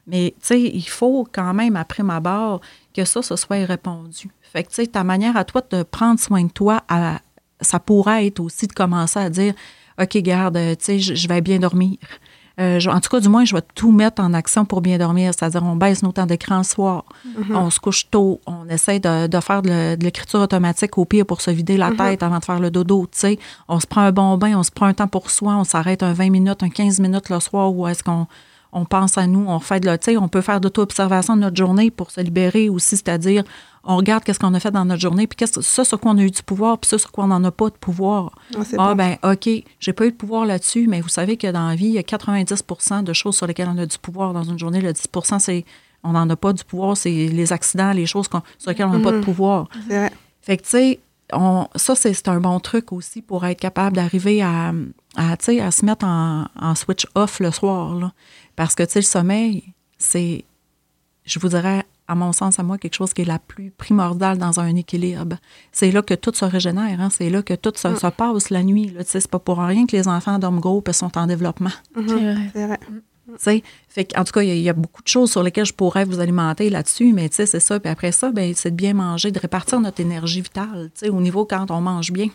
Mais, 0.05 0.33
tu 0.39 0.47
sais, 0.47 0.61
il 0.61 0.87
faut 0.87 1.27
quand 1.31 1.53
même, 1.53 1.75
après 1.75 2.03
ma 2.03 2.19
barre, 2.19 2.61
que 2.93 3.03
ça, 3.03 3.21
ce 3.21 3.35
soit 3.35 3.65
répondu. 3.65 4.29
Fait 4.41 4.63
que, 4.63 4.85
ta 4.85 5.03
manière 5.03 5.35
à 5.35 5.43
toi 5.43 5.61
de 5.69 5.83
prendre 5.83 6.19
soin 6.19 6.43
de 6.43 6.51
toi, 6.51 6.83
ça 7.59 7.79
pourrait 7.79 8.27
être 8.27 8.39
aussi 8.39 8.67
de 8.67 8.73
commencer 8.73 9.19
à 9.19 9.29
dire, 9.29 9.53
OK, 10.01 10.17
garde, 10.17 10.57
tu 10.77 10.99
sais, 10.99 10.99
je 10.99 11.27
vais 11.27 11.41
bien 11.41 11.59
dormir. 11.59 11.97
Euh, 12.59 12.79
en 12.87 12.99
tout 12.99 13.09
cas, 13.09 13.19
du 13.19 13.29
moins, 13.29 13.45
je 13.45 13.55
vais 13.55 13.61
tout 13.75 13.91
mettre 13.91 14.21
en 14.21 14.33
action 14.33 14.65
pour 14.65 14.81
bien 14.81 14.97
dormir. 14.97 15.31
C'est-à-dire, 15.37 15.63
on 15.63 15.75
baisse 15.75 16.01
nos 16.01 16.11
temps 16.11 16.25
d'écran 16.25 16.57
le 16.57 16.63
soir, 16.63 17.05
mm-hmm. 17.27 17.55
on 17.55 17.69
se 17.69 17.79
couche 17.79 18.09
tôt, 18.09 18.41
on 18.47 18.67
essaie 18.67 18.99
de, 18.99 19.39
faire 19.41 19.61
de, 19.61 19.95
l'écriture 20.01 20.39
automatique 20.39 20.97
au 20.97 21.05
pire 21.05 21.25
pour 21.25 21.41
se 21.41 21.51
vider 21.51 21.77
la 21.77 21.91
mm-hmm. 21.91 22.09
tête 22.09 22.23
avant 22.23 22.39
de 22.39 22.45
faire 22.45 22.59
le 22.59 22.71
dodo. 22.71 23.07
sais. 23.11 23.37
On 23.67 23.79
se 23.79 23.85
prend 23.85 24.01
un 24.01 24.11
bon 24.11 24.37
bain, 24.37 24.57
on 24.57 24.63
se 24.63 24.71
prend 24.71 24.87
un 24.87 24.93
temps 24.93 25.07
pour 25.07 25.29
soi, 25.29 25.55
on 25.55 25.63
s'arrête 25.63 26.01
un 26.01 26.13
20 26.13 26.31
minutes, 26.31 26.63
un 26.63 26.69
15 26.69 26.99
minutes 26.99 27.29
le 27.29 27.39
soir 27.39 27.71
où 27.73 27.87
est-ce 27.87 28.03
qu'on 28.03 28.27
on 28.77 28.85
pense 28.85 29.17
à 29.17 29.27
nous, 29.27 29.45
on 29.47 29.59
fait 29.59 29.79
de 29.79 29.85
la, 29.85 29.97
on 30.19 30.27
peut 30.27 30.41
faire 30.41 30.61
d'auto-observation 30.61 31.35
de 31.35 31.41
notre 31.41 31.55
journée 31.55 31.91
pour 31.91 32.11
se 32.11 32.21
libérer 32.21 32.69
aussi, 32.69 32.97
c'est-à-dire 32.97 33.43
on 33.83 33.97
regarde 33.97 34.23
qu'est-ce 34.23 34.39
qu'on 34.39 34.53
a 34.53 34.59
fait 34.59 34.71
dans 34.71 34.85
notre 34.85 35.01
journée, 35.01 35.27
puis 35.27 35.37
qu'est-ce 35.37 35.61
ça 35.61 35.85
sur 35.85 35.99
quoi 35.99 36.11
on 36.11 36.17
a 36.17 36.23
eu 36.23 36.31
du 36.31 36.43
pouvoir, 36.43 36.77
puis 36.77 36.89
ça 36.89 36.97
sur 36.97 37.11
quoi 37.11 37.23
on 37.23 37.27
n'en 37.27 37.43
a 37.43 37.51
pas 37.51 37.69
de 37.69 37.75
pouvoir. 37.75 38.31
Ah, 38.55 38.61
ah 38.77 38.95
ben 38.95 39.17
OK, 39.23 39.49
j'ai 39.79 39.93
pas 39.93 40.05
eu 40.05 40.11
de 40.11 40.15
pouvoir 40.15 40.45
là-dessus, 40.45 40.87
mais 40.87 41.01
vous 41.01 41.09
savez 41.09 41.37
que 41.37 41.49
dans 41.51 41.67
la 41.67 41.75
vie, 41.75 41.87
il 41.87 41.93
y 41.93 41.97
a 41.97 42.01
90% 42.01 43.03
de 43.03 43.13
choses 43.13 43.35
sur 43.35 43.47
lesquelles 43.47 43.69
on 43.73 43.77
a 43.77 43.85
du 43.85 43.97
pouvoir 43.97 44.33
dans 44.33 44.43
une 44.43 44.59
journée. 44.59 44.81
Le 44.81 44.91
10% 44.91 45.39
c'est 45.39 45.65
on 46.03 46.11
n'en 46.11 46.29
a 46.29 46.35
pas 46.35 46.53
du 46.53 46.63
pouvoir, 46.63 46.95
c'est 46.95 47.09
les 47.09 47.53
accidents, 47.53 47.91
les 47.91 48.05
choses 48.05 48.29
sur 48.57 48.69
lesquelles 48.69 48.85
on 48.85 48.97
n'a 48.97 49.03
pas 49.03 49.11
de 49.11 49.17
mhm. 49.17 49.23
pouvoir. 49.23 49.67
C'est 49.87 49.97
vrai. 49.97 50.11
Fait 50.41 50.57
que, 50.57 50.63
tu 50.63 50.69
sais, 50.69 50.99
ça, 51.75 51.95
c'est 51.95 52.27
un 52.27 52.39
bon 52.39 52.59
truc 52.59 52.91
aussi 52.93 53.21
pour 53.21 53.45
être 53.45 53.59
capable 53.59 53.95
d'arriver 53.95 54.41
à, 54.41 54.73
à, 55.15 55.33
à 55.33 55.71
se 55.71 55.85
mettre 55.85 56.05
en, 56.05 56.45
en, 56.59 56.75
switch 56.75 57.05
off 57.15 57.39
le 57.39 57.51
soir. 57.51 57.95
Là. 57.95 58.13
Parce 58.57 58.75
que, 58.75 58.83
tu 58.83 58.93
sais, 58.93 58.99
le 58.99 59.05
sommeil, 59.05 59.63
c'est, 59.97 60.43
je 61.25 61.39
vous 61.39 61.47
dirais, 61.47 61.85
à 62.07 62.15
mon 62.15 62.33
sens, 62.33 62.59
à 62.59 62.63
moi, 62.63 62.77
quelque 62.77 62.95
chose 62.95 63.13
qui 63.13 63.21
est 63.21 63.25
la 63.25 63.37
plus 63.37 63.69
primordiale 63.69 64.37
dans 64.37 64.59
un 64.59 64.75
équilibre. 64.75 65.37
C'est 65.71 65.91
là 65.91 66.01
que 66.01 66.15
tout 66.15 66.33
se 66.33 66.43
régénère, 66.43 66.99
hein? 66.99 67.09
c'est 67.11 67.29
là 67.29 67.43
que 67.43 67.53
tout 67.53 67.73
se, 67.75 67.87
mm. 67.87 68.11
passe 68.11 68.49
la 68.49 68.63
nuit. 68.63 68.89
Là. 68.89 69.01
C'est 69.05 69.25
pas 69.27 69.39
pour 69.39 69.59
rien 69.59 69.85
que 69.85 69.95
les 69.95 70.07
enfants 70.07 70.39
dorment 70.39 70.59
gros 70.59 70.83
et 70.87 70.93
sont 70.93 71.15
en 71.17 71.27
développement. 71.27 71.71
Mm-hmm. 71.95 72.49
C'est 72.53 72.67
vrai. 72.67 72.79
Fait 73.89 74.17
en 74.17 74.23
tout 74.23 74.31
cas, 74.31 74.41
il 74.41 74.57
y, 74.57 74.69
a 74.69 74.73
beaucoup 74.73 75.03
de 75.03 75.07
choses 75.07 75.29
sur 75.29 75.43
lesquelles 75.43 75.65
je 75.65 75.73
pourrais 75.73 76.05
vous 76.05 76.19
alimenter 76.19 76.69
là-dessus, 76.69 77.13
mais 77.13 77.27
c'est 77.31 77.45
ça. 77.45 77.79
Puis 77.79 77.91
après 77.91 78.13
ça, 78.13 78.31
ben, 78.31 78.53
c'est 78.55 78.71
de 78.71 78.75
bien 78.75 78.93
manger, 78.93 79.31
de 79.31 79.39
répartir 79.39 79.81
notre 79.81 79.99
énergie 79.99 80.41
vitale, 80.41 80.89
au 81.11 81.21
niveau 81.21 81.45
quand 81.45 81.69
on 81.69 81.81
mange 81.81 82.11
bien 82.11 82.29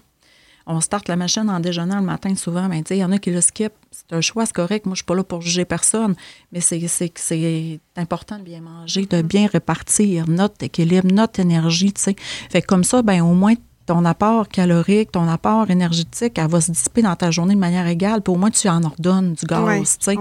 on 0.66 0.80
starte 0.80 1.08
la 1.08 1.16
machine 1.16 1.48
en 1.50 1.60
déjeunant 1.60 1.96
le 1.96 2.06
matin 2.06 2.34
souvent, 2.34 2.68
mais 2.68 2.80
il 2.80 2.96
y 2.96 3.04
en 3.04 3.12
a 3.12 3.18
qui 3.18 3.30
le 3.30 3.40
skip. 3.40 3.72
C'est 3.90 4.12
un 4.12 4.20
choix, 4.20 4.46
c'est 4.46 4.54
correct. 4.54 4.86
Moi, 4.86 4.94
je 4.94 4.98
suis 4.98 5.04
pas 5.04 5.14
là 5.14 5.24
pour 5.24 5.42
juger 5.42 5.64
personne, 5.64 6.14
mais 6.50 6.60
c'est 6.60 7.80
important 7.96 8.38
de 8.38 8.42
bien 8.42 8.60
manger, 8.60 9.06
de 9.06 9.22
bien 9.22 9.46
répartir 9.46 10.28
notre 10.28 10.64
équilibre, 10.64 11.08
notre 11.12 11.40
énergie, 11.40 11.92
tu 11.92 12.00
sais. 12.00 12.16
Fait 12.50 12.62
comme 12.62 12.84
ça, 12.84 13.02
ben 13.02 13.20
au 13.22 13.34
moins, 13.34 13.54
ton 13.86 14.04
apport 14.04 14.48
calorique, 14.48 15.12
ton 15.12 15.28
apport 15.28 15.70
énergétique, 15.70 16.38
elle 16.38 16.48
va 16.48 16.60
se 16.60 16.70
dissiper 16.70 17.02
dans 17.02 17.16
ta 17.16 17.30
journée 17.30 17.54
de 17.54 17.60
manière 17.60 17.86
égale, 17.86 18.22
puis 18.22 18.32
au 18.32 18.36
moins 18.36 18.50
tu 18.50 18.68
en 18.68 18.82
ordonnes 18.84 19.34
du 19.34 19.46
gaz, 19.46 19.98
tu 19.98 20.04
sais. 20.04 20.16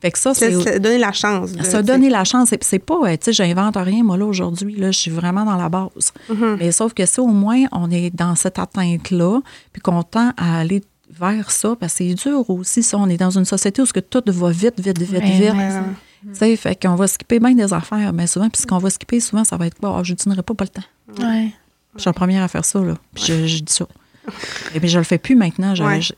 Fait 0.00 0.10
que 0.10 0.18
ça, 0.18 0.34
c'est... 0.34 0.80
donner 0.80 0.98
la 0.98 1.12
chance. 1.12 1.50
Ça 1.62 1.82
donner 1.82 2.10
la 2.10 2.24
chance. 2.24 2.54
C'est 2.60 2.78
pas, 2.78 3.16
tu 3.16 3.24
sais, 3.24 3.32
j'invente 3.32 3.76
rien, 3.76 4.02
moi, 4.02 4.16
là, 4.16 4.24
aujourd'hui, 4.24 4.76
là, 4.76 4.90
je 4.90 4.98
suis 4.98 5.10
vraiment 5.10 5.44
dans 5.44 5.56
la 5.56 5.68
base. 5.68 6.12
Mm-hmm. 6.30 6.56
Mais 6.58 6.72
sauf 6.72 6.94
que 6.94 7.06
si 7.06 7.20
au 7.20 7.28
moins 7.28 7.64
on 7.72 7.90
est 7.90 8.14
dans 8.14 8.34
cette 8.34 8.58
atteinte-là, 8.58 9.40
puis 9.72 9.82
qu'on 9.82 10.02
tend 10.02 10.32
à 10.36 10.60
aller 10.60 10.82
vers 11.10 11.50
ça, 11.50 11.76
parce 11.78 11.92
que 11.92 11.98
c'est 11.98 12.14
dur 12.14 12.48
aussi, 12.48 12.82
ça. 12.82 12.96
On 12.98 13.08
est 13.08 13.18
dans 13.18 13.30
une 13.30 13.44
société 13.44 13.82
où 13.82 13.86
que 13.86 14.00
tout 14.00 14.22
va 14.26 14.50
vite, 14.50 14.80
vite, 14.80 14.98
vite, 14.98 15.22
vite. 15.22 15.54
Tu 16.22 16.34
sais, 16.34 16.56
fait 16.56 16.80
qu'on 16.80 16.94
va 16.94 17.06
skipper 17.08 17.40
bien 17.40 17.54
des 17.54 17.72
affaires, 17.72 18.12
mais 18.12 18.26
souvent, 18.26 18.48
puis 18.48 18.62
ce 18.62 18.66
qu'on 18.66 18.78
va 18.78 18.90
skipper, 18.90 19.20
souvent, 19.20 19.44
ça 19.44 19.56
va 19.56 19.66
être, 19.66 19.76
bon, 19.80 20.02
je 20.04 20.14
dînerai 20.14 20.42
pas, 20.42 20.54
pas 20.54 20.64
le 20.64 20.68
temps. 20.68 21.24
Ouais. 21.24 21.52
Je 21.96 22.00
suis 22.00 22.08
la 22.08 22.12
première 22.12 22.42
à 22.42 22.48
faire 22.48 22.64
ça, 22.64 22.80
là. 22.80 22.94
Puis 23.14 23.24
je, 23.24 23.62
dis 23.62 23.72
ça. 23.72 23.86
Et 24.74 24.80
puis 24.80 24.88
je 24.88 24.98
le 24.98 25.04
fais 25.04 25.18
plus 25.18 25.36
maintenant. 25.36 25.74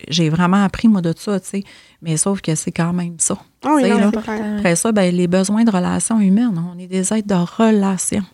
J'ai 0.08 0.28
vraiment 0.28 0.62
appris, 0.62 0.88
moi, 0.88 1.00
de 1.00 1.14
ça, 1.16 1.40
tu 1.40 1.48
sais. 1.48 1.64
Mais 2.02 2.16
sauf 2.16 2.40
que 2.40 2.54
c'est 2.54 2.72
quand 2.72 2.92
même 2.92 3.16
ça. 3.18 3.38
Oh, 3.64 3.78
oui, 3.82 3.90
Après 3.90 4.76
ça, 4.76 4.92
ben, 4.92 5.14
les 5.14 5.26
besoins 5.26 5.64
de 5.64 5.70
relations 5.70 6.20
humaines, 6.20 6.62
on 6.74 6.78
est 6.78 6.86
des 6.86 7.12
êtres 7.12 7.26
de 7.26 7.34
relations. 7.34 8.24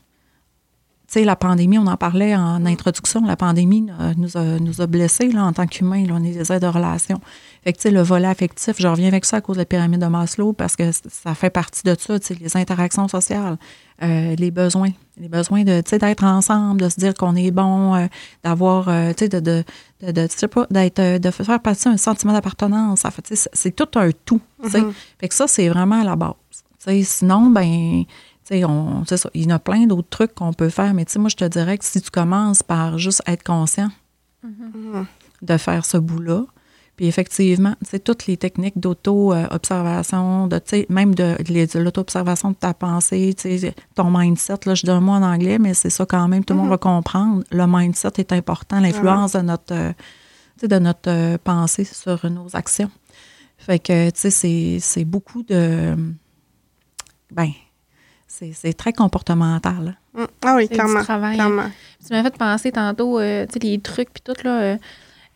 Tu 1.07 1.19
sais, 1.19 1.25
la 1.25 1.35
pandémie, 1.35 1.77
on 1.77 1.89
en 1.89 1.97
parlait 1.97 2.37
en 2.37 2.65
introduction, 2.67 3.27
la 3.27 3.37
pandémie 3.37 3.89
nous 4.17 4.37
a, 4.37 4.61
nous 4.61 4.81
a 4.81 4.87
blessés 4.87 5.33
là, 5.33 5.45
en 5.45 5.53
tant 5.53 5.67
qu'humains. 5.67 6.05
On 6.11 6.23
est 6.23 6.33
des 6.33 6.53
êtres 6.53 6.67
de 6.67 6.73
relations. 6.73 7.21
Fait 7.65 7.73
que, 7.73 7.79
tu 7.79 7.83
sais, 7.83 7.91
le 7.91 8.01
volet 8.01 8.29
affectif, 8.29 8.77
je 8.79 8.87
reviens 8.87 9.09
avec 9.09 9.25
ça 9.25 9.39
à 9.39 9.41
cause 9.41 9.57
de 9.57 9.63
la 9.63 9.65
pyramide 9.65 10.01
de 10.01 10.07
Maslow 10.07 10.53
parce 10.53 10.77
que 10.77 10.93
ça 10.93 11.35
fait 11.35 11.51
partie 11.51 11.83
de 11.83 11.97
ça, 11.99 12.21
tu 12.21 12.27
sais, 12.27 12.37
les 12.41 12.57
interactions 12.57 13.09
sociales. 13.09 13.59
Euh, 14.03 14.35
les 14.37 14.51
besoins, 14.51 14.91
les 15.19 15.29
besoins 15.29 15.63
de 15.63 15.83
d'être 15.83 16.25
ensemble, 16.25 16.81
de 16.81 16.89
se 16.89 16.99
dire 16.99 17.13
qu'on 17.13 17.37
est 17.37 17.51
bon, 17.51 17.95
euh, 17.95 18.07
d'avoir, 18.43 18.89
euh, 18.89 19.11
tu 19.11 19.25
sais, 19.25 19.29
de, 19.29 19.41
de, 19.41 20.11
de, 20.11 20.27
sais 20.31 20.49
pas, 20.49 20.67
d'être, 20.71 21.19
de 21.19 21.31
faire 21.31 21.61
partie 21.61 21.85
d'un 21.85 21.99
sentiment 21.99 22.33
d'appartenance. 22.33 23.05
En 23.05 23.11
fait, 23.11 23.49
c'est 23.53 23.77
tout 23.77 23.99
un 23.99 24.11
tout. 24.25 24.41
Mm-hmm. 24.65 24.93
Fait 25.19 25.29
que 25.29 25.35
ça, 25.35 25.47
c'est 25.47 25.69
vraiment 25.69 26.03
la 26.03 26.17
base. 26.17 26.33
sais 26.79 27.03
sinon, 27.03 27.51
ben, 27.51 28.05
on, 28.65 29.05
ça, 29.05 29.29
il 29.35 29.43
y 29.43 29.47
en 29.53 29.57
a 29.57 29.59
plein 29.59 29.87
d'autres 29.87 30.09
trucs 30.09 30.35
qu'on 30.35 30.55
peut 30.55 30.71
faire, 30.71 30.95
mais 30.95 31.05
moi, 31.17 31.29
je 31.29 31.37
te 31.37 31.45
dirais 31.45 31.77
que 31.77 31.85
si 31.85 32.01
tu 32.01 32.11
commences 32.11 32.63
par 32.63 32.97
juste 32.97 33.23
être 33.27 33.43
conscient 33.43 33.91
mm-hmm. 34.47 35.05
de 35.43 35.57
faire 35.59 35.85
ce 35.85 35.99
bout-là, 35.99 36.47
puis 37.01 37.09
effectivement, 37.09 37.75
c'est 37.81 38.05
toutes 38.05 38.27
les 38.27 38.37
techniques 38.37 38.79
d'auto-observation, 38.79 40.49
de, 40.49 40.61
même 40.91 41.15
de, 41.15 41.35
l'auto-observation 41.79 42.51
de 42.51 42.57
ta 42.57 42.75
pensée, 42.75 43.35
ton 43.95 44.11
mindset, 44.11 44.59
là, 44.67 44.75
je 44.75 44.83
dis 44.83 44.91
un 44.91 45.01
mot 45.01 45.13
en 45.13 45.23
anglais, 45.23 45.59
mais 45.59 45.73
c'est 45.73 45.89
ça 45.89 46.05
quand 46.05 46.29
même, 46.29 46.45
tout 46.45 46.53
le 46.53 46.59
monde 46.59 46.67
mm-hmm. 46.67 46.73
va 46.73 46.77
comprendre. 46.77 47.43
Le 47.53 47.67
mindset 47.67 48.11
est 48.19 48.35
important, 48.35 48.81
l'influence 48.81 49.33
de 49.33 49.41
notre, 49.41 49.73
euh, 49.73 49.93
de 50.63 50.79
notre 50.79 51.09
euh, 51.11 51.39
pensée 51.43 51.85
sur 51.85 52.31
nos 52.31 52.55
actions. 52.55 52.91
Fait 53.57 53.79
que, 53.79 54.11
tu 54.11 54.31
sais, 54.31 54.79
c'est 54.79 55.05
beaucoup 55.07 55.43
de. 55.43 55.97
Ben, 57.33 57.51
c'est 58.27 58.75
très 58.75 58.93
comportemental. 58.93 59.97
Mm. 60.13 60.25
Ah 60.45 60.55
oui, 60.55 60.69
clairement. 60.69 61.03
Travail, 61.03 61.37
clairement. 61.37 61.71
Tu 62.07 62.13
m'as 62.13 62.23
fait 62.23 62.37
penser 62.37 62.73
tantôt, 62.73 63.19
euh, 63.19 63.47
tu 63.47 63.55
sais, 63.55 63.59
les 63.61 63.81
trucs, 63.81 64.11
puis 64.13 64.23
tout, 64.23 64.37
là 64.45 64.61
euh, 64.61 64.77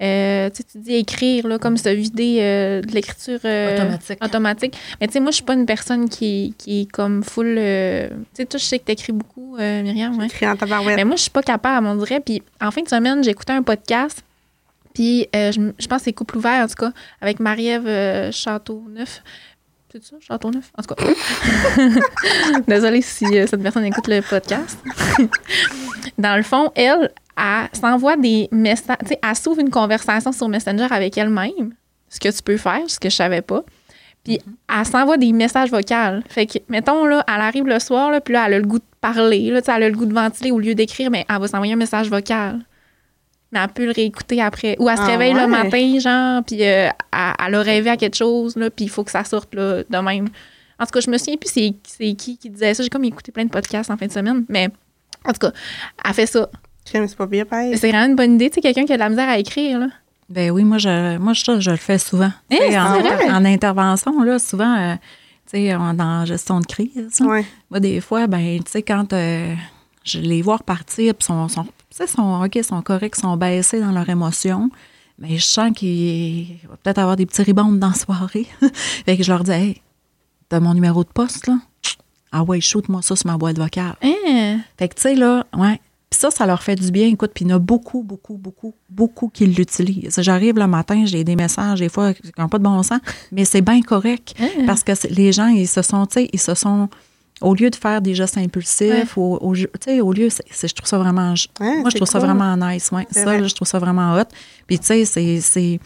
tu 0.00 0.56
sais, 0.56 0.64
tu 0.70 0.78
dis 0.78 0.94
écrire, 0.94 1.46
là, 1.46 1.58
comme 1.58 1.76
se 1.76 1.88
vider 1.88 2.38
euh, 2.40 2.80
de 2.82 2.92
l'écriture 2.92 3.38
euh, 3.44 3.74
Automatique. 3.76 4.24
automatique. 4.24 4.78
Mais 5.00 5.06
tu 5.06 5.12
sais, 5.14 5.20
moi, 5.20 5.30
je 5.30 5.36
suis 5.36 5.44
pas 5.44 5.54
une 5.54 5.66
personne 5.66 6.08
qui, 6.08 6.54
qui 6.58 6.82
est 6.82 6.90
comme 6.90 7.22
full. 7.22 7.54
euh, 7.58 8.08
tu 8.08 8.14
sais, 8.34 8.46
toi, 8.46 8.58
je 8.58 8.64
sais 8.64 8.78
que 8.78 8.84
tu 8.86 8.92
écris 8.92 9.12
beaucoup, 9.12 9.56
euh, 9.56 9.82
Myriam. 9.82 10.18
Ouais. 10.18 10.26
Écrit 10.26 10.46
en 10.48 10.56
tabarouette. 10.56 10.96
Mais 10.96 11.04
moi, 11.04 11.16
je 11.16 11.22
suis 11.22 11.30
pas 11.30 11.42
capable, 11.42 11.86
on 11.86 11.94
dirait. 11.96 12.20
Puis 12.20 12.42
en 12.60 12.70
fin 12.70 12.82
de 12.82 12.88
semaine, 12.88 13.22
j'ai 13.22 13.30
écouté 13.30 13.52
un 13.52 13.62
podcast. 13.62 14.22
Puis 14.94 15.26
euh, 15.34 15.50
je, 15.50 15.60
je 15.78 15.86
pense 15.88 15.98
que 16.00 16.04
c'est 16.04 16.12
Couple 16.12 16.38
ouvert, 16.38 16.64
en 16.64 16.68
tout 16.68 16.74
cas, 16.74 16.92
avec 17.20 17.40
Marie-Ève 17.40 17.86
euh, 17.86 18.30
Châteauneuf. 18.30 19.22
C'est 19.94 20.02
ça, 20.02 20.16
Châteauneuf? 20.18 20.72
En 20.76 20.82
tout 20.82 20.92
cas. 20.92 21.04
Désolée 22.66 23.00
si 23.00 23.26
euh, 23.26 23.46
cette 23.46 23.62
personne 23.62 23.84
écoute 23.84 24.08
le 24.08 24.22
podcast. 24.22 24.76
Dans 26.18 26.36
le 26.36 26.42
fond, 26.42 26.72
elle, 26.74 27.12
elle 27.38 27.68
s'envoie 27.80 28.16
des 28.16 28.48
messages. 28.50 28.96
Tu 29.02 29.10
sais, 29.10 29.20
elle 29.22 29.36
s'ouvre 29.36 29.60
une 29.60 29.70
conversation 29.70 30.32
sur 30.32 30.48
Messenger 30.48 30.88
avec 30.90 31.16
elle-même, 31.16 31.74
ce 32.08 32.18
que 32.18 32.28
tu 32.28 32.42
peux 32.42 32.56
faire, 32.56 32.80
ce 32.88 32.98
que 32.98 33.08
je 33.08 33.14
savais 33.14 33.40
pas. 33.40 33.62
Puis 34.24 34.40
elle 34.68 34.84
s'envoie 34.84 35.16
des 35.16 35.32
messages 35.32 35.70
vocaux. 35.70 36.22
Fait 36.28 36.46
que, 36.46 36.58
mettons, 36.68 37.04
là, 37.04 37.24
elle 37.28 37.40
arrive 37.40 37.66
le 37.68 37.78
soir, 37.78 38.10
là, 38.10 38.20
puis 38.20 38.34
là, 38.34 38.46
elle 38.48 38.54
a 38.54 38.58
le 38.58 38.66
goût 38.66 38.80
de 38.80 38.84
parler, 39.00 39.48
là, 39.50 39.60
elle 39.64 39.82
a 39.84 39.88
le 39.88 39.96
goût 39.96 40.06
de 40.06 40.14
ventiler 40.14 40.50
au 40.50 40.58
lieu 40.58 40.74
d'écrire, 40.74 41.08
mais 41.08 41.24
elle 41.30 41.38
va 41.38 41.46
s'envoyer 41.46 41.74
un 41.74 41.76
message 41.76 42.10
vocal. 42.10 42.66
Mais 43.54 43.60
elle 43.62 43.68
peut 43.68 43.84
le 43.86 43.92
réécouter 43.92 44.42
après. 44.42 44.76
Ou 44.80 44.88
elle 44.90 44.96
se 44.96 45.02
Ah 45.02 45.06
réveille 45.06 45.32
ouais? 45.34 45.40
le 45.42 45.46
matin, 45.46 45.98
genre, 46.00 46.42
puis 46.44 46.62
euh, 46.62 46.88
elle, 47.12 47.32
elle 47.46 47.54
a 47.54 47.62
rêvé 47.62 47.88
à 47.90 47.96
quelque 47.96 48.16
chose, 48.16 48.56
là, 48.56 48.68
puis 48.68 48.84
il 48.86 48.88
faut 48.90 49.04
que 49.04 49.10
ça 49.12 49.24
sorte 49.24 49.54
là, 49.54 49.82
de 49.88 49.96
même. 49.98 50.28
En 50.78 50.84
tout 50.84 50.90
cas, 50.90 51.00
je 51.00 51.08
me 51.10 51.16
souviens 51.16 51.36
plus 51.36 51.50
c'est, 51.52 51.72
c'est 51.84 52.12
qui 52.14 52.36
qui 52.36 52.50
disait 52.50 52.74
ça. 52.74 52.82
J'ai 52.82 52.88
comme 52.90 53.04
écouté 53.04 53.30
plein 53.32 53.44
de 53.44 53.50
podcasts 53.50 53.90
en 53.90 53.96
fin 53.96 54.06
de 54.06 54.12
semaine, 54.12 54.44
mais 54.48 54.68
en 55.24 55.32
tout 55.32 55.38
cas, 55.38 55.52
elle 56.04 56.12
fait 56.14 56.26
ça. 56.26 56.50
J'aime, 56.92 57.06
c'est 57.08 57.16
pas 57.16 57.26
bien, 57.26 57.44
pareil. 57.44 57.78
C'est 57.78 57.90
vraiment 57.90 58.06
une 58.06 58.16
bonne 58.16 58.34
idée, 58.34 58.50
tu 58.50 58.56
sais, 58.56 58.60
quelqu'un 58.60 58.84
qui 58.84 58.92
a 58.92 58.96
de 58.96 59.00
la 59.00 59.08
misère 59.08 59.28
à 59.28 59.38
écrire, 59.38 59.78
là. 59.78 59.86
Ben 60.28 60.50
oui, 60.50 60.64
moi, 60.64 60.78
je, 60.78 61.16
moi, 61.18 61.32
je, 61.32 61.60
je 61.60 61.70
le 61.70 61.76
fais 61.76 61.98
souvent. 61.98 62.24
Hein, 62.50 62.56
c'est 62.58 62.78
en, 62.78 62.98
vrai? 63.00 63.30
en 63.30 63.44
intervention, 63.44 64.20
là, 64.22 64.38
souvent, 64.38 64.76
euh, 64.76 64.94
tu 65.50 65.58
sais, 65.58 65.74
en- 65.74 65.94
dans 65.94 66.20
la 66.20 66.24
gestion 66.24 66.60
de 66.60 66.66
crise, 66.66 67.20
Ouais. 67.20 67.44
moi, 67.70 67.78
des 67.78 68.00
fois, 68.00 68.26
ben, 68.26 68.58
tu 68.64 68.70
sais, 68.72 68.82
quand 68.82 69.12
euh, 69.12 69.54
je 70.04 70.20
les 70.20 70.42
vois 70.42 70.58
repartir, 70.58 71.14
puis 71.14 71.24
sont, 71.24 71.48
sont, 71.48 71.66
sont, 71.90 72.44
OK, 72.44 72.62
sont 72.62 72.82
corrects, 72.82 73.16
sont 73.16 73.36
baissés 73.36 73.80
dans 73.80 73.90
leur 73.90 74.08
émotion, 74.08 74.70
mais 75.18 75.36
je 75.38 75.44
sens 75.44 75.72
qu'il 75.74 76.58
va 76.68 76.76
peut-être 76.76 76.98
avoir 76.98 77.16
des 77.16 77.26
petits 77.26 77.42
rebounds 77.42 77.78
dans 77.78 77.88
la 77.88 77.94
soirée. 77.94 78.46
fait 79.06 79.16
que 79.16 79.22
je 79.22 79.32
leur 79.32 79.42
dis, 79.44 79.50
hey, 79.50 79.82
t'as 80.48 80.60
mon 80.60 80.74
numéro 80.74 81.02
de 81.02 81.08
poste, 81.08 81.46
là? 81.46 81.58
Ah 82.32 82.42
ouais, 82.42 82.60
shoot-moi 82.60 83.00
ça 83.00 83.14
sur 83.14 83.28
ma 83.28 83.38
boîte 83.38 83.58
vocale. 83.58 83.94
Hein? 84.02 84.58
Fait 84.76 84.88
que, 84.88 84.94
tu 84.96 85.02
sais, 85.02 85.14
là, 85.14 85.46
ouais. 85.56 85.80
Puis 86.10 86.18
ça, 86.18 86.32
ça 86.32 86.46
leur 86.46 86.62
fait 86.64 86.74
du 86.74 86.90
bien. 86.90 87.06
Écoute, 87.06 87.30
puis 87.32 87.44
il 87.44 87.50
y 87.50 87.52
en 87.52 87.56
a 87.56 87.58
beaucoup, 87.60 88.02
beaucoup, 88.02 88.36
beaucoup, 88.36 88.74
beaucoup 88.90 89.28
qui 89.28 89.46
l'utilisent. 89.46 90.20
J'arrive 90.20 90.58
le 90.58 90.66
matin, 90.66 91.04
j'ai 91.06 91.22
des 91.22 91.36
messages, 91.36 91.78
des 91.78 91.88
fois, 91.88 92.12
qui 92.12 92.32
n'ont 92.36 92.48
pas 92.48 92.58
de 92.58 92.64
bon 92.64 92.82
sens, 92.82 92.98
mais 93.30 93.44
c'est 93.44 93.62
bien 93.62 93.80
correct. 93.82 94.34
Hein? 94.40 94.64
Parce 94.66 94.82
que 94.82 94.92
les 95.10 95.30
gens, 95.30 95.46
ils 95.46 95.68
se 95.68 95.82
sont, 95.82 96.06
tu 96.06 96.14
sais, 96.14 96.28
ils 96.32 96.40
se 96.40 96.54
sont, 96.54 96.88
au 97.40 97.54
lieu 97.54 97.68
de 97.70 97.76
faire 97.76 98.00
des 98.00 98.14
gestes 98.14 98.38
impulsifs, 98.38 99.18
au, 99.18 99.38
au, 99.40 99.54
tu 99.54 99.66
sais, 99.80 100.00
au 100.00 100.12
lieu, 100.12 100.28
je 100.30 100.72
trouve 100.74 100.88
ça 100.88 100.98
vraiment, 100.98 101.34
Ouais, 101.60 101.80
moi, 101.80 101.90
je 101.90 101.96
trouve 101.96 102.08
ça 102.08 102.18
vraiment 102.20 102.56
nice. 102.56 102.90
Ouais. 102.92 103.06
Ça, 103.10 103.24
vrai. 103.24 103.40
là, 103.40 103.46
je 103.48 103.54
trouve 103.54 103.68
ça 103.68 103.78
vraiment 103.78 104.14
hot. 104.16 104.24
Puis, 104.66 104.78
tu 104.78 104.86
sais, 104.86 105.04
c'est- 105.04 105.40
c'est, 105.40 105.80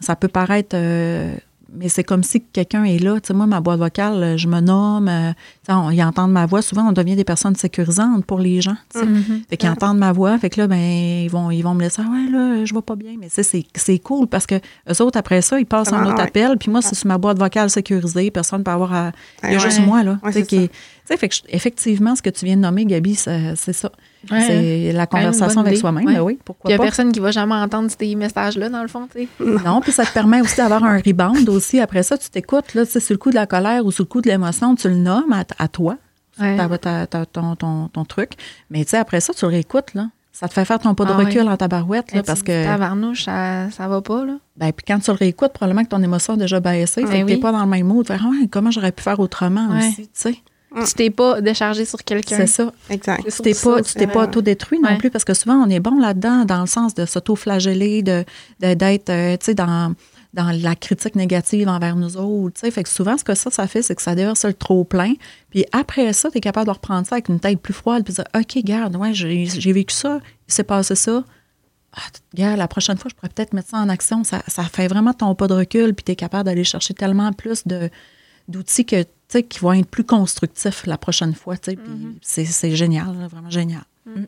ça 0.00 0.16
peut 0.16 0.28
paraître, 0.28 0.74
euh, 0.74 1.34
mais 1.76 1.88
c'est 1.88 2.04
comme 2.04 2.22
si 2.22 2.40
quelqu'un 2.40 2.84
est 2.84 2.98
là. 2.98 3.20
Tu 3.20 3.28
sais, 3.28 3.34
moi, 3.34 3.46
ma 3.46 3.60
boîte 3.60 3.80
vocale, 3.80 4.36
je 4.38 4.46
me 4.46 4.60
nomme, 4.60 5.08
euh, 5.08 5.30
tu 5.32 5.36
sais, 5.66 5.72
on- 5.72 5.90
ils 5.90 6.02
entendent 6.04 6.30
ma 6.30 6.46
voix. 6.46 6.62
Souvent, 6.62 6.88
on 6.88 6.92
devient 6.92 7.16
des 7.16 7.24
personnes 7.24 7.56
sécurisantes 7.56 8.24
pour 8.26 8.38
les 8.38 8.60
gens. 8.60 8.76
tu 8.92 9.00
sais. 9.00 9.04
Mhm. 9.06 9.42
Fait 9.50 9.56
qu'ils 9.56 9.68
entendent 9.68 9.98
ma 9.98 10.12
voix, 10.12 10.38
fait 10.38 10.50
que 10.50 10.60
là, 10.60 10.68
ben, 10.68 10.78
ils 10.78 11.28
vont, 11.28 11.50
ils 11.50 11.62
vont 11.62 11.74
me 11.74 11.80
laisser, 11.82 12.02
Ah 12.04 12.10
ouais, 12.10 12.30
là, 12.30 12.64
je 12.64 12.72
vais 12.72 12.82
pas 12.82 12.94
bien. 12.96 13.14
Mais 13.18 13.26
tu 13.26 13.34
sais, 13.34 13.42
c'est 13.42 13.64
c'est 13.74 13.98
cool 13.98 14.26
parce 14.28 14.46
que 14.46 14.54
eux 14.56 15.02
autres, 15.02 15.18
après 15.18 15.42
ça, 15.42 15.58
ils 15.58 15.66
passent 15.66 15.90
va, 15.90 16.00
autre 16.02 16.14
ouais. 16.14 16.20
appel, 16.22 16.56
puis 16.58 16.70
moi, 16.70 16.80
c'est 16.80 16.94
sur 16.94 17.08
ma 17.08 17.18
boîte 17.18 17.38
vocale 17.38 17.68
sécurisée, 17.70 18.30
personne 18.30 18.60
ne 18.60 18.64
peut 18.64 18.70
avoir 18.70 18.92
à. 18.92 19.12
Il 19.42 19.50
y 19.50 19.54
a 19.54 19.56
Ouais, 19.56 19.58
juste 19.64 19.80
moi, 19.80 20.02
là. 20.04 20.18
Ouais, 20.22 20.30
tu 20.30 20.32
sais, 20.32 20.40
c'est 20.40 20.46
qui 20.46 20.56
est- 20.56 20.70
sais, 21.06 21.16
fait 21.16 21.28
que 21.28 21.34
je- 21.34 21.42
effectivement, 21.48 22.14
ce 22.16 22.22
que 22.22 22.30
tu 22.30 22.44
viens 22.44 22.56
de 22.56 22.60
nommer, 22.62 22.84
Gabi, 22.84 23.14
c'est 23.14 23.54
ça. 23.72 23.90
Ouais. 24.30 24.40
C'est 24.46 24.92
la 24.92 25.06
conversation 25.06 25.60
avec 25.60 25.76
soi-même. 25.76 26.06
Ouais. 26.06 26.14
ben 26.14 26.20
oui, 26.22 26.38
pourquoi 26.44 26.70
il 26.70 26.72
y 26.72 26.74
a 26.74 26.78
pas. 26.78 26.84
personne 26.84 27.12
qui 27.12 27.20
va 27.20 27.30
jamais 27.30 27.54
entendre 27.54 27.90
ces 27.98 28.14
messages-là, 28.14 28.68
dans 28.70 28.82
le 28.82 28.88
fond. 28.88 29.06
Non, 29.64 29.80
puis 29.82 29.92
ça 29.92 30.04
te 30.06 30.12
permet 30.12 30.40
aussi 30.40 30.56
d'avoir 30.56 30.82
un 30.84 30.98
rebound 30.98 31.48
aussi. 31.50 31.78
Après 31.80 32.02
ça, 32.02 32.16
tu 32.16 32.30
t'écoutes, 32.30 32.72
là, 32.74 32.84
sur 32.86 33.00
le 33.10 33.16
coup 33.18 33.30
de 33.30 33.34
la 33.34 33.46
colère 33.46 33.84
ou 33.84 33.90
sur 33.92 34.04
le 34.04 34.08
coup 34.08 34.20
de 34.22 34.28
l'émotion, 34.28 34.74
tu 34.74 34.88
le 34.88 34.96
nommes 34.96 35.32
à, 35.32 35.44
à 35.58 35.68
toi, 35.68 35.96
Ouais. 36.40 36.56
ta- 36.56 36.78
ta- 36.78 37.06
ta- 37.06 37.26
ton, 37.26 37.54
ton, 37.54 37.88
ton 37.88 38.04
truc. 38.04 38.32
Mais 38.70 38.84
tu 38.84 38.90
sais, 38.90 38.96
après 38.96 39.20
ça, 39.20 39.32
tu 39.34 39.44
le 39.44 39.50
réécoutes, 39.50 39.94
là. 39.94 40.08
Ça 40.32 40.48
te 40.48 40.52
fait 40.52 40.64
faire 40.64 40.80
ton 40.80 40.96
pas 40.96 41.04
de 41.04 41.12
Ah 41.12 41.16
recul 41.18 41.42
en 41.48 41.56
tabarouette, 41.56 42.12
là, 42.12 42.24
parce 42.24 42.42
que, 42.42 42.64
Tabarnouche, 42.64 43.24
ça, 43.26 43.70
ça 43.70 43.86
va 43.86 44.00
pas, 44.02 44.24
là. 44.24 44.32
ben, 44.56 44.72
puis 44.72 44.84
quand 44.84 44.98
tu 44.98 45.12
le 45.12 45.16
réécoutes, 45.16 45.52
probablement 45.52 45.84
que 45.84 45.90
ton 45.90 46.02
émotion 46.02 46.32
a 46.34 46.36
déjà 46.36 46.58
baissé. 46.58 47.02
Ben 47.02 47.08
fait 47.08 47.20
que 47.20 47.26
t'es 47.26 47.34
oui. 47.34 47.40
pas 47.40 47.52
dans 47.52 47.60
le 47.62 47.68
même 47.68 47.86
mood. 47.86 48.04
Faire, 48.04 48.20
Ah, 48.24 48.32
comment 48.50 48.72
j'aurais 48.72 48.90
pu 48.90 49.00
faire 49.04 49.20
autrement 49.20 49.68
aussi, 49.78 50.02
tu 50.02 50.08
sais. 50.14 50.36
Mm. 50.74 50.84
Tu 50.86 50.94
t'es 50.94 51.10
pas 51.10 51.40
déchargé 51.40 51.84
sur 51.84 52.02
quelqu'un. 52.02 52.36
C'est 52.36 52.46
ça. 52.46 52.72
Exact. 52.90 53.22
Tu 53.24 53.42
t'es 53.42 53.52
pas, 53.54 53.76
ça, 53.78 53.82
tu 53.82 53.94
t'es 53.94 54.06
pas 54.06 54.24
auto-détruit 54.24 54.80
non 54.80 54.88
Ouais. 54.90 54.98
plus, 54.98 55.10
parce 55.10 55.24
que 55.24 55.34
souvent, 55.34 55.54
on 55.56 55.70
est 55.70 55.80
bon 55.80 55.98
là-dedans, 56.00 56.44
dans 56.44 56.60
le 56.60 56.66
sens 56.66 56.94
de 56.94 57.06
s'auto-flageller, 57.06 58.02
de, 58.02 58.24
de- 58.60 58.74
d'être, 58.74 59.10
euh, 59.10 59.36
tu 59.36 59.46
sais, 59.46 59.54
dans, 59.54 59.94
dans 60.32 60.50
la 60.50 60.74
critique 60.74 61.14
négative 61.14 61.68
envers 61.68 61.94
nous 61.94 62.16
autres, 62.16 62.54
tu 62.60 62.66
sais. 62.66 62.70
Fait 62.72 62.82
que 62.82 62.88
souvent, 62.88 63.16
ce 63.16 63.22
que 63.22 63.34
ça, 63.34 63.50
ça 63.50 63.66
fait, 63.68 63.82
c'est 63.82 63.94
que 63.94 64.02
ça 64.02 64.14
déverse 64.16 64.44
le 64.44 64.52
trop-plein. 64.54 65.14
Puis 65.50 65.64
après 65.72 66.12
ça, 66.12 66.28
tu 66.30 66.38
es 66.38 66.40
capable 66.40 66.66
de 66.66 66.72
reprendre 66.72 67.06
ça 67.06 67.14
avec 67.14 67.28
une 67.28 67.38
tête 67.38 67.60
plus 67.60 67.72
froide, 67.74 68.02
puis 68.04 68.12
dire, 68.14 68.24
OK, 68.34 68.58
garde, 68.64 68.96
ouais, 68.96 69.14
j'ai, 69.14 69.46
j'ai 69.46 69.72
vécu 69.72 69.94
ça, 69.94 70.18
il 70.48 70.52
s'est 70.52 70.64
passé 70.64 70.96
ça. 70.96 71.22
Ah, 71.96 72.00
regarde, 72.36 72.58
la 72.58 72.66
prochaine 72.66 72.98
fois, 72.98 73.08
je 73.08 73.14
pourrais 73.14 73.28
peut-être 73.28 73.52
mettre 73.52 73.68
ça 73.68 73.76
en 73.76 73.88
action. 73.88 74.24
Ça, 74.24 74.42
ça 74.48 74.64
fait 74.64 74.88
vraiment 74.88 75.12
ton 75.12 75.32
pas 75.36 75.46
de 75.46 75.54
recul, 75.54 75.94
puis 75.94 76.02
tu 76.02 76.10
es 76.10 76.16
capable 76.16 76.42
d'aller 76.46 76.64
chercher 76.64 76.92
tellement 76.94 77.32
plus 77.32 77.64
de, 77.68 77.88
d'outils 78.48 78.84
que, 78.84 79.04
qui 79.28 79.58
vont 79.60 79.72
être 79.72 79.86
plus 79.88 80.04
constructifs 80.04 80.86
la 80.86 80.98
prochaine 80.98 81.34
fois. 81.34 81.56
tu 81.56 81.70
sais. 81.72 81.76
Puis 81.76 82.18
c'est, 82.22 82.44
c'est 82.44 82.74
génial, 82.76 83.06
là, 83.18 83.28
vraiment 83.28 83.50
génial. 83.50 83.82
Mm, 84.06 84.22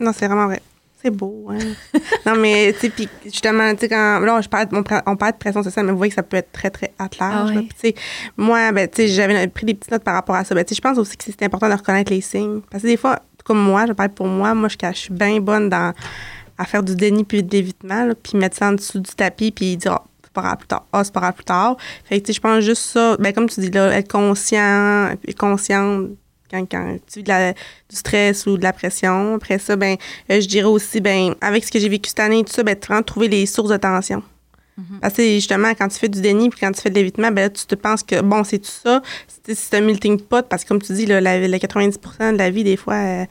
Non, 0.00 0.12
c'est 0.14 0.26
vraiment 0.26 0.46
vrai. 0.46 0.62
C'est 1.02 1.10
beau, 1.10 1.48
hein. 1.50 1.58
non, 2.26 2.36
mais, 2.36 2.72
tu 2.78 2.88
sais, 2.88 3.08
justement, 3.24 3.72
tu 3.74 3.80
sais, 3.80 3.88
quand. 3.88 4.20
Là, 4.20 4.40
je 4.40 4.48
parle, 4.48 4.68
on, 4.70 4.84
parle- 4.84 5.02
on 5.06 5.16
parle 5.16 5.32
de 5.32 5.36
pression 5.38 5.60
sociale, 5.64 5.84
mais 5.86 5.90
vous 5.90 5.96
voyez 5.98 6.10
que 6.10 6.14
ça 6.14 6.22
peut 6.22 6.36
être 6.36 6.52
très, 6.52 6.70
très 6.70 6.92
à 6.96 7.08
Ah 7.18 7.46
ouais. 7.46 7.54
là. 7.54 7.90
Moi, 8.36 8.70
ben, 8.70 8.88
tu 8.88 8.96
sais, 9.02 9.08
j'avais 9.08 9.48
pris 9.48 9.66
des 9.66 9.74
petites 9.74 9.90
notes 9.90 10.04
par 10.04 10.14
rapport 10.14 10.36
à 10.36 10.44
ça. 10.44 10.54
Ben, 10.54 10.64
tu 10.64 10.68
sais, 10.74 10.76
je 10.76 10.80
pense 10.80 10.98
aussi 10.98 11.16
que 11.16 11.24
c'est 11.24 11.42
important 11.42 11.68
de 11.68 11.74
reconnaître 11.74 12.12
les 12.12 12.20
signes. 12.20 12.60
Parce 12.70 12.82
que 12.84 12.88
des 12.88 12.96
fois, 12.96 13.18
comme 13.44 13.58
moi, 13.58 13.86
je 13.88 13.92
parle 13.94 14.10
pour 14.10 14.28
moi, 14.28 14.54
moi, 14.54 14.68
je, 14.68 14.76
je 14.80 14.96
suis 14.96 15.12
bien 15.12 15.40
bonne 15.40 15.68
dans, 15.68 15.92
à 16.56 16.64
faire 16.66 16.84
du 16.84 16.94
déni 16.94 17.24
puis 17.24 17.42
de 17.42 17.50
l'évitement, 17.50 18.08
puis 18.22 18.38
mettre 18.38 18.56
ça 18.58 18.68
en 18.68 18.72
dessous 18.74 19.00
du 19.00 19.10
tapis, 19.10 19.50
puis 19.50 19.76
dire, 19.76 19.98
c'est 19.98 20.11
pas 20.32 20.42
grave 20.42 20.56
plus 20.58 20.66
tard. 20.68 20.84
Ah, 20.92 21.04
c'est 21.04 21.12
pas 21.12 21.20
grave 21.20 21.34
plus 21.34 21.44
tard. 21.44 21.76
Fait 22.04 22.20
que, 22.20 22.26
tu 22.26 22.32
sais, 22.32 22.36
je 22.36 22.40
pense 22.40 22.60
juste 22.64 22.82
ça, 22.82 23.16
ben, 23.18 23.32
comme 23.32 23.48
tu 23.48 23.60
dis, 23.60 23.70
là, 23.70 23.92
être 23.96 24.10
conscient, 24.10 25.08
être 25.26 25.38
consciente 25.38 26.08
quand, 26.50 26.64
quand 26.70 26.96
tu 27.10 27.20
vis 27.20 27.22
de 27.22 27.28
la- 27.28 27.52
du 27.52 27.96
stress 27.96 28.46
ou 28.46 28.56
de 28.58 28.62
la 28.62 28.72
pression. 28.72 29.34
Après 29.36 29.58
ça, 29.58 29.76
ben, 29.76 29.96
euh, 30.30 30.40
je 30.40 30.46
dirais 30.48 30.66
aussi, 30.66 31.00
ben, 31.00 31.34
avec 31.40 31.64
ce 31.64 31.72
que 31.72 31.78
j'ai 31.78 31.88
vécu 31.88 32.08
cette 32.10 32.20
année 32.20 32.40
et 32.40 32.44
tout 32.44 32.52
ça, 32.52 32.62
ben, 32.62 32.76
vraiment 32.86 33.02
trouver 33.02 33.28
les 33.28 33.46
sources 33.46 33.70
de 33.70 33.76
tension. 33.76 34.22
Parce 35.02 35.14
que 35.14 35.22
justement, 35.22 35.72
quand 35.74 35.88
tu 35.88 35.98
fais 35.98 36.08
du 36.08 36.20
déni 36.22 36.48
puis 36.48 36.58
quand 36.60 36.72
tu 36.72 36.80
fais 36.80 36.88
de 36.88 36.94
l'évitement, 36.94 37.30
ben 37.30 37.42
là, 37.42 37.50
tu 37.50 37.66
te 37.66 37.74
penses 37.74 38.02
que, 38.02 38.20
bon, 38.22 38.42
c'est 38.42 38.58
tout 38.58 38.70
ça. 38.70 39.02
C'est 39.44 39.54
c'est 39.54 39.76
un 39.76 39.82
melting 39.82 40.18
pot 40.20 40.46
parce 40.48 40.64
que, 40.64 40.68
comme 40.68 40.80
tu 40.80 40.94
dis, 40.94 41.04
là, 41.04 41.20
la, 41.20 41.46
la 41.46 41.58
90% 41.58 42.32
de 42.32 42.38
la 42.38 42.48
vie, 42.50 42.64
des 42.64 42.78
fois, 42.78 42.94
euh, 42.94 43.24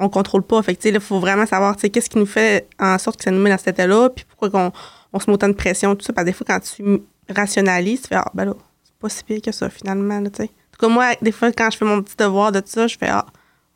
on 0.00 0.08
contrôle 0.08 0.42
pas. 0.42 0.60
Fait 0.62 0.74
que, 0.74 0.80
tu 0.82 0.88
sais, 0.88 0.94
il 0.94 1.00
faut 1.00 1.20
vraiment 1.20 1.46
savoir, 1.46 1.76
tu 1.76 1.82
sais, 1.82 1.90
qu'est-ce 1.90 2.10
qui 2.10 2.18
nous 2.18 2.26
fait 2.26 2.66
en 2.80 2.98
sorte 2.98 3.16
que 3.18 3.24
ça 3.24 3.30
nous 3.30 3.40
met 3.40 3.48
dans 3.50 3.58
cet 3.58 3.68
état-là, 3.68 4.10
puis 4.10 4.24
pourquoi 4.28 4.50
qu'on, 4.50 4.72
on 5.12 5.20
se 5.20 5.26
met 5.30 5.34
autant 5.34 5.48
de 5.48 5.54
pression, 5.54 5.94
tout 5.96 6.04
ça. 6.04 6.12
Parce 6.12 6.24
que 6.24 6.30
des 6.30 6.32
fois, 6.34 6.46
quand 6.48 6.60
tu 6.60 7.00
rationalises, 7.28 8.02
tu 8.02 8.08
fais, 8.08 8.16
ah, 8.16 8.30
ben 8.34 8.46
là, 8.46 8.54
c'est 8.84 8.94
pas 8.98 9.08
si 9.08 9.24
pire 9.24 9.40
que 9.42 9.52
ça, 9.52 9.68
finalement, 9.70 10.20
là, 10.20 10.30
tu 10.30 10.36
sais. 10.38 10.44
En 10.44 10.76
tout 10.78 10.86
cas, 10.86 10.88
moi, 10.88 11.14
des 11.22 11.32
fois, 11.32 11.50
quand 11.52 11.70
je 11.70 11.76
fais 11.78 11.84
mon 11.84 12.02
petit 12.02 12.16
devoir 12.16 12.52
de 12.52 12.60
tout 12.60 12.68
ça, 12.68 12.86
je 12.86 12.96
fais, 12.98 13.08
ah, 13.08 13.26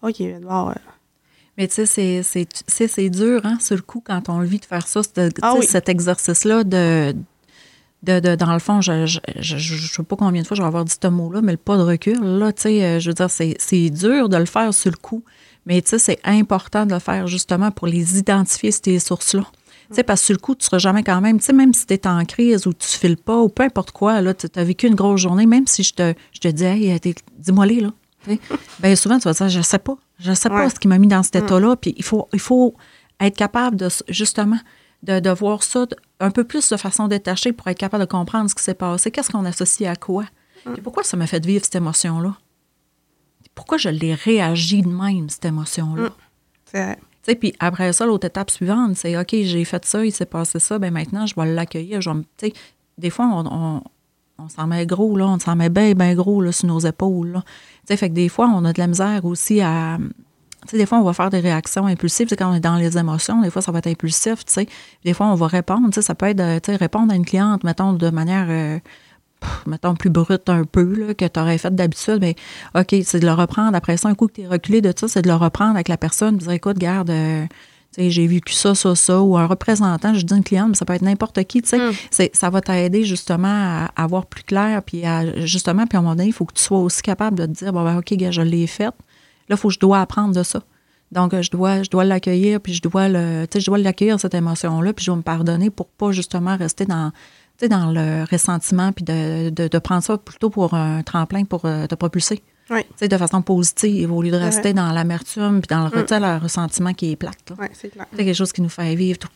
OK, 0.02 0.16
bon, 0.42 0.68
ouais. 0.68 0.74
Mais 1.58 1.68
tu 1.68 1.86
sais, 1.86 2.22
c'est- 2.22 3.08
dur, 3.10 3.40
hein, 3.44 3.58
sur 3.60 3.76
le 3.76 3.82
coup, 3.82 4.02
quand 4.04 4.28
on 4.28 4.38
le 4.40 4.46
vit 4.46 4.58
de 4.58 4.64
faire 4.64 4.86
ça, 4.86 5.00
de- 5.16 5.30
Ah 5.42 5.54
oui. 5.58 5.66
cet 5.66 5.88
exercice-là 5.90 6.64
de, 6.64 7.14
de, 8.02 8.20
de- 8.20 8.34
dans 8.36 8.52
le 8.54 8.58
fond, 8.58 8.80
je 8.80 8.92
ne 8.92 9.06
je, 9.06 9.18
je, 9.38 9.58
je 9.58 9.92
sais 9.92 10.02
pas 10.02 10.16
combien 10.16 10.40
de 10.42 10.46
fois 10.46 10.56
je 10.56 10.62
vais 10.62 10.66
avoir 10.66 10.84
dit 10.84 10.94
ce 11.00 11.06
mot-là, 11.08 11.42
mais 11.42 11.52
le 11.52 11.58
pas 11.58 11.76
de 11.76 11.82
recul, 11.82 12.18
là, 12.22 12.52
tu 12.52 12.62
sais, 12.62 12.82
euh, 12.82 13.00
je 13.00 13.10
veux 13.10 13.14
dire, 13.14 13.30
c'est 13.30 13.54
c'est 13.58 13.90
dur 13.90 14.28
de 14.30 14.36
le 14.38 14.46
faire 14.46 14.72
sur 14.72 14.90
le 14.90 14.96
coup, 14.96 15.22
mais 15.66 15.82
tu 15.82 15.90
sais, 15.90 15.98
c'est 15.98 16.20
important 16.24 16.86
de 16.86 16.94
le 16.94 17.00
faire 17.00 17.26
justement 17.26 17.70
pour 17.70 17.86
les 17.86 18.18
identifier, 18.18 18.72
ces 18.72 18.98
sources-là. 18.98 19.44
Tu 19.92 19.96
sais, 19.96 20.02
parce 20.02 20.20
que 20.20 20.26
sur 20.26 20.32
le 20.34 20.40
coup, 20.40 20.54
tu 20.54 20.64
seras 20.66 20.78
jamais 20.78 21.02
quand 21.02 21.20
même, 21.20 21.38
tu 21.38 21.44
sais, 21.46 21.52
même 21.52 21.72
si 21.74 21.86
tu 21.86 21.94
es 21.94 22.06
en 22.06 22.24
crise 22.24 22.66
ou 22.66 22.72
tu 22.72 22.86
files 22.88 23.16
pas 23.16 23.38
ou 23.40 23.48
peu 23.48 23.62
importe 23.62 23.90
quoi, 23.92 24.20
là, 24.20 24.34
tu 24.34 24.46
as 24.54 24.64
vécu 24.64 24.86
une 24.86 24.94
grosse 24.94 25.20
journée, 25.20 25.46
même 25.46 25.66
si 25.66 25.82
je 25.82 25.94
te, 25.94 26.14
je 26.32 26.40
te 26.40 26.48
dis, 26.48 26.64
hey, 26.64 26.98
dis-moi 27.38 27.66
les, 27.66 27.80
là. 27.80 27.92
Bien 28.80 28.96
souvent, 28.96 29.18
tu 29.18 29.24
vas 29.24 29.32
dire, 29.32 29.48
je 29.48 29.60
sais 29.62 29.78
pas. 29.78 29.96
Je 30.18 30.32
sais 30.32 30.48
pas 30.48 30.64
Ouais. 30.64 30.70
ce 30.70 30.78
qui 30.78 30.88
m'a 30.88 30.98
mis 30.98 31.08
dans 31.08 31.22
cet 31.22 31.36
état-là. 31.36 31.76
Puis 31.76 31.94
il 31.96 32.04
faut, 32.04 32.28
il 32.32 32.40
faut 32.40 32.74
être 33.20 33.36
capable 33.36 33.76
de, 33.76 33.88
justement, 34.08 34.58
de, 35.02 35.18
de 35.20 35.30
voir 35.30 35.62
ça 35.64 35.86
un 36.20 36.30
peu 36.30 36.44
plus 36.44 36.68
de 36.68 36.76
façon 36.76 37.08
détachée 37.08 37.52
pour 37.52 37.66
être 37.68 37.78
capable 37.78 38.04
de 38.04 38.08
comprendre 38.10 38.48
ce 38.48 38.54
qui 38.54 38.62
s'est 38.62 38.74
passé. 38.74 39.10
Qu'est-ce 39.10 39.30
qu'on 39.30 39.44
associe 39.44 39.90
à 39.90 39.96
quoi? 39.96 40.24
Puis 40.72 40.80
pourquoi 40.82 41.02
ça 41.02 41.16
m'a 41.16 41.26
fait 41.26 41.44
vivre 41.44 41.64
cette 41.64 41.74
émotion-là? 41.74 42.36
Pourquoi 43.56 43.78
je 43.78 43.88
l'ai 43.88 44.14
réagi 44.14 44.82
de 44.82 44.88
même, 44.88 45.28
cette 45.28 45.44
émotion-là? 45.44 46.10
C'est 46.66 46.82
vrai. 46.84 46.98
Puis 47.24 47.54
après 47.60 47.92
ça, 47.92 48.06
l'autre 48.06 48.26
étape 48.26 48.50
suivante, 48.50 48.96
c'est 48.96 49.16
OK, 49.16 49.30
j'ai 49.30 49.64
fait 49.64 49.84
ça, 49.84 50.04
il 50.04 50.12
s'est 50.12 50.26
passé 50.26 50.58
ça, 50.58 50.78
ben 50.78 50.92
maintenant, 50.92 51.26
je 51.26 51.34
vais 51.36 51.52
l'accueillir. 51.52 52.00
Des 52.98 53.10
fois, 53.10 53.26
on, 53.26 53.46
on, 53.46 53.82
on 54.38 54.48
s'en 54.48 54.66
met 54.66 54.86
gros, 54.86 55.16
là, 55.16 55.26
on 55.26 55.38
s'en 55.38 55.56
met 55.56 55.68
bien, 55.68 55.92
bien 55.92 56.14
gros 56.14 56.40
là, 56.40 56.52
sur 56.52 56.66
nos 56.66 56.80
épaules. 56.80 57.40
Fait 57.86 58.08
que 58.08 58.14
des 58.14 58.28
fois, 58.28 58.48
on 58.48 58.64
a 58.64 58.72
de 58.72 58.80
la 58.80 58.86
misère 58.86 59.24
aussi 59.24 59.60
à. 59.60 59.98
Des 60.72 60.86
fois, 60.86 60.98
on 60.98 61.02
va 61.02 61.12
faire 61.12 61.30
des 61.30 61.40
réactions 61.40 61.86
impulsives. 61.86 62.28
Quand 62.38 62.52
on 62.52 62.54
est 62.54 62.60
dans 62.60 62.76
les 62.76 62.96
émotions, 62.96 63.42
des 63.42 63.50
fois, 63.50 63.62
ça 63.62 63.72
va 63.72 63.80
être 63.80 63.88
impulsif. 63.88 64.44
Des 65.04 65.12
fois, 65.12 65.26
on 65.26 65.34
va 65.34 65.48
répondre. 65.48 65.92
Ça 65.92 66.14
peut 66.14 66.26
être, 66.26 66.36
de, 66.36 66.78
répondre 66.78 67.12
à 67.12 67.16
une 67.16 67.24
cliente, 67.24 67.64
mettons, 67.64 67.92
de 67.94 68.10
manière, 68.10 68.46
euh, 68.48 68.78
mettons, 69.66 69.94
plus 69.94 70.10
brute 70.10 70.48
un 70.48 70.64
peu, 70.64 70.94
là, 70.94 71.14
que 71.14 71.24
tu 71.26 71.40
aurais 71.40 71.58
fait 71.58 71.74
d'habitude. 71.74 72.18
Mais 72.20 72.34
OK, 72.74 72.94
c'est 73.04 73.20
de 73.20 73.26
le 73.26 73.32
reprendre. 73.32 73.74
Après 73.76 73.96
ça, 73.96 74.08
un 74.08 74.14
coup 74.14 74.26
que 74.28 74.34
tu 74.34 74.40
es 74.42 74.46
reculé 74.46 74.80
de 74.80 74.92
ça, 74.96 75.08
c'est 75.08 75.22
de 75.22 75.28
le 75.28 75.34
reprendre 75.34 75.74
avec 75.74 75.88
la 75.88 75.96
personne. 75.96 76.36
Dire, 76.38 76.50
écoute, 76.52 76.78
garde, 76.78 77.10
euh, 77.10 77.44
j'ai 77.98 78.26
vécu 78.26 78.52
ça, 78.54 78.74
ça, 78.74 78.94
ça. 78.94 79.20
Ou 79.20 79.36
un 79.36 79.46
représentant, 79.46 80.14
je 80.14 80.24
dis 80.24 80.34
une 80.34 80.42
cliente, 80.44 80.68
mais 80.70 80.74
ça 80.74 80.84
peut 80.84 80.94
être 80.94 81.02
n'importe 81.02 81.42
qui, 81.44 81.60
tu 81.62 81.68
sais. 81.68 81.78
Mm. 81.78 81.92
C'est- 82.10 82.34
Ça 82.34 82.48
va 82.50 82.60
t'aider 82.60 83.04
justement 83.04 83.48
à, 83.48 83.90
à 83.96 84.06
voir 84.06 84.26
plus 84.26 84.44
clair. 84.44 84.82
Puis 84.82 85.04
à, 85.04 85.44
justement, 85.44 85.86
puis 85.86 85.96
à 85.96 86.00
un 86.00 86.02
moment 86.02 86.14
donné, 86.16 86.28
il 86.28 86.32
faut 86.32 86.44
que 86.46 86.54
tu 86.54 86.62
sois 86.62 86.78
aussi 86.78 87.02
capable 87.02 87.38
de 87.38 87.46
te 87.46 87.50
dire, 87.50 87.72
bon, 87.72 87.84
ben, 87.84 87.98
OK, 87.98 88.12
gars, 88.14 88.30
je 88.30 88.42
l'ai 88.42 88.66
faite. 88.66 88.94
Là, 89.48 89.56
il 89.56 89.56
faut 89.56 89.68
que 89.68 89.74
je 89.74 89.80
dois 89.80 90.00
apprendre 90.00 90.34
de 90.34 90.42
ça. 90.42 90.62
Donc, 91.10 91.38
je 91.38 91.50
dois, 91.50 91.82
je 91.82 91.90
dois 91.90 92.04
l'accueillir, 92.04 92.58
puis 92.58 92.72
je 92.72 92.80
dois 92.80 93.06
le, 93.06 93.44
je 93.54 93.66
dois 93.66 93.76
l'accueillir, 93.76 94.18
cette 94.18 94.32
émotion-là, 94.32 94.94
puis 94.94 95.04
je 95.04 95.10
dois 95.10 95.16
me 95.18 95.22
pardonner 95.22 95.68
pour 95.68 95.88
pas 95.88 96.10
justement 96.10 96.56
rester 96.56 96.86
dans, 96.86 97.12
dans 97.68 97.90
le 97.90 98.24
ressentiment, 98.30 98.92
puis 98.92 99.04
de, 99.04 99.50
de, 99.50 99.68
de 99.68 99.78
prendre 99.78 100.02
ça 100.02 100.16
plutôt 100.18 100.50
pour 100.50 100.74
un 100.74 101.02
tremplin 101.02 101.44
pour 101.44 101.64
euh, 101.64 101.86
te 101.86 101.94
propulser. 101.94 102.42
Oui. 102.70 102.82
De 103.06 103.16
façon 103.16 103.42
positive, 103.42 104.12
au 104.12 104.22
lieu 104.22 104.30
de 104.30 104.36
rester 104.36 104.72
dans 104.72 104.92
l'amertume, 104.92 105.60
puis 105.60 105.68
dans 105.74 105.84
le, 105.88 106.02
Mm. 106.02 106.06
le 106.20 106.38
ressentiment 106.42 106.94
qui 106.94 107.12
est 107.12 107.16
plate. 107.16 107.52
Oui, 107.58 107.66
c'est 107.72 107.88
clair. 107.90 108.06
C'est 108.16 108.24
quelque 108.24 108.34
chose 108.36 108.52
qui 108.52 108.62
nous 108.62 108.68
fait 108.68 108.94
vivre 108.94 109.18
tout- 109.18 109.28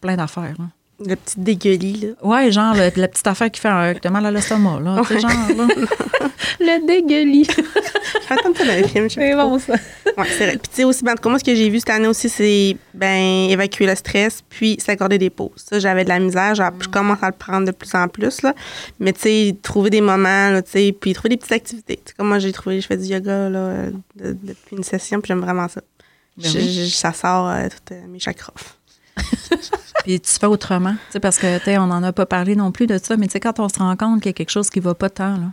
plein 0.00 0.16
d'affaires. 0.16 0.54
là. 0.58 0.64
Le 1.06 1.16
petit 1.16 1.38
dégueulis, 1.38 2.00
là. 2.00 2.08
Ouais, 2.22 2.52
genre 2.52 2.74
le- 2.74 2.90
la 2.94 3.08
petite 3.08 3.26
affaire 3.26 3.50
qui 3.50 3.60
fait 3.60 3.68
un, 3.68 3.94
te 3.94 4.08
mal 4.08 4.24
à 4.26 4.30
l'estomac, 4.30 4.80
là. 4.80 5.02
Genre, 5.02 5.30
là. 5.56 5.66
Le 6.60 6.86
dégueulis. 6.86 7.46
J'entends 8.28 8.54
ça 8.54 8.64
dans 8.64 8.74
les 8.74 8.86
films, 8.88 9.08
je 9.08 9.14
sais 9.14 9.30
C'est 9.30 9.34
bon, 9.36 9.58
ça. 9.58 9.72
Ouais, 10.16 10.26
c'est 10.28 10.46
vrai. 10.46 10.52
Puis, 10.58 10.68
tu 10.70 10.76
sais, 10.76 10.84
aussi, 10.84 11.02
ben, 11.04 11.12
en 11.12 11.14
tout 11.16 11.22
cas, 11.22 11.28
moi, 11.30 11.38
ce 11.38 11.44
que 11.44 11.54
j'ai 11.54 11.68
vu 11.68 11.78
cette 11.78 11.90
année 11.90 12.06
aussi, 12.08 12.28
c'est, 12.28 12.76
ben, 12.94 13.48
évacuer 13.50 13.86
le 13.86 13.94
stress, 13.94 14.42
puis 14.48 14.76
s'accorder 14.80 15.18
des 15.18 15.30
pauses. 15.30 15.50
Ça, 15.68 15.78
j'avais 15.78 16.04
de 16.04 16.08
la 16.08 16.18
misère. 16.18 16.54
genre, 16.54 16.70
Je 16.80 16.88
commence 16.88 17.22
à 17.22 17.26
le 17.26 17.32
prendre 17.36 17.66
de 17.66 17.72
plus 17.72 17.92
en 17.94 18.06
plus, 18.08 18.42
là. 18.42 18.54
Mais, 19.00 19.12
tu 19.12 19.20
sais, 19.22 19.56
trouver 19.62 19.90
des 19.90 20.00
moments, 20.00 20.50
là, 20.50 20.62
tu 20.62 20.70
sais, 20.72 20.96
puis 20.98 21.12
trouver 21.14 21.30
des 21.30 21.36
petites 21.36 21.52
activités. 21.52 21.96
Tu 21.96 22.10
sais, 22.10 22.14
comme 22.16 22.28
moi, 22.28 22.38
j'ai 22.38 22.52
trouvé, 22.52 22.80
je 22.80 22.86
fais 22.86 22.96
du 22.96 23.06
yoga, 23.06 23.48
là, 23.48 23.86
de- 24.16 24.36
depuis 24.42 24.76
une 24.76 24.84
session, 24.84 25.20
puis 25.20 25.28
j'aime 25.28 25.40
vraiment 25.40 25.68
ça. 25.68 25.80
Ben 26.36 26.48
Je- 26.48 26.58
oui. 26.58 26.86
je- 26.88 26.94
ça 26.94 27.12
sort 27.12 27.48
euh, 27.48 27.68
toutes 27.68 27.92
euh, 27.92 28.06
mes 28.08 28.18
chakras. 28.18 28.52
Puis 30.04 30.20
tu 30.20 30.32
fais 30.32 30.46
autrement. 30.46 30.96
Parce 31.20 31.38
que, 31.38 31.78
on 31.78 31.86
n'en 31.86 32.02
a 32.02 32.12
pas 32.12 32.26
parlé 32.26 32.56
non 32.56 32.72
plus 32.72 32.86
de 32.86 32.98
ça, 32.98 33.16
mais 33.16 33.26
tu 33.26 33.32
sais, 33.32 33.40
quand 33.40 33.60
on 33.60 33.68
se 33.68 33.78
rend 33.78 33.96
compte 33.96 34.20
qu'il 34.20 34.30
y 34.30 34.30
a 34.30 34.32
quelque 34.34 34.50
chose 34.50 34.70
qui 34.70 34.80
va 34.80 34.94
pas 34.94 35.10
tant, 35.10 35.36
là, 35.36 35.50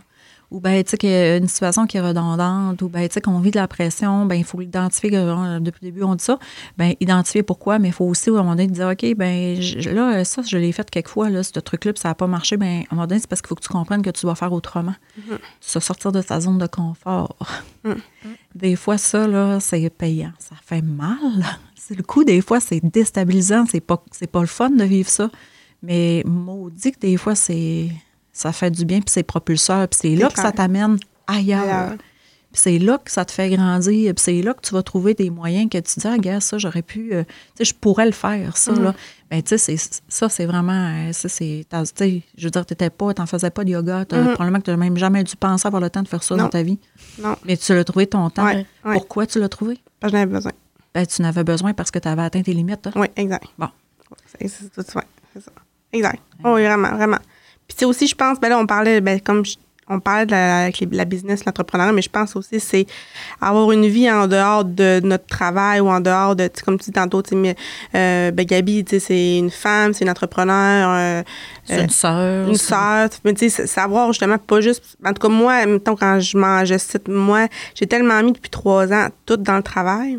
ou 0.50 0.60
ben 0.60 0.82
tu 0.82 0.90
sais, 0.90 0.98
qu'il 0.98 1.10
y 1.10 1.14
a 1.14 1.36
une 1.36 1.46
situation 1.48 1.86
qui 1.86 1.96
est 1.96 2.00
redondante, 2.00 2.80
ou 2.82 2.88
ben 2.88 3.06
tu 3.08 3.14
sais, 3.14 3.20
qu'on 3.20 3.38
vit 3.40 3.50
de 3.52 3.56
la 3.56 3.68
pression, 3.68 4.26
ben 4.26 4.34
il 4.34 4.44
faut 4.44 4.58
l'identifier, 4.58 5.10
euh, 5.14 5.60
depuis 5.60 5.78
le 5.86 5.92
début, 5.92 6.02
on 6.02 6.14
dit 6.16 6.24
ça, 6.24 6.38
ben 6.76 6.94
identifier 7.00 7.42
pourquoi, 7.42 7.78
mais 7.78 7.88
il 7.88 7.94
faut 7.94 8.04
aussi, 8.06 8.30
à 8.30 8.32
un 8.32 8.36
moment 8.36 8.50
donné, 8.56 8.66
dire, 8.66 8.88
OK, 8.88 9.14
ben 9.16 9.60
je- 9.60 9.90
là, 9.90 10.24
ça, 10.24 10.42
je 10.42 10.56
l'ai 10.58 10.72
fait 10.72 10.88
quelques 10.90 11.08
fois, 11.08 11.30
là, 11.30 11.42
ce 11.42 11.52
truc-là, 11.60 11.92
puis 11.92 12.00
ça 12.00 12.08
n'a 12.08 12.14
pas 12.14 12.26
marché, 12.26 12.56
ben 12.56 12.80
à 12.90 12.92
un 12.92 12.96
moment 12.96 13.06
donné, 13.06 13.20
c'est 13.20 13.28
parce 13.28 13.40
qu'il 13.42 13.48
faut 13.48 13.54
que 13.54 13.62
tu 13.62 13.68
comprennes 13.68 14.02
que 14.02 14.10
tu 14.10 14.22
dois 14.22 14.34
faire 14.34 14.52
autrement. 14.52 14.94
Se 15.60 15.78
sortir 15.80 16.10
de 16.12 16.20
ta 16.22 16.40
zone 16.40 16.58
de 16.58 16.66
confort. 16.66 17.36
Mhm. 17.84 17.96
Des 18.54 18.76
fois, 18.76 18.98
ça, 18.98 19.26
là, 19.28 19.60
c'est 19.60 19.88
payant. 19.90 20.32
Ça 20.38 20.56
fait 20.64 20.82
mal. 20.82 21.16
C'est 21.76 21.94
le 21.96 22.02
coup, 22.02 22.24
des 22.24 22.40
fois, 22.40 22.60
c'est 22.60 22.80
déstabilisant. 22.84 23.64
C'est 23.70 23.80
pas, 23.80 24.02
c'est 24.10 24.26
pas 24.30 24.40
le 24.40 24.46
fun 24.46 24.70
de 24.70 24.84
vivre 24.84 25.08
ça. 25.08 25.30
Mais 25.82 26.22
maudit 26.26 26.92
que 26.92 26.98
des 27.00 27.16
fois, 27.16 27.34
c'est 27.34 27.88
ça 28.32 28.52
fait 28.52 28.70
du 28.70 28.84
bien, 28.84 29.00
puis 29.00 29.10
c'est 29.10 29.22
propulseur, 29.22 29.88
puis 29.88 29.98
c'est 30.02 30.16
là 30.16 30.28
que 30.28 30.38
ça 30.40 30.52
t'amène 30.52 30.98
ailleurs. 31.26 31.62
Ailleurs. 31.62 31.96
Puis 32.52 32.62
c'est 32.64 32.78
là 32.80 32.98
que 32.98 33.12
ça 33.12 33.24
te 33.24 33.30
fait 33.30 33.48
grandir, 33.50 34.12
puis 34.12 34.22
c'est 34.24 34.42
là 34.42 34.54
que 34.54 34.60
tu 34.60 34.74
vas 34.74 34.82
trouver 34.82 35.14
des 35.14 35.30
moyens 35.30 35.70
que 35.70 35.78
tu 35.78 36.00
dis, 36.00 36.06
ah, 36.08 36.18
gars, 36.18 36.40
ça, 36.40 36.58
j'aurais 36.58 36.82
pu, 36.82 37.14
euh, 37.14 37.22
tu 37.22 37.32
sais, 37.58 37.64
je 37.66 37.74
pourrais 37.74 38.06
le 38.06 38.10
faire, 38.12 38.56
ça, 38.56 38.72
Mhm. 38.72 38.82
là. 38.82 38.94
Ben, 39.30 39.40
tu 39.40 39.56
sais, 39.56 39.76
ça, 40.08 40.28
c'est 40.28 40.46
vraiment, 40.46 40.72
euh, 41.08 41.12
ça, 41.12 41.28
c'est, 41.28 41.64
tu 41.70 41.76
sais, 41.94 42.22
je 42.36 42.44
veux 42.46 42.50
dire, 42.50 42.66
t'étais 42.66 42.90
pas, 42.90 43.14
t'en 43.14 43.26
faisais 43.26 43.50
pas 43.50 43.62
de 43.62 43.70
yoga, 43.70 44.04
t'as- 44.04 44.20
Mhm. 44.20 44.32
probablement 44.34 44.58
que 44.58 44.64
t'as 44.64 44.76
même 44.76 44.96
jamais 44.96 45.22
dû 45.22 45.36
penser 45.36 45.68
avoir 45.68 45.80
le 45.80 45.90
temps 45.90 46.02
de 46.02 46.08
faire 46.08 46.24
ça 46.24 46.34
Non. 46.34 46.42
dans 46.44 46.48
ta 46.48 46.64
vie. 46.64 46.80
Non. 47.22 47.36
Mais 47.44 47.56
tu 47.56 47.72
l'as 47.72 47.84
trouvé 47.84 48.08
ton 48.08 48.28
temps. 48.30 48.44
Ouais, 48.44 48.66
ouais. 48.84 48.94
Pourquoi 48.94 49.28
tu 49.28 49.38
l'as 49.38 49.48
trouvé? 49.48 49.78
Parce 50.00 50.10
que 50.12 50.18
j'en 50.18 50.22
avais 50.24 50.32
besoin. 50.34 50.52
Ben, 50.92 51.06
tu 51.06 51.22
n'avais 51.22 51.44
besoin 51.44 51.72
parce 51.72 51.92
que 51.92 52.00
tu 52.00 52.08
avais 52.08 52.22
atteint 52.22 52.42
tes 52.42 52.52
limites. 52.52 52.88
hein. 52.88 52.92
Oui, 52.96 53.06
exact. 53.14 53.44
Bon. 53.56 53.68
C'est 54.40 54.48
c'est 54.48 54.68
tout, 54.74 54.98
ouais, 54.98 55.04
c'est 55.32 55.40
ça. 55.44 55.52
Exact. 55.92 56.20
Oh, 56.44 56.54
oui, 56.56 56.62
vraiment, 56.64 56.96
vraiment. 56.96 57.18
Puis, 57.70 57.76
tu 57.76 57.78
sais, 57.80 57.84
aussi, 57.84 58.08
je 58.08 58.16
pense, 58.16 58.40
ben 58.40 58.48
là, 58.48 58.58
on 58.58 58.66
parlait, 58.66 59.00
ben, 59.00 59.20
comme 59.20 59.44
je- 59.46 59.54
on 59.86 60.00
parlait 60.00 60.26
de 60.26 60.32
la, 60.32 60.62
avec 60.64 60.80
les- 60.80 60.88
la 60.90 61.04
business, 61.04 61.44
l'entrepreneuriat, 61.44 61.92
mais 61.92 62.02
je 62.02 62.10
pense 62.10 62.34
aussi, 62.34 62.58
c'est 62.58 62.84
avoir 63.40 63.70
une 63.70 63.86
vie 63.86 64.10
en 64.10 64.26
dehors 64.26 64.64
de 64.64 65.00
notre 65.04 65.26
travail 65.26 65.78
ou 65.78 65.88
en 65.88 66.00
dehors 66.00 66.34
de, 66.34 66.50
comme 66.64 66.78
tu 66.80 66.86
dis 66.86 66.92
tantôt, 66.92 67.22
tu 67.22 67.30
sais, 67.30 67.36
mais, 67.36 67.54
euh, 67.94 68.32
ben, 68.32 68.44
Gabi, 68.44 68.84
tu 68.84 68.90
sais, 68.98 69.06
c'est 69.06 69.38
une 69.38 69.50
femme, 69.52 69.92
c'est 69.94 70.02
une 70.04 70.10
entrepreneur, 70.10 70.90
euh, 70.90 71.22
C'est 71.64 71.78
euh, 71.78 71.82
une 71.84 71.88
sœur. 71.90 72.48
une 72.48 72.56
sœur, 72.56 73.08
mais 73.24 73.34
tu 73.34 73.48
sais, 73.50 73.66
savoir 73.68 74.08
justement 74.08 74.38
pas 74.38 74.60
juste. 74.60 74.82
En 75.04 75.12
tout 75.12 75.22
cas, 75.22 75.28
moi, 75.28 75.64
mettons, 75.66 75.94
quand 75.94 76.18
je 76.18 76.36
mange, 76.36 76.66
je 76.66 76.76
cite, 76.78 77.06
moi, 77.06 77.46
j'ai 77.76 77.86
tellement 77.86 78.20
mis 78.24 78.32
depuis 78.32 78.50
trois 78.50 78.92
ans 78.92 79.08
tout 79.26 79.36
dans 79.36 79.56
le 79.58 79.62
travail, 79.62 80.18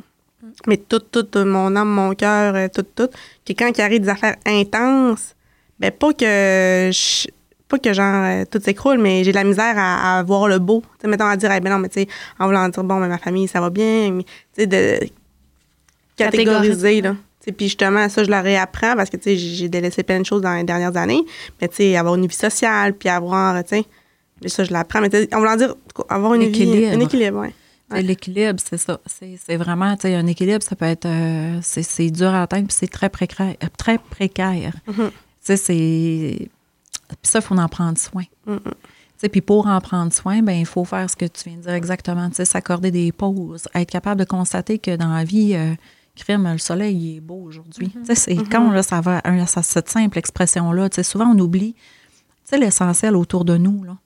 mais 0.67 0.77
tout, 0.77 0.99
tout, 0.99 1.23
tout, 1.23 1.43
mon 1.45 1.75
âme, 1.75 1.89
mon 1.89 2.13
cœur, 2.15 2.55
euh, 2.55 2.67
tout, 2.73 2.83
tout, 2.95 3.09
que 3.45 3.51
quand 3.53 3.69
il 3.77 3.81
arrive 3.81 4.01
des 4.01 4.09
affaires 4.09 4.35
intenses, 4.45 5.35
ben 5.79 5.91
pas 5.91 6.13
que 6.13 6.89
je- 6.93 7.27
pas 7.71 7.79
que 7.79 7.93
genre 7.93 8.23
euh, 8.25 8.43
tout 8.49 8.59
s'écroule, 8.61 8.97
mais 8.99 9.23
j'ai 9.23 9.31
de 9.31 9.37
la 9.37 9.45
misère 9.45 9.73
à, 9.77 10.19
à 10.19 10.23
voir 10.23 10.47
le 10.49 10.59
beau. 10.59 10.81
Tu 10.81 10.87
sais, 11.01 11.07
mettons 11.07 11.25
à 11.25 11.37
dire, 11.37 11.51
eh 11.51 11.59
ben 11.61 11.71
non, 11.71 11.79
mais 11.79 11.89
tu 11.89 12.01
sais, 12.01 12.07
en 12.37 12.45
voulant 12.47 12.67
dire, 12.67 12.83
bon, 12.83 12.99
ben, 12.99 13.07
ma 13.07 13.17
famille, 13.17 13.47
ça 13.47 13.61
va 13.61 13.69
bien, 13.69 14.11
mais 14.11 14.23
tu 14.23 14.29
sais, 14.57 14.67
de 14.67 14.99
catégoriser, 16.17 17.01
là. 17.01 17.15
Puis 17.57 17.67
justement, 17.67 18.07
ça, 18.07 18.23
je 18.23 18.29
le 18.29 18.37
réapprends 18.39 18.95
parce 18.95 19.09
que 19.09 19.17
tu 19.17 19.23
sais, 19.23 19.37
j'ai 19.37 19.67
délaissé 19.67 20.03
plein 20.03 20.19
de 20.19 20.25
choses 20.25 20.41
dans 20.43 20.53
les 20.53 20.63
dernières 20.63 20.95
années. 20.95 21.23
Mais 21.59 21.67
tu 21.67 21.77
sais, 21.77 21.97
avoir 21.97 22.15
une 22.15 22.27
vie 22.27 22.35
sociale, 22.35 22.93
puis 22.93 23.09
avoir, 23.09 23.63
tu 23.63 23.77
sais, 23.77 23.85
mais 24.43 24.49
ça, 24.49 24.63
je 24.63 24.71
l'apprends. 24.71 25.01
Mais 25.01 25.09
tu 25.09 25.17
sais, 25.17 25.33
en 25.33 25.39
voulant 25.39 25.55
dire, 25.55 25.73
avoir 26.09 26.35
une 26.35 26.43
vie, 26.43 26.65
L'équilibre. 26.65 26.93
un 26.93 26.99
équilibre, 26.99 27.39
ouais. 27.39 27.53
L'équilibre, 28.03 28.59
c'est 28.63 28.77
ça. 28.77 28.99
C'est 29.05 29.57
vraiment, 29.57 29.95
tu 29.95 30.03
sais, 30.03 30.15
un 30.15 30.27
équilibre, 30.27 30.63
ça 30.63 30.75
peut 30.75 30.85
être, 30.85 31.05
euh, 31.07 31.57
c'est 31.61 32.09
dur 32.09 32.29
à 32.29 32.43
atteindre, 32.43 32.67
puis 32.67 32.77
c'est 32.79 32.87
très 32.91 33.09
précaire. 33.09 33.55
Très 33.77 33.97
précaire. 33.97 34.73
Mhm. 34.87 35.09
Tu 35.09 35.11
sais, 35.41 35.57
c'est. 35.57 36.47
Puis 37.21 37.31
ça, 37.31 37.39
il 37.39 37.41
faut 37.41 37.55
en 37.55 37.67
prendre 37.67 37.97
soin. 37.97 38.23
Sais, 39.17 39.29
Puis 39.29 39.41
pour 39.41 39.67
en 39.67 39.79
prendre 39.81 40.11
soin, 40.11 40.41
ben 40.41 40.53
il 40.53 40.65
faut 40.65 40.83
faire 40.83 41.07
ce 41.09 41.15
que 41.15 41.25
tu 41.25 41.49
viens 41.49 41.57
de 41.57 41.63
dire 41.63 41.73
exactement. 41.73 42.29
S'accorder 42.33 42.89
des 42.91 43.11
pauses, 43.11 43.67
être 43.75 43.89
capable 43.89 44.19
de 44.19 44.25
constater 44.25 44.79
que 44.79 44.95
dans 44.95 45.13
la 45.13 45.23
vie, 45.23 45.53
euh, 45.53 45.75
crime, 46.15 46.51
le 46.51 46.57
soleil 46.57 46.95
il 46.97 47.17
est 47.17 47.19
beau 47.19 47.43
aujourd'hui. 47.43 47.93
Sais, 48.03 48.15
C'est 48.15 48.35
quand 48.49 48.71
là, 48.71 48.81
ça 48.81 48.99
va, 49.01 49.21
cette 49.45 49.89
simple 49.89 50.17
expression-là. 50.17 50.89
Souvent, 51.03 51.33
on 51.35 51.39
oublie 51.39 51.75
l'essentiel 52.57 53.15
autour 53.15 53.45
de 53.45 53.57
nous. 53.57 53.83
Là. 53.83 53.97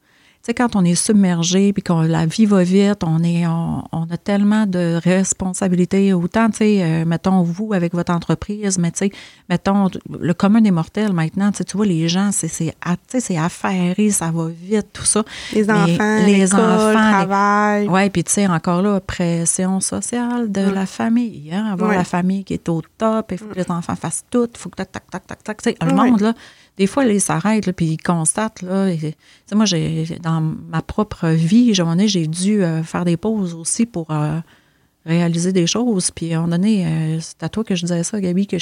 Tu 0.46 0.52
sais, 0.52 0.54
quand 0.54 0.76
on 0.76 0.86
est 0.86 0.94
submergé, 0.94 1.74
puis 1.74 1.82
que 1.82 1.92
la 1.92 2.28
vie 2.28 2.46
va 2.46 2.62
vite, 2.64 3.04
on, 3.04 3.24
est, 3.24 3.48
on, 3.48 3.84
on 3.92 4.04
a 4.12 4.18
tellement 4.18 4.68
de 4.68 5.00
responsabilités, 5.04 6.14
autant, 6.14 6.52
tu 6.52 6.58
sais, 6.58 6.84
euh, 6.84 7.04
mettons, 7.04 7.42
vous 7.42 7.74
avec 7.74 7.96
votre 7.96 8.14
entreprise, 8.14 8.78
mais 8.78 8.92
tu 8.92 9.00
sais, 9.00 9.12
mettons, 9.50 9.90
le 10.08 10.34
commun 10.36 10.62
des 10.62 10.70
mortels 10.70 11.14
maintenant, 11.14 11.52
tu 11.52 11.64
vois, 11.76 11.88
les 11.88 12.08
gens, 12.08 12.30
c'est, 12.32 12.48
c'est, 12.48 13.38
affairé, 13.40 14.12
ça 14.12 14.30
va 14.30 14.50
vite, 14.50 14.86
tout 14.94 15.04
ça. 15.04 15.24
Les 15.52 15.64
Mais 15.64 15.74
enfants, 15.74 16.26
les 16.28 16.54
enfants, 16.54 16.90
le 16.90 16.94
travail. 16.94 17.88
Oui, 17.90 18.10
puis 18.12 18.24
tu 18.24 18.34
sais, 18.34 18.46
encore 18.46 18.84
là, 18.84 19.00
pression 19.00 19.80
sociale 19.80 20.52
de 20.52 20.62
Mm. 20.68 20.74
la 20.76 20.86
famille. 20.86 21.50
Hein? 21.54 21.72
Avoir 21.74 21.92
la 21.92 22.04
famille 22.04 22.44
qui 22.44 22.54
est 22.54 22.70
au 22.70 22.84
top, 23.00 23.32
il 23.32 23.40
faut 23.40 23.46
que 23.46 23.56
les 23.56 23.72
enfants 23.72 23.96
fassent 23.96 24.24
tout, 24.30 24.48
il 24.54 24.60
faut 24.60 24.70
que 24.70 24.76
tac, 24.76 24.92
tac, 24.92 25.10
tac, 25.10 25.26
tac, 25.26 25.44
tac. 25.44 25.62
Tu 25.64 25.72
sais, 25.72 25.76
le 25.84 25.92
monde, 25.92 26.22
là, 26.22 26.36
des 26.78 26.88
fois, 26.88 27.06
là, 27.06 27.14
ils 27.14 27.22
s'arrêtent, 27.22 27.72
puis 27.72 27.86
ils 27.86 27.98
constatent, 27.98 28.62
là. 28.62 28.90
et- 28.90 29.16
Tu 29.48 29.56
moi, 29.56 29.66
j'ai, 29.66 30.06
dans 30.22 30.42
ma 30.42 30.82
propre 30.82 31.30
vie, 31.30 31.72
à 31.78 31.82
un 31.82 31.86
moment 31.86 31.96
donné, 31.96 32.08
j'ai 32.08 32.28
dû 32.28 32.64
euh, 32.64 32.84
faire 32.84 33.06
des 33.06 33.18
pauses 33.18 33.54
aussi 33.54 33.86
pour 33.86 34.12
euh, 34.12 34.40
réaliser 35.06 35.54
des 35.54 35.68
choses. 35.68 36.12
Puis 36.12 36.34
à 36.34 36.38
un 36.38 36.42
moment 36.42 36.58
donné, 36.58 36.86
euh, 36.86 37.20
c'est 37.22 37.42
à 37.44 37.50
toi 37.50 37.64
que 37.64 37.76
je 37.76 37.82
disais 37.86 38.04
ça, 38.04 38.20
Gabi, 38.20 38.48
que 38.48 38.58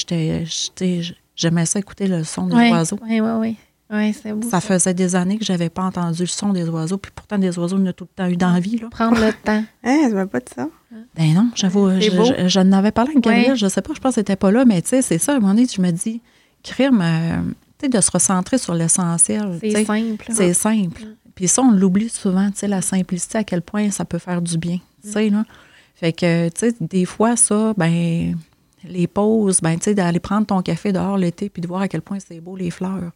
j'aimais 1.35 1.65
ça 1.65 1.79
écouter 1.79 2.07
le 2.07 2.23
son 2.23 2.47
des 2.47 2.55
Oui, 2.55 2.69
oiseaux. 2.69 2.99
oui, 3.03 3.19
oui, 3.21 3.29
oui. 3.39 3.57
Oui, 3.91 4.11
c'est 4.13 4.33
beau. 4.33 4.49
Ça 4.49 4.59
faisait 4.59 4.93
des 4.95 5.15
années 5.15 5.37
que 5.37 5.45
j'avais 5.45 5.69
pas 5.69 5.83
entendu 5.83 6.21
le 6.21 6.27
son 6.27 6.51
des 6.51 6.67
oiseaux, 6.67 6.97
puis 6.97 7.11
pourtant, 7.13 7.37
des 7.37 7.59
oiseaux, 7.59 7.77
il 7.77 7.81
y 7.81 7.83
en 7.83 7.89
a 7.89 7.93
tout 7.93 8.05
le 8.05 8.15
temps 8.15 8.27
eu 8.27 8.37
dans 8.37 8.51
la 8.53 8.59
vie, 8.59 8.77
là. 8.79 8.87
Prendre 8.89 9.19
le 9.19 9.31
temps. 9.33 9.63
Hein, 9.83 10.07
ça 10.09 10.15
va 10.15 10.25
pas 10.25 10.39
de 10.39 10.49
ça. 10.55 10.67
Ben 11.15 11.33
non, 11.33 11.49
j'avoue, 11.53 11.91
je, 11.99 12.09
je, 12.09 12.47
je 12.47 12.59
n'avais 12.61 12.91
parlé 12.91 13.11
avec 13.11 13.23
Gabriel, 13.23 13.51
Ouais. 13.51 13.55
je 13.57 13.67
sais 13.67 13.81
pas, 13.83 13.93
je 13.93 13.99
pense 13.99 14.11
que 14.15 14.21
c'était 14.21 14.35
pas 14.35 14.49
là, 14.51 14.63
mais 14.65 14.81
tu 14.81 14.89
sais, 14.89 15.01
c'est 15.03 15.17
ça, 15.19 15.33
à 15.33 15.35
un 15.35 15.39
moment 15.41 15.53
donné, 15.53 15.67
je 15.71 15.81
me 15.81 15.91
dis, 15.91 16.21
crime, 16.63 17.01
euh, 17.03 17.41
tu 17.41 17.62
de 17.89 18.01
se 18.01 18.11
recentrer 18.11 18.57
sur 18.57 18.73
l'essentiel. 18.73 19.57
C'est 19.61 19.85
simple. 19.85 20.25
C'est 20.31 20.53
simple. 20.53 21.01
Puis 21.35 21.47
ça, 21.47 21.61
on 21.63 21.71
l'oublie 21.71 22.09
souvent, 22.09 22.49
tu 22.51 22.59
sais, 22.59 22.67
la 22.67 22.81
simplicité, 22.81 23.39
à 23.39 23.43
quel 23.43 23.61
point 23.61 23.89
ça 23.91 24.05
peut 24.05 24.19
faire 24.19 24.41
du 24.41 24.57
bien, 24.57 24.77
tu 25.03 25.11
sais, 25.11 25.29
là. 25.29 25.43
Fait 25.95 26.13
que, 26.13 26.49
tu 26.49 26.59
sais, 26.59 26.75
des 26.81 27.05
fois, 27.05 27.35
ça, 27.35 27.73
ben, 27.77 28.35
les 28.87 29.07
pauses, 29.07 29.61
ben, 29.61 29.75
tu 29.77 29.85
sais, 29.85 29.95
d'aller 29.95 30.19
prendre 30.19 30.45
ton 30.45 30.61
café 30.61 30.91
dehors 30.91 31.17
l'été 31.17 31.49
puis 31.49 31.61
de 31.61 31.67
voir 31.67 31.81
à 31.81 31.87
quel 31.87 32.01
point 32.01 32.17
c'est 32.19 32.39
beau 32.39 32.55
les 32.55 32.69
fleurs. 32.71 33.11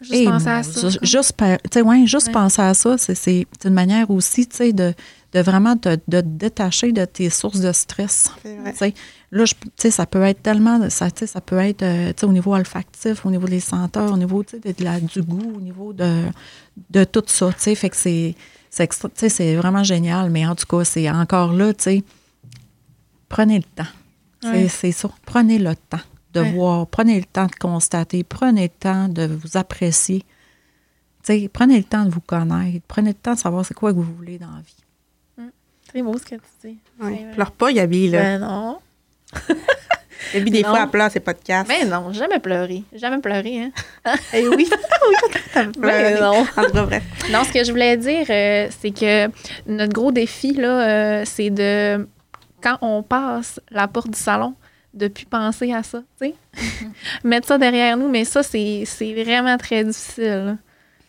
Juste 0.00 0.14
Et 0.14 0.24
penser 0.24 0.48
à 0.48 0.62
ça. 0.64 0.88
Juste, 1.02 1.34
ouais, 1.76 2.06
juste 2.06 2.26
Ouais. 2.26 2.32
penser 2.32 2.60
à 2.62 2.74
ça, 2.74 2.98
c'est- 2.98 3.46
une 3.64 3.72
manière 3.72 4.10
aussi, 4.10 4.46
tu 4.48 4.56
sais, 4.56 4.72
de, 4.72 4.92
de 5.32 5.40
vraiment 5.40 5.76
te, 5.76 5.90
de 6.08 6.20
te 6.20 6.26
détacher 6.26 6.90
de 6.92 7.04
tes 7.04 7.30
sources 7.30 7.60
de 7.60 7.70
stress. 7.72 8.30
Vrai. 8.44 8.94
Là, 9.34 9.44
tu 9.46 9.54
sais, 9.76 9.90
ça 9.90 10.04
peut 10.04 10.22
être 10.22 10.42
tellement, 10.42 10.88
ça, 10.90 11.10
tu 11.10 11.20
sais, 11.20 11.26
ça 11.26 11.40
peut 11.40 11.56
être 11.58 11.82
euh, 11.82 12.12
tu 12.12 12.20
sais, 12.20 12.26
au 12.26 12.32
niveau 12.32 12.54
olfactif, 12.54 13.24
au 13.24 13.30
niveau 13.30 13.46
des 13.48 13.60
senteurs, 13.60 14.12
au 14.12 14.16
niveau 14.18 14.44
tu 14.44 14.60
sais, 14.62 14.72
de, 14.74 14.84
la, 14.84 15.00
du 15.00 15.22
goût, 15.22 15.54
au 15.56 15.60
niveau 15.60 15.92
de, 15.94 16.24
de 16.90 17.04
tout 17.04 17.24
ça. 17.26 17.50
tu 17.54 17.60
sais. 17.60 17.74
Fait 17.74 17.88
que 17.90 17.96
c'est 17.96 18.34
c'est 18.68 18.84
extra- 18.84 19.08
tu 19.08 19.14
sais, 19.20 19.28
c'est 19.30 19.56
vraiment 19.56 19.82
génial, 19.84 20.28
mais 20.30 20.46
en 20.46 20.54
tout 20.54 20.66
cas, 20.66 20.84
c'est 20.84 21.08
encore 21.10 21.52
là, 21.54 21.72
tu 21.74 21.82
sais, 21.82 22.04
prenez 23.28 23.56
le 23.58 23.64
temps. 23.64 23.90
C'est- 24.42 24.48
Ouais. 24.50 24.68
C'est 24.68 24.92
ça. 24.92 25.08
Prenez 25.24 25.58
le 25.58 25.74
temps 25.76 26.00
de 26.34 26.40
Ouais. 26.40 26.52
voir, 26.52 26.86
prenez 26.86 27.18
le 27.18 27.24
temps 27.24 27.46
de 27.46 27.54
constater, 27.54 28.24
prenez 28.24 28.62
le 28.64 28.68
temps 28.68 29.08
de 29.08 29.26
vous 29.26 29.56
apprécier. 29.56 30.20
Tu 31.22 31.32
sais, 31.40 31.48
prenez 31.52 31.78
le 31.78 31.84
temps 31.84 32.04
de 32.04 32.10
vous 32.10 32.20
connaître, 32.20 32.84
prenez 32.88 33.10
le 33.10 33.14
temps 33.14 33.34
de 33.34 33.38
savoir 33.38 33.64
c'est 33.64 33.74
quoi 33.74 33.92
que 33.92 33.96
vous 33.98 34.14
voulez 34.16 34.38
dans 34.38 34.50
la 34.50 34.60
vie. 34.60 35.48
C'est 35.92 36.02
beau 36.02 36.16
ce 36.18 36.24
que 36.24 36.34
tu 36.36 36.68
dis. 36.68 36.78
Ouais. 37.00 37.26
Pleure 37.34 37.52
pas, 37.52 37.72
Gabi, 37.72 38.08
là. 38.08 38.22
Ben 38.22 38.38
non. 38.40 38.78
Gabi, 40.34 40.50
des 40.50 40.62
non. 40.62 40.70
fois, 40.70 40.80
elle 40.84 40.88
pleure 40.88 41.10
ses 41.10 41.20
podcasts. 41.20 41.68
Ben 41.68 41.88
non, 41.88 42.10
jamais 42.12 42.38
pleuré. 42.38 42.84
Jamais 42.94 43.18
pleuré, 43.18 43.64
hein. 43.64 44.14
Eh 44.32 44.48
oui. 44.48 44.68
Ben 45.54 45.70
Ben 45.78 46.18
non. 46.20 46.46
En 46.56 46.64
tout 46.64 46.70
cas, 46.72 46.82
bref. 46.84 47.02
Non, 47.30 47.44
ce 47.44 47.52
que 47.52 47.62
je 47.64 47.70
voulais 47.70 47.96
dire, 47.98 48.24
euh, 48.30 48.68
c'est 48.80 48.92
que 48.92 49.28
notre 49.66 49.92
gros 49.92 50.10
défi, 50.10 50.54
là, 50.54 50.88
euh, 50.88 51.22
c'est 51.26 51.50
de, 51.50 52.08
quand 52.62 52.78
on 52.80 53.02
passe 53.02 53.60
la 53.70 53.86
porte 53.88 54.10
du 54.10 54.18
salon, 54.18 54.54
de 54.94 55.08
plus 55.08 55.26
penser 55.26 55.72
à 55.72 55.82
ça, 55.82 56.02
tu 56.20 56.28
sais. 56.28 56.34
Mettre 57.24 57.48
ça 57.48 57.58
derrière 57.58 57.96
nous, 57.98 58.08
mais 58.08 58.24
ça, 58.24 58.42
c'est 58.42 58.84
vraiment 59.16 59.58
très 59.58 59.84
difficile. 59.84 60.24
là. 60.46 60.56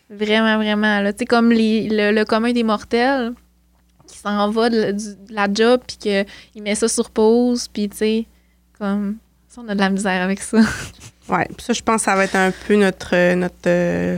Vraiment, 0.09 0.57
vraiment. 0.57 1.01
Tu 1.11 1.19
sais, 1.19 1.25
comme 1.25 1.51
les, 1.51 1.87
le, 1.89 2.11
le 2.11 2.25
commun 2.25 2.51
des 2.51 2.63
mortels 2.63 3.31
qui 4.13 4.19
s'en 4.19 4.49
va 4.51 4.69
de, 4.69 4.77
la- 4.79 4.91
du- 4.93 5.15
de 5.15 5.33
la 5.33 5.47
job, 5.51 5.81
puis 5.87 5.97
qu'il 5.97 6.63
met 6.63 6.75
ça 6.75 6.87
sur 6.87 7.09
pause, 7.09 7.67
puis 7.67 7.89
tu 7.89 7.97
sais, 7.97 8.25
comme, 8.79 9.17
ça, 9.49 9.61
on 9.65 9.67
a 9.69 9.75
de 9.75 9.79
la 9.79 9.89
misère 9.89 10.21
avec 10.21 10.41
ça. 10.41 10.59
Ouais, 11.29 11.45
puis 11.45 11.63
ça, 11.65 11.71
je 11.71 11.81
pense 11.81 12.01
que 12.01 12.05
ça 12.11 12.17
va 12.17 12.25
être 12.25 12.35
un 12.35 12.51
peu 12.67 12.75
notre, 12.75 13.15
euh, 13.15 13.33
notre 13.35 13.55
euh, 13.67 14.17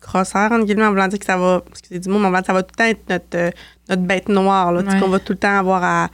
crosseur, 0.00 0.52
entre 0.52 0.66
guillemets, 0.66 0.84
en 0.84 0.90
voulant 0.90 1.08
dire 1.08 1.18
que 1.18 1.24
ça 1.24 1.38
va, 1.38 1.62
excusez 1.70 1.98
du 1.98 2.10
mot, 2.10 2.18
mais 2.18 2.26
en 2.26 2.28
voulant 2.28 2.44
ça 2.44 2.52
va 2.52 2.62
tout 2.62 2.74
le 2.74 2.76
temps 2.76 2.90
être 2.90 3.08
notre, 3.08 3.24
euh, 3.36 3.50
notre 3.88 4.02
bête 4.02 4.28
noire, 4.28 4.70
là, 4.70 4.82
Ouais. 4.82 5.00
qu'on 5.00 5.08
va 5.08 5.18
tout 5.18 5.32
le 5.32 5.38
temps 5.38 5.58
avoir 5.58 5.82
à, 5.82 6.10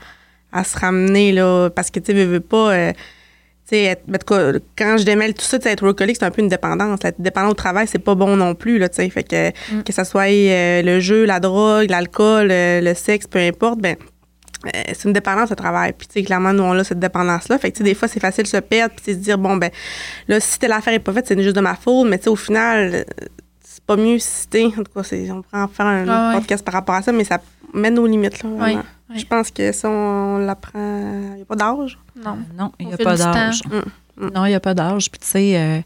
à 0.53 0.63
se 0.63 0.79
ramener, 0.79 1.33
là, 1.33 1.69
parce 1.69 1.91
que, 1.91 1.99
tu 1.99 2.05
sais, 2.05 2.13
veux, 2.13 2.23
veux 2.31 2.39
pas, 2.39 2.71
euh, 2.73 2.93
tu 3.69 3.75
sais, 3.75 3.83
être- 3.83 4.03
en 4.09 4.17
tout 4.17 4.33
cas, 4.33 4.51
quand 4.77 4.97
je 4.97 5.03
démêle 5.03 5.33
tout 5.33 5.43
ça, 5.45 5.57
être 5.63 5.83
workaholic, 5.83 6.17
c'est 6.19 6.25
un 6.25 6.31
peu 6.31 6.41
une 6.41 6.47
dépendance. 6.49 6.99
Être 7.03 7.21
dépendant 7.21 7.49
au 7.49 7.53
travail, 7.53 7.87
c'est 7.87 7.99
pas 7.99 8.15
bon 8.15 8.35
non 8.35 8.55
plus, 8.55 8.77
là, 8.79 8.87
fait 8.89 9.09
que, 9.23 9.49
Mm. 9.49 9.83
que 9.83 9.93
ça 9.93 10.03
soit 10.05 10.23
euh, 10.29 10.81
le 10.81 10.99
jeu, 10.99 11.25
la 11.25 11.39
drogue, 11.39 11.89
l'alcool, 11.89 12.49
euh, 12.51 12.81
le 12.81 12.93
sexe, 12.95 13.27
peu 13.27 13.39
importe, 13.39 13.79
ben 13.79 13.95
euh, 14.65 14.69
c'est 14.93 15.05
une 15.07 15.13
dépendance 15.13 15.51
au 15.51 15.55
travail. 15.55 15.93
Puis, 15.97 16.07
tu 16.07 16.13
sais, 16.19 16.23
clairement, 16.25 16.51
nous, 16.51 16.63
on 16.63 16.73
a 16.77 16.83
cette 16.83 16.99
dépendance-là. 16.99 17.57
Fait 17.59 17.71
que, 17.71 17.81
des 17.81 17.93
fois, 17.95 18.07
c'est 18.09 18.19
facile 18.19 18.43
de 18.43 18.49
se 18.49 18.57
perdre, 18.57 18.93
puis 18.95 19.13
de 19.13 19.17
se 19.17 19.23
dire, 19.23 19.37
bon, 19.37 19.55
ben, 19.55 19.69
là, 20.27 20.39
si 20.41 20.59
telle 20.59 20.73
affaire 20.73 20.91
n'est 20.91 20.99
pas 20.99 21.13
faite, 21.13 21.27
c'est 21.27 21.41
juste 21.41 21.55
de 21.55 21.61
ma 21.61 21.75
faute. 21.75 22.09
Mais, 22.09 22.17
tu 22.17 22.25
sais, 22.25 22.29
au 22.29 22.35
final, 22.35 23.05
c'est 23.63 23.83
pas 23.85 23.95
mieux 23.95 24.19
si, 24.19 24.47
sais, 24.51 24.65
en 24.65 24.83
tout 24.83 24.91
cas, 24.93 25.03
c'est- 25.03 25.29
on 25.31 25.43
en 25.53 25.67
faire 25.69 25.85
un 25.85 26.05
Ah 26.09 26.29
ouais. 26.33 26.39
podcast 26.41 26.65
par 26.65 26.73
rapport 26.73 26.95
à 26.95 27.01
ça, 27.01 27.13
mais 27.13 27.23
ça 27.23 27.39
met 27.73 27.91
nos 27.91 28.05
limites, 28.05 28.43
là, 28.43 28.49
ouais. 28.49 28.77
Je 29.15 29.25
pense 29.25 29.49
que 29.49 29.71
ça, 29.71 29.89
on, 29.89 30.37
l'apprend. 30.37 31.31
Il 31.31 31.35
n'y 31.37 31.41
a 31.41 31.45
pas 31.45 31.55
d'âge. 31.55 31.97
Non. 32.15 32.37
Non, 32.57 32.71
il 32.79 32.87
n'y 32.87 32.93
a 32.93 32.97
pas 32.97 33.17
d'âge. 33.17 33.61
Mm, 33.65 34.25
mm. 34.25 34.29
Non, 34.35 34.45
il 34.45 34.49
n'y 34.49 34.55
a 34.55 34.59
pas 34.59 34.75
d'âge. 34.75 35.09
Puis, 35.09 35.19
tu 35.19 35.27
sais, 35.27 35.57
euh, 35.57 35.79
tu 35.79 35.83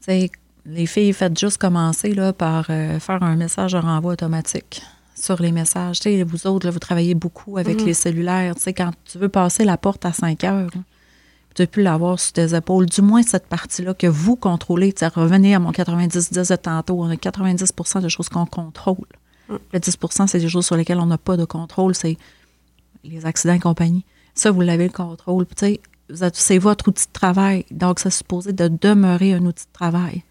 sais, 0.00 0.30
les 0.66 0.86
filles, 0.86 1.12
faites 1.12 1.38
juste 1.38 1.58
commencer 1.58 2.12
là, 2.12 2.32
par 2.32 2.66
euh, 2.68 2.98
faire 3.00 3.22
un 3.22 3.36
message 3.36 3.72
de 3.72 3.78
renvoi 3.78 4.12
automatique 4.12 4.82
sur 5.14 5.40
les 5.40 5.52
messages. 5.52 6.00
Tu 6.00 6.10
sais, 6.10 6.22
vous 6.24 6.46
autres, 6.46 6.66
là, 6.66 6.70
vous 6.72 6.78
travaillez 6.78 7.14
beaucoup 7.14 7.56
avec 7.56 7.80
Mhm. 7.80 7.86
les 7.86 7.94
cellulaires. 7.94 8.54
Tu 8.54 8.62
sais, 8.62 8.74
quand 8.74 8.90
tu 9.04 9.16
veux 9.18 9.30
passer 9.30 9.64
la 9.64 9.78
porte 9.78 10.04
à 10.04 10.12
5 10.12 10.44
heures, 10.44 10.70
tu 10.70 11.62
ne 11.62 11.66
peux 11.66 11.70
plus 11.70 11.82
l'avoir 11.82 12.20
sur 12.20 12.34
tes 12.34 12.54
épaules. 12.54 12.84
Du 12.84 13.00
moins, 13.00 13.22
cette 13.22 13.46
partie-là 13.46 13.94
que 13.94 14.06
vous 14.06 14.36
contrôlez. 14.36 14.92
Tu 14.92 15.00
sais, 15.00 15.08
revenez 15.08 15.54
à 15.54 15.58
mon 15.58 15.72
90-10 15.72 16.50
de 16.50 16.56
tantôt. 16.56 17.00
On 17.00 17.08
a 17.08 17.16
90 17.16 17.72
des 18.02 18.10
choses 18.10 18.28
qu'on 18.28 18.44
contrôle. 18.44 19.06
Le 19.48 19.78
10% 19.78 20.26
c'est 20.26 20.38
des 20.40 20.48
choses 20.48 20.66
sur 20.66 20.76
lesquelles 20.76 20.98
on 20.98 21.06
n'a 21.06 21.18
pas 21.18 21.36
de 21.36 21.44
contrôle. 21.44 21.94
C'est 21.94 22.16
les 23.04 23.24
accidents 23.26 23.54
et 23.54 23.60
compagnie. 23.60 24.04
Ça, 24.34 24.50
vous 24.50 24.60
l'avez 24.60 24.84
le 24.86 24.92
contrôle. 24.92 25.46
C'est 26.32 26.58
votre 26.58 26.88
outil 26.88 27.06
de 27.06 27.12
travail. 27.12 27.64
Donc, 27.70 28.00
c'est 28.00 28.10
supposé 28.10 28.52
de 28.52 28.68
demeurer 28.68 29.32
un 29.34 29.44
outil 29.46 29.64
de 29.64 29.72
travail. 29.72 30.22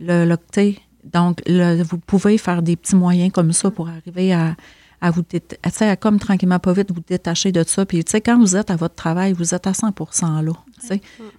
Le, 0.00 0.24
le- 0.24 0.74
donc, 1.04 1.42
vous 1.48 1.98
pouvez 1.98 2.38
faire 2.38 2.62
des 2.62 2.76
petits 2.76 2.96
moyens 2.96 3.32
comme 3.32 3.52
ça 3.52 3.70
pour 3.70 3.88
arriver 3.88 4.32
à, 4.32 4.56
à 5.00 5.10
vous 5.10 5.22
à, 5.62 5.84
à 5.84 5.96
comme 5.96 6.18
tranquillement, 6.18 6.58
pas 6.58 6.72
vite, 6.72 6.92
vous 6.92 7.00
détacher 7.06 7.52
de 7.52 7.62
ça. 7.64 7.86
Puis, 7.86 8.02
tu 8.04 8.10
sais, 8.12 8.20
quand 8.20 8.38
vous 8.38 8.56
êtes 8.56 8.70
à 8.70 8.76
votre 8.76 8.94
travail, 8.94 9.32
vous 9.32 9.54
êtes 9.54 9.66
à 9.66 9.72
100% 9.72 10.44
là. 10.44 10.52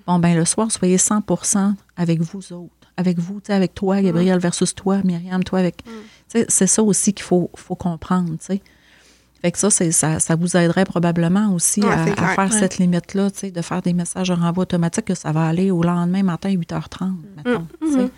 Bon, 0.07 0.19
ben 0.19 0.35
le 0.37 0.45
soir, 0.45 0.71
soyez 0.71 0.97
100% 0.97 1.73
avec 1.97 2.21
vous 2.21 2.53
autres. 2.53 2.73
Avec 2.97 3.17
vous, 3.19 3.39
avec 3.47 3.73
toi, 3.75 4.01
Gabriel, 4.01 4.39
versus 4.39 4.75
toi, 4.75 5.01
Myriam, 5.05 5.41
toi, 5.43 5.59
avec. 5.59 5.83
C'est 6.29 6.67
ça 6.67 6.83
aussi 6.83 7.13
qu'il 7.13 7.25
faut, 7.25 7.49
faut 7.55 7.75
comprendre. 7.75 8.31
Fait 9.41 9.51
que 9.51 9.57
ça, 9.57 9.69
ça, 9.69 10.19
ça 10.19 10.35
vous 10.35 10.57
aiderait 10.57 10.83
probablement 10.85 11.53
aussi 11.53 11.81
Ouais, 11.81 11.89
à, 11.89 12.03
à 12.03 12.05
faire 12.35 12.51
Ouais. 12.51 12.59
cette 12.59 12.77
limite-là, 12.77 13.29
de 13.41 13.61
faire 13.61 13.81
des 13.81 13.93
messages 13.93 14.27
de 14.27 14.33
renvoi 14.33 14.63
automatique 14.63 15.05
que 15.05 15.15
ça 15.15 15.31
va 15.31 15.47
aller 15.47 15.71
au 15.71 15.81
lendemain 15.81 16.23
matin, 16.23 16.49
8h30, 16.49 17.11
mettons. 17.37 17.65
tu 17.81 17.91
sais. 17.91 17.97
Mhm. 17.99 18.09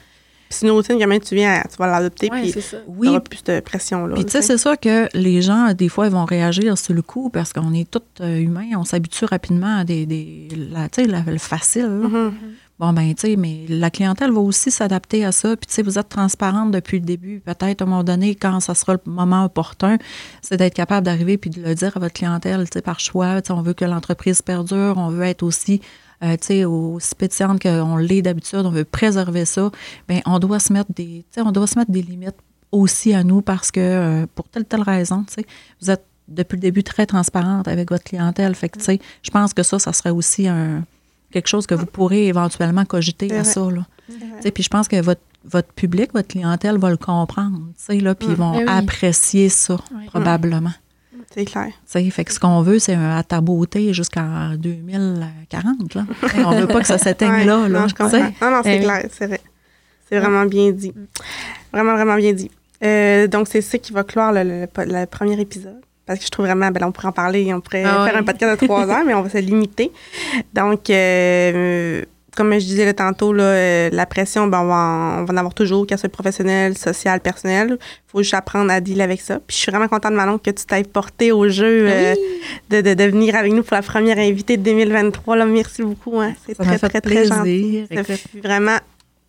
Puis 0.49 0.69
routine, 0.69 0.99
quand 0.99 1.07
même, 1.07 1.21
tu 1.21 1.33
viens, 1.35 1.61
tu 1.69 1.77
vas 1.77 1.87
l'adopter, 1.87 2.29
puis 2.29 2.53
Oui, 2.87 3.07
n'auras 3.07 3.21
plus 3.21 3.41
de 3.43 3.61
pression, 3.61 4.05
là. 4.05 4.15
puis 4.15 4.25
tu 4.25 4.31
sais, 4.31 4.41
c'est 4.41 4.57
sûr 4.57 4.77
que 4.77 5.07
les 5.15 5.41
gens, 5.41 5.73
des 5.73 5.87
fois, 5.87 6.07
ils 6.07 6.11
vont 6.11 6.25
réagir 6.25 6.77
sur 6.77 6.93
le 6.93 7.01
coup 7.01 7.29
parce 7.29 7.53
qu'on 7.53 7.73
est 7.73 7.89
tous 7.89 8.01
euh, 8.19 8.37
humains, 8.37 8.67
on 8.75 8.83
s'habitue 8.83 9.23
rapidement 9.23 9.77
à 9.77 9.83
des, 9.85 10.05
des 10.05 10.49
la, 10.71 10.89
le 11.25 11.37
facile. 11.37 12.01
Bon, 12.81 12.93
ben, 12.93 13.13
tu 13.13 13.27
sais, 13.27 13.35
mais 13.35 13.67
la 13.69 13.91
clientèle 13.91 14.31
va 14.31 14.39
aussi 14.39 14.71
s'adapter 14.71 15.23
à 15.23 15.31
ça. 15.31 15.55
Puis, 15.55 15.67
tu 15.67 15.73
sais, 15.75 15.83
vous 15.83 15.99
êtes 15.99 16.09
transparente 16.09 16.71
depuis 16.71 16.97
le 16.97 17.05
début. 17.05 17.39
Peut-être, 17.39 17.83
à 17.83 17.85
un 17.85 17.87
moment 17.87 18.03
donné, 18.03 18.33
quand 18.33 18.59
ça 18.59 18.73
sera 18.73 18.93
le 18.93 18.99
moment 19.05 19.45
opportun, 19.45 19.99
c'est 20.41 20.57
d'être 20.57 20.73
capable 20.73 21.05
d'arriver 21.05 21.37
puis 21.37 21.51
de 21.51 21.61
le 21.61 21.75
dire 21.75 21.95
à 21.95 21.99
votre 21.99 22.13
clientèle, 22.13 22.67
tu 22.67 22.71
sais, 22.73 22.81
par 22.81 22.99
choix. 22.99 23.39
Tu 23.43 23.49
sais, 23.49 23.53
on 23.53 23.61
veut 23.61 23.75
que 23.75 23.85
l'entreprise 23.85 24.41
perdure. 24.41 24.95
On 24.97 25.09
veut 25.09 25.25
être 25.25 25.43
aussi, 25.43 25.79
euh, 26.23 26.35
tu 26.37 26.47
sais, 26.47 26.65
aussi 26.65 27.13
pétillante 27.13 27.61
qu'on 27.61 27.97
l'est 27.97 28.23
d'habitude. 28.23 28.65
On 28.65 28.71
veut 28.71 28.83
préserver 28.83 29.45
ça. 29.45 29.69
Bien, 30.09 30.21
on 30.25 30.39
doit 30.39 30.59
se 30.59 30.73
mettre 30.73 30.91
des, 30.91 31.23
on 31.37 31.51
doit 31.51 31.67
se 31.67 31.77
mettre 31.77 31.91
des 31.91 32.01
limites 32.01 32.37
aussi 32.71 33.13
à 33.13 33.23
nous 33.23 33.43
parce 33.43 33.69
que, 33.69 33.79
euh, 33.79 34.25
pour 34.33 34.49
telle, 34.49 34.65
telle 34.65 34.81
raison, 34.81 35.23
tu 35.27 35.35
sais, 35.35 35.45
vous 35.83 35.91
êtes 35.91 36.03
depuis 36.27 36.55
le 36.55 36.61
début 36.61 36.83
très 36.83 37.05
transparente 37.05 37.67
avec 37.67 37.91
votre 37.91 38.05
clientèle. 38.05 38.55
Fait 38.55 38.69
que, 38.69 38.79
tu 38.79 38.85
sais, 38.85 38.99
je 39.21 39.29
pense 39.29 39.53
que 39.53 39.61
ça, 39.61 39.77
ça 39.77 39.93
serait 39.93 40.09
aussi 40.09 40.47
un 40.47 40.83
quelque 41.31 41.47
chose 41.47 41.65
que 41.67 41.75
vous 41.75 41.85
pourrez 41.85 42.27
éventuellement 42.27 42.85
cogiter 42.85 43.35
à 43.35 43.43
ça. 43.43 43.61
Là. 43.61 43.85
C'est 44.09 44.13
Tu 44.17 44.19
vrai. 44.19 44.41
sais, 44.41 44.51
Puis 44.51 44.63
je 44.63 44.69
pense 44.69 44.87
que 44.87 45.01
votre, 45.01 45.21
votre 45.45 45.71
public, 45.73 46.11
votre 46.13 46.27
clientèle 46.27 46.77
va 46.77 46.89
le 46.89 46.97
comprendre, 46.97 47.59
tu 47.77 47.83
sais, 47.85 47.99
là, 47.99 48.13
puis 48.15 48.27
ils 48.29 48.35
vont 48.35 48.53
Eh 48.55 48.63
oui. 48.63 48.65
apprécier 48.67 49.49
ça, 49.49 49.77
Oui. 49.95 50.05
probablement. 50.07 50.71
C'est 51.33 51.45
clair. 51.45 51.67
Tu 51.67 51.73
sais, 51.85 52.09
Fait 52.09 52.25
que 52.25 52.33
ce 52.33 52.39
qu'on 52.41 52.61
veut, 52.61 52.77
c'est 52.79 52.93
un 52.93 53.15
à 53.17 53.23
ta 53.23 53.39
beauté 53.39 53.93
jusqu'en 53.93 54.55
2040. 54.57 55.95
Là. 55.95 56.05
On 56.45 56.51
veut 56.59 56.67
pas 56.67 56.81
que 56.81 56.87
ça 56.87 56.97
s'éteigne 56.97 57.31
Ouais, 57.31 57.45
là. 57.45 57.67
là 57.67 57.79
non, 57.81 57.87
je 57.87 57.95
comprends. 57.95 58.17
Non, 58.41 58.51
non, 58.51 58.61
c'est 58.63 58.75
Eh 58.75 58.79
oui. 58.79 58.83
clair, 58.83 59.05
c'est 59.11 59.27
vrai. 59.27 59.41
C'est 60.09 60.19
vraiment 60.19 60.45
bien 60.45 60.71
dit. 60.71 60.93
Vraiment, 61.71 61.93
vraiment 61.95 62.17
bien 62.17 62.33
dit. 62.33 62.51
Euh, 62.83 63.27
donc, 63.27 63.47
c'est 63.47 63.61
ça 63.61 63.77
qui 63.77 63.93
va 63.93 64.03
clore 64.03 64.33
le, 64.33 64.43
le- 64.43 64.67
le 64.77 65.05
premier 65.05 65.39
épisode. 65.39 65.79
Parce 66.11 66.19
que 66.19 66.25
je 66.25 66.31
trouve 66.31 66.45
vraiment, 66.45 66.69
ben, 66.71 66.83
on 66.83 66.91
pourrait 66.91 67.07
en 67.07 67.13
parler, 67.13 67.53
on 67.53 67.61
pourrait 67.61 67.83
Ah 67.85 68.05
faire 68.05 68.17
un 68.17 68.23
podcast 68.23 68.59
de 68.59 68.65
trois 68.65 68.89
heures, 68.89 69.05
mais 69.05 69.13
on 69.13 69.21
va 69.21 69.29
se 69.29 69.37
limiter. 69.37 69.91
Donc, 70.53 70.89
euh, 70.89 72.03
comme 72.35 72.53
je 72.53 72.59
disais 72.59 72.85
là, 72.85 72.93
tantôt, 72.93 73.33
là, 73.33 73.43
euh, 73.43 73.89
la 73.91 74.05
pression, 74.05 74.47
ben, 74.47 74.61
on, 74.61 74.67
va 74.67 74.73
en, 74.73 75.21
on 75.21 75.25
va 75.25 75.33
en 75.33 75.37
avoir 75.37 75.53
toujours, 75.53 75.85
qu'elle 75.85 75.97
soit 75.97 76.09
professionnelle, 76.09 76.77
sociale, 76.77 77.19
personnelle. 77.19 77.77
Il 77.79 78.11
faut 78.11 78.21
juste 78.21 78.33
apprendre 78.33 78.71
à 78.71 78.79
dealer 78.79 79.03
avec 79.03 79.21
ça. 79.21 79.39
Puis, 79.45 79.55
je 79.55 79.61
suis 79.63 79.71
vraiment 79.71 79.87
contente, 79.87 80.13
Manon, 80.13 80.37
que 80.37 80.51
tu 80.51 80.65
t'aies 80.65 80.83
porté 80.83 81.31
au 81.31 81.49
jeu 81.49 81.87
euh, 81.89 82.15
de, 82.69 82.81
de, 82.81 82.93
de 82.93 83.03
venir 83.03 83.35
avec 83.35 83.51
nous 83.53 83.63
pour 83.63 83.75
la 83.75 83.81
première 83.81 84.17
invitée 84.17 84.57
de 84.57 84.63
2023. 84.63 85.35
Là, 85.35 85.45
merci 85.45 85.83
beaucoup. 85.83 86.19
Hein. 86.19 86.33
C'est 86.45 86.55
Ça 86.55 86.63
très, 86.63 86.77
fait 86.77 86.89
très, 86.89 87.01
très 87.01 87.25
gentil. 87.25 87.85
plaisir. 87.89 88.05
Ça 88.07 88.15
fut 88.17 88.39
vraiment. 88.41 88.77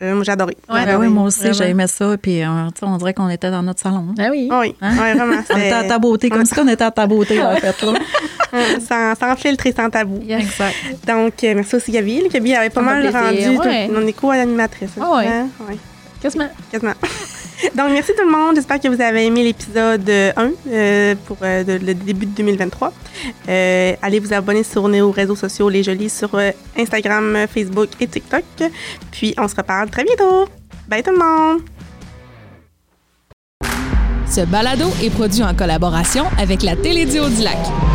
Euh, 0.03 0.15
moi, 0.15 0.25
j'ai 0.25 0.33
adoré. 0.33 0.57
Ouais, 0.69 0.81
J'ai 0.81 0.85
ben 0.87 0.91
adoré. 0.95 1.07
oui, 1.07 1.13
moi 1.13 1.25
aussi, 1.25 1.39
vraiment. 1.41 1.55
j'ai 1.55 1.69
aimé 1.71 1.87
ça. 1.87 2.17
Puis 2.21 2.43
euh, 2.43 2.49
on 2.83 2.97
dirait 2.97 3.15
qu'on 3.15 3.29
était 3.29 3.51
dans 3.51 3.63
notre 3.63 3.81
salon. 3.81 4.07
Ah 4.19 4.29
oui. 4.31 4.49
Ah 4.51 4.61
Oui, 4.61 4.75
Hein? 4.81 4.99
ouais, 4.99 5.15
vraiment. 5.15 5.43
On 5.53 5.57
était 5.57 5.73
à 5.73 5.85
ta 5.85 5.99
beauté, 5.99 6.29
comme 6.31 6.45
si 6.45 6.59
on 6.59 6.69
était 6.69 6.85
à 6.85 6.91
ta 6.91 7.07
beauté, 7.07 7.41
en 7.43 7.55
fait. 7.57 7.83
Là. 7.83 7.93
sans, 8.89 9.15
sans 9.15 9.37
filtre 9.37 9.67
et 9.67 9.73
sans 9.73 9.89
tabou. 9.91 10.21
Yes. 10.23 10.43
Exact. 10.43 10.75
Donc, 11.07 11.33
euh, 11.45 11.53
merci 11.55 11.77
aussi, 11.77 11.93
Gabi. 11.93 12.29
Gabi 12.29 12.55
avait 12.55 12.71
pas 12.71 12.83
mal 12.83 13.07
rendu 13.09 13.57
ouais. 13.59 13.89
mon 13.89 14.07
écho 14.07 14.31
à 14.31 14.37
l'animatrice. 14.39 14.91
Ah 15.01 15.17
ouais. 15.17 15.27
Hein? 15.27 15.49
Quasiment. 16.21 16.49
quasiment. 16.71 16.93
Donc, 17.77 17.91
merci 17.91 18.13
tout 18.17 18.25
le 18.25 18.31
monde. 18.31 18.57
J'espère 18.57 18.81
que 18.81 18.89
vous 18.89 19.01
avez 19.01 19.27
aimé 19.27 19.45
l'épisode 19.45 20.09
1 20.09 21.15
pour 21.27 21.37
le 21.41 21.93
début 21.93 22.27
de 22.27 22.33
2023. 22.33 22.93
allez 23.47 24.21
vous 24.21 24.33
abonner 24.33 24.63
sur 24.63 24.89
nos 24.89 25.11
réseaux 25.11 25.37
sociaux 25.37 25.69
Les 25.69 25.83
Jolies 25.83 26.11
sur 26.11 26.31
Instagram, 26.77 27.47
Facebook 27.53 27.91
et 28.01 28.07
TikTok. 28.07 28.45
Puis, 29.11 29.35
on 29.39 29.49
se 29.49 29.55
reparle 29.55 29.91
très 29.91 30.05
bientôt. 30.05 30.49
Bye 30.89 31.03
tout 31.03 31.13
le 31.13 31.19
monde! 31.19 31.63
Ce 34.29 34.41
balado 34.41 34.87
est 35.03 35.11
produit 35.11 35.43
en 35.43 35.55
collaboration 35.55 36.25
avec 36.39 36.63
la 36.63 36.75
Télédio 36.75 37.29
du 37.29 37.43
Lac. 37.43 37.92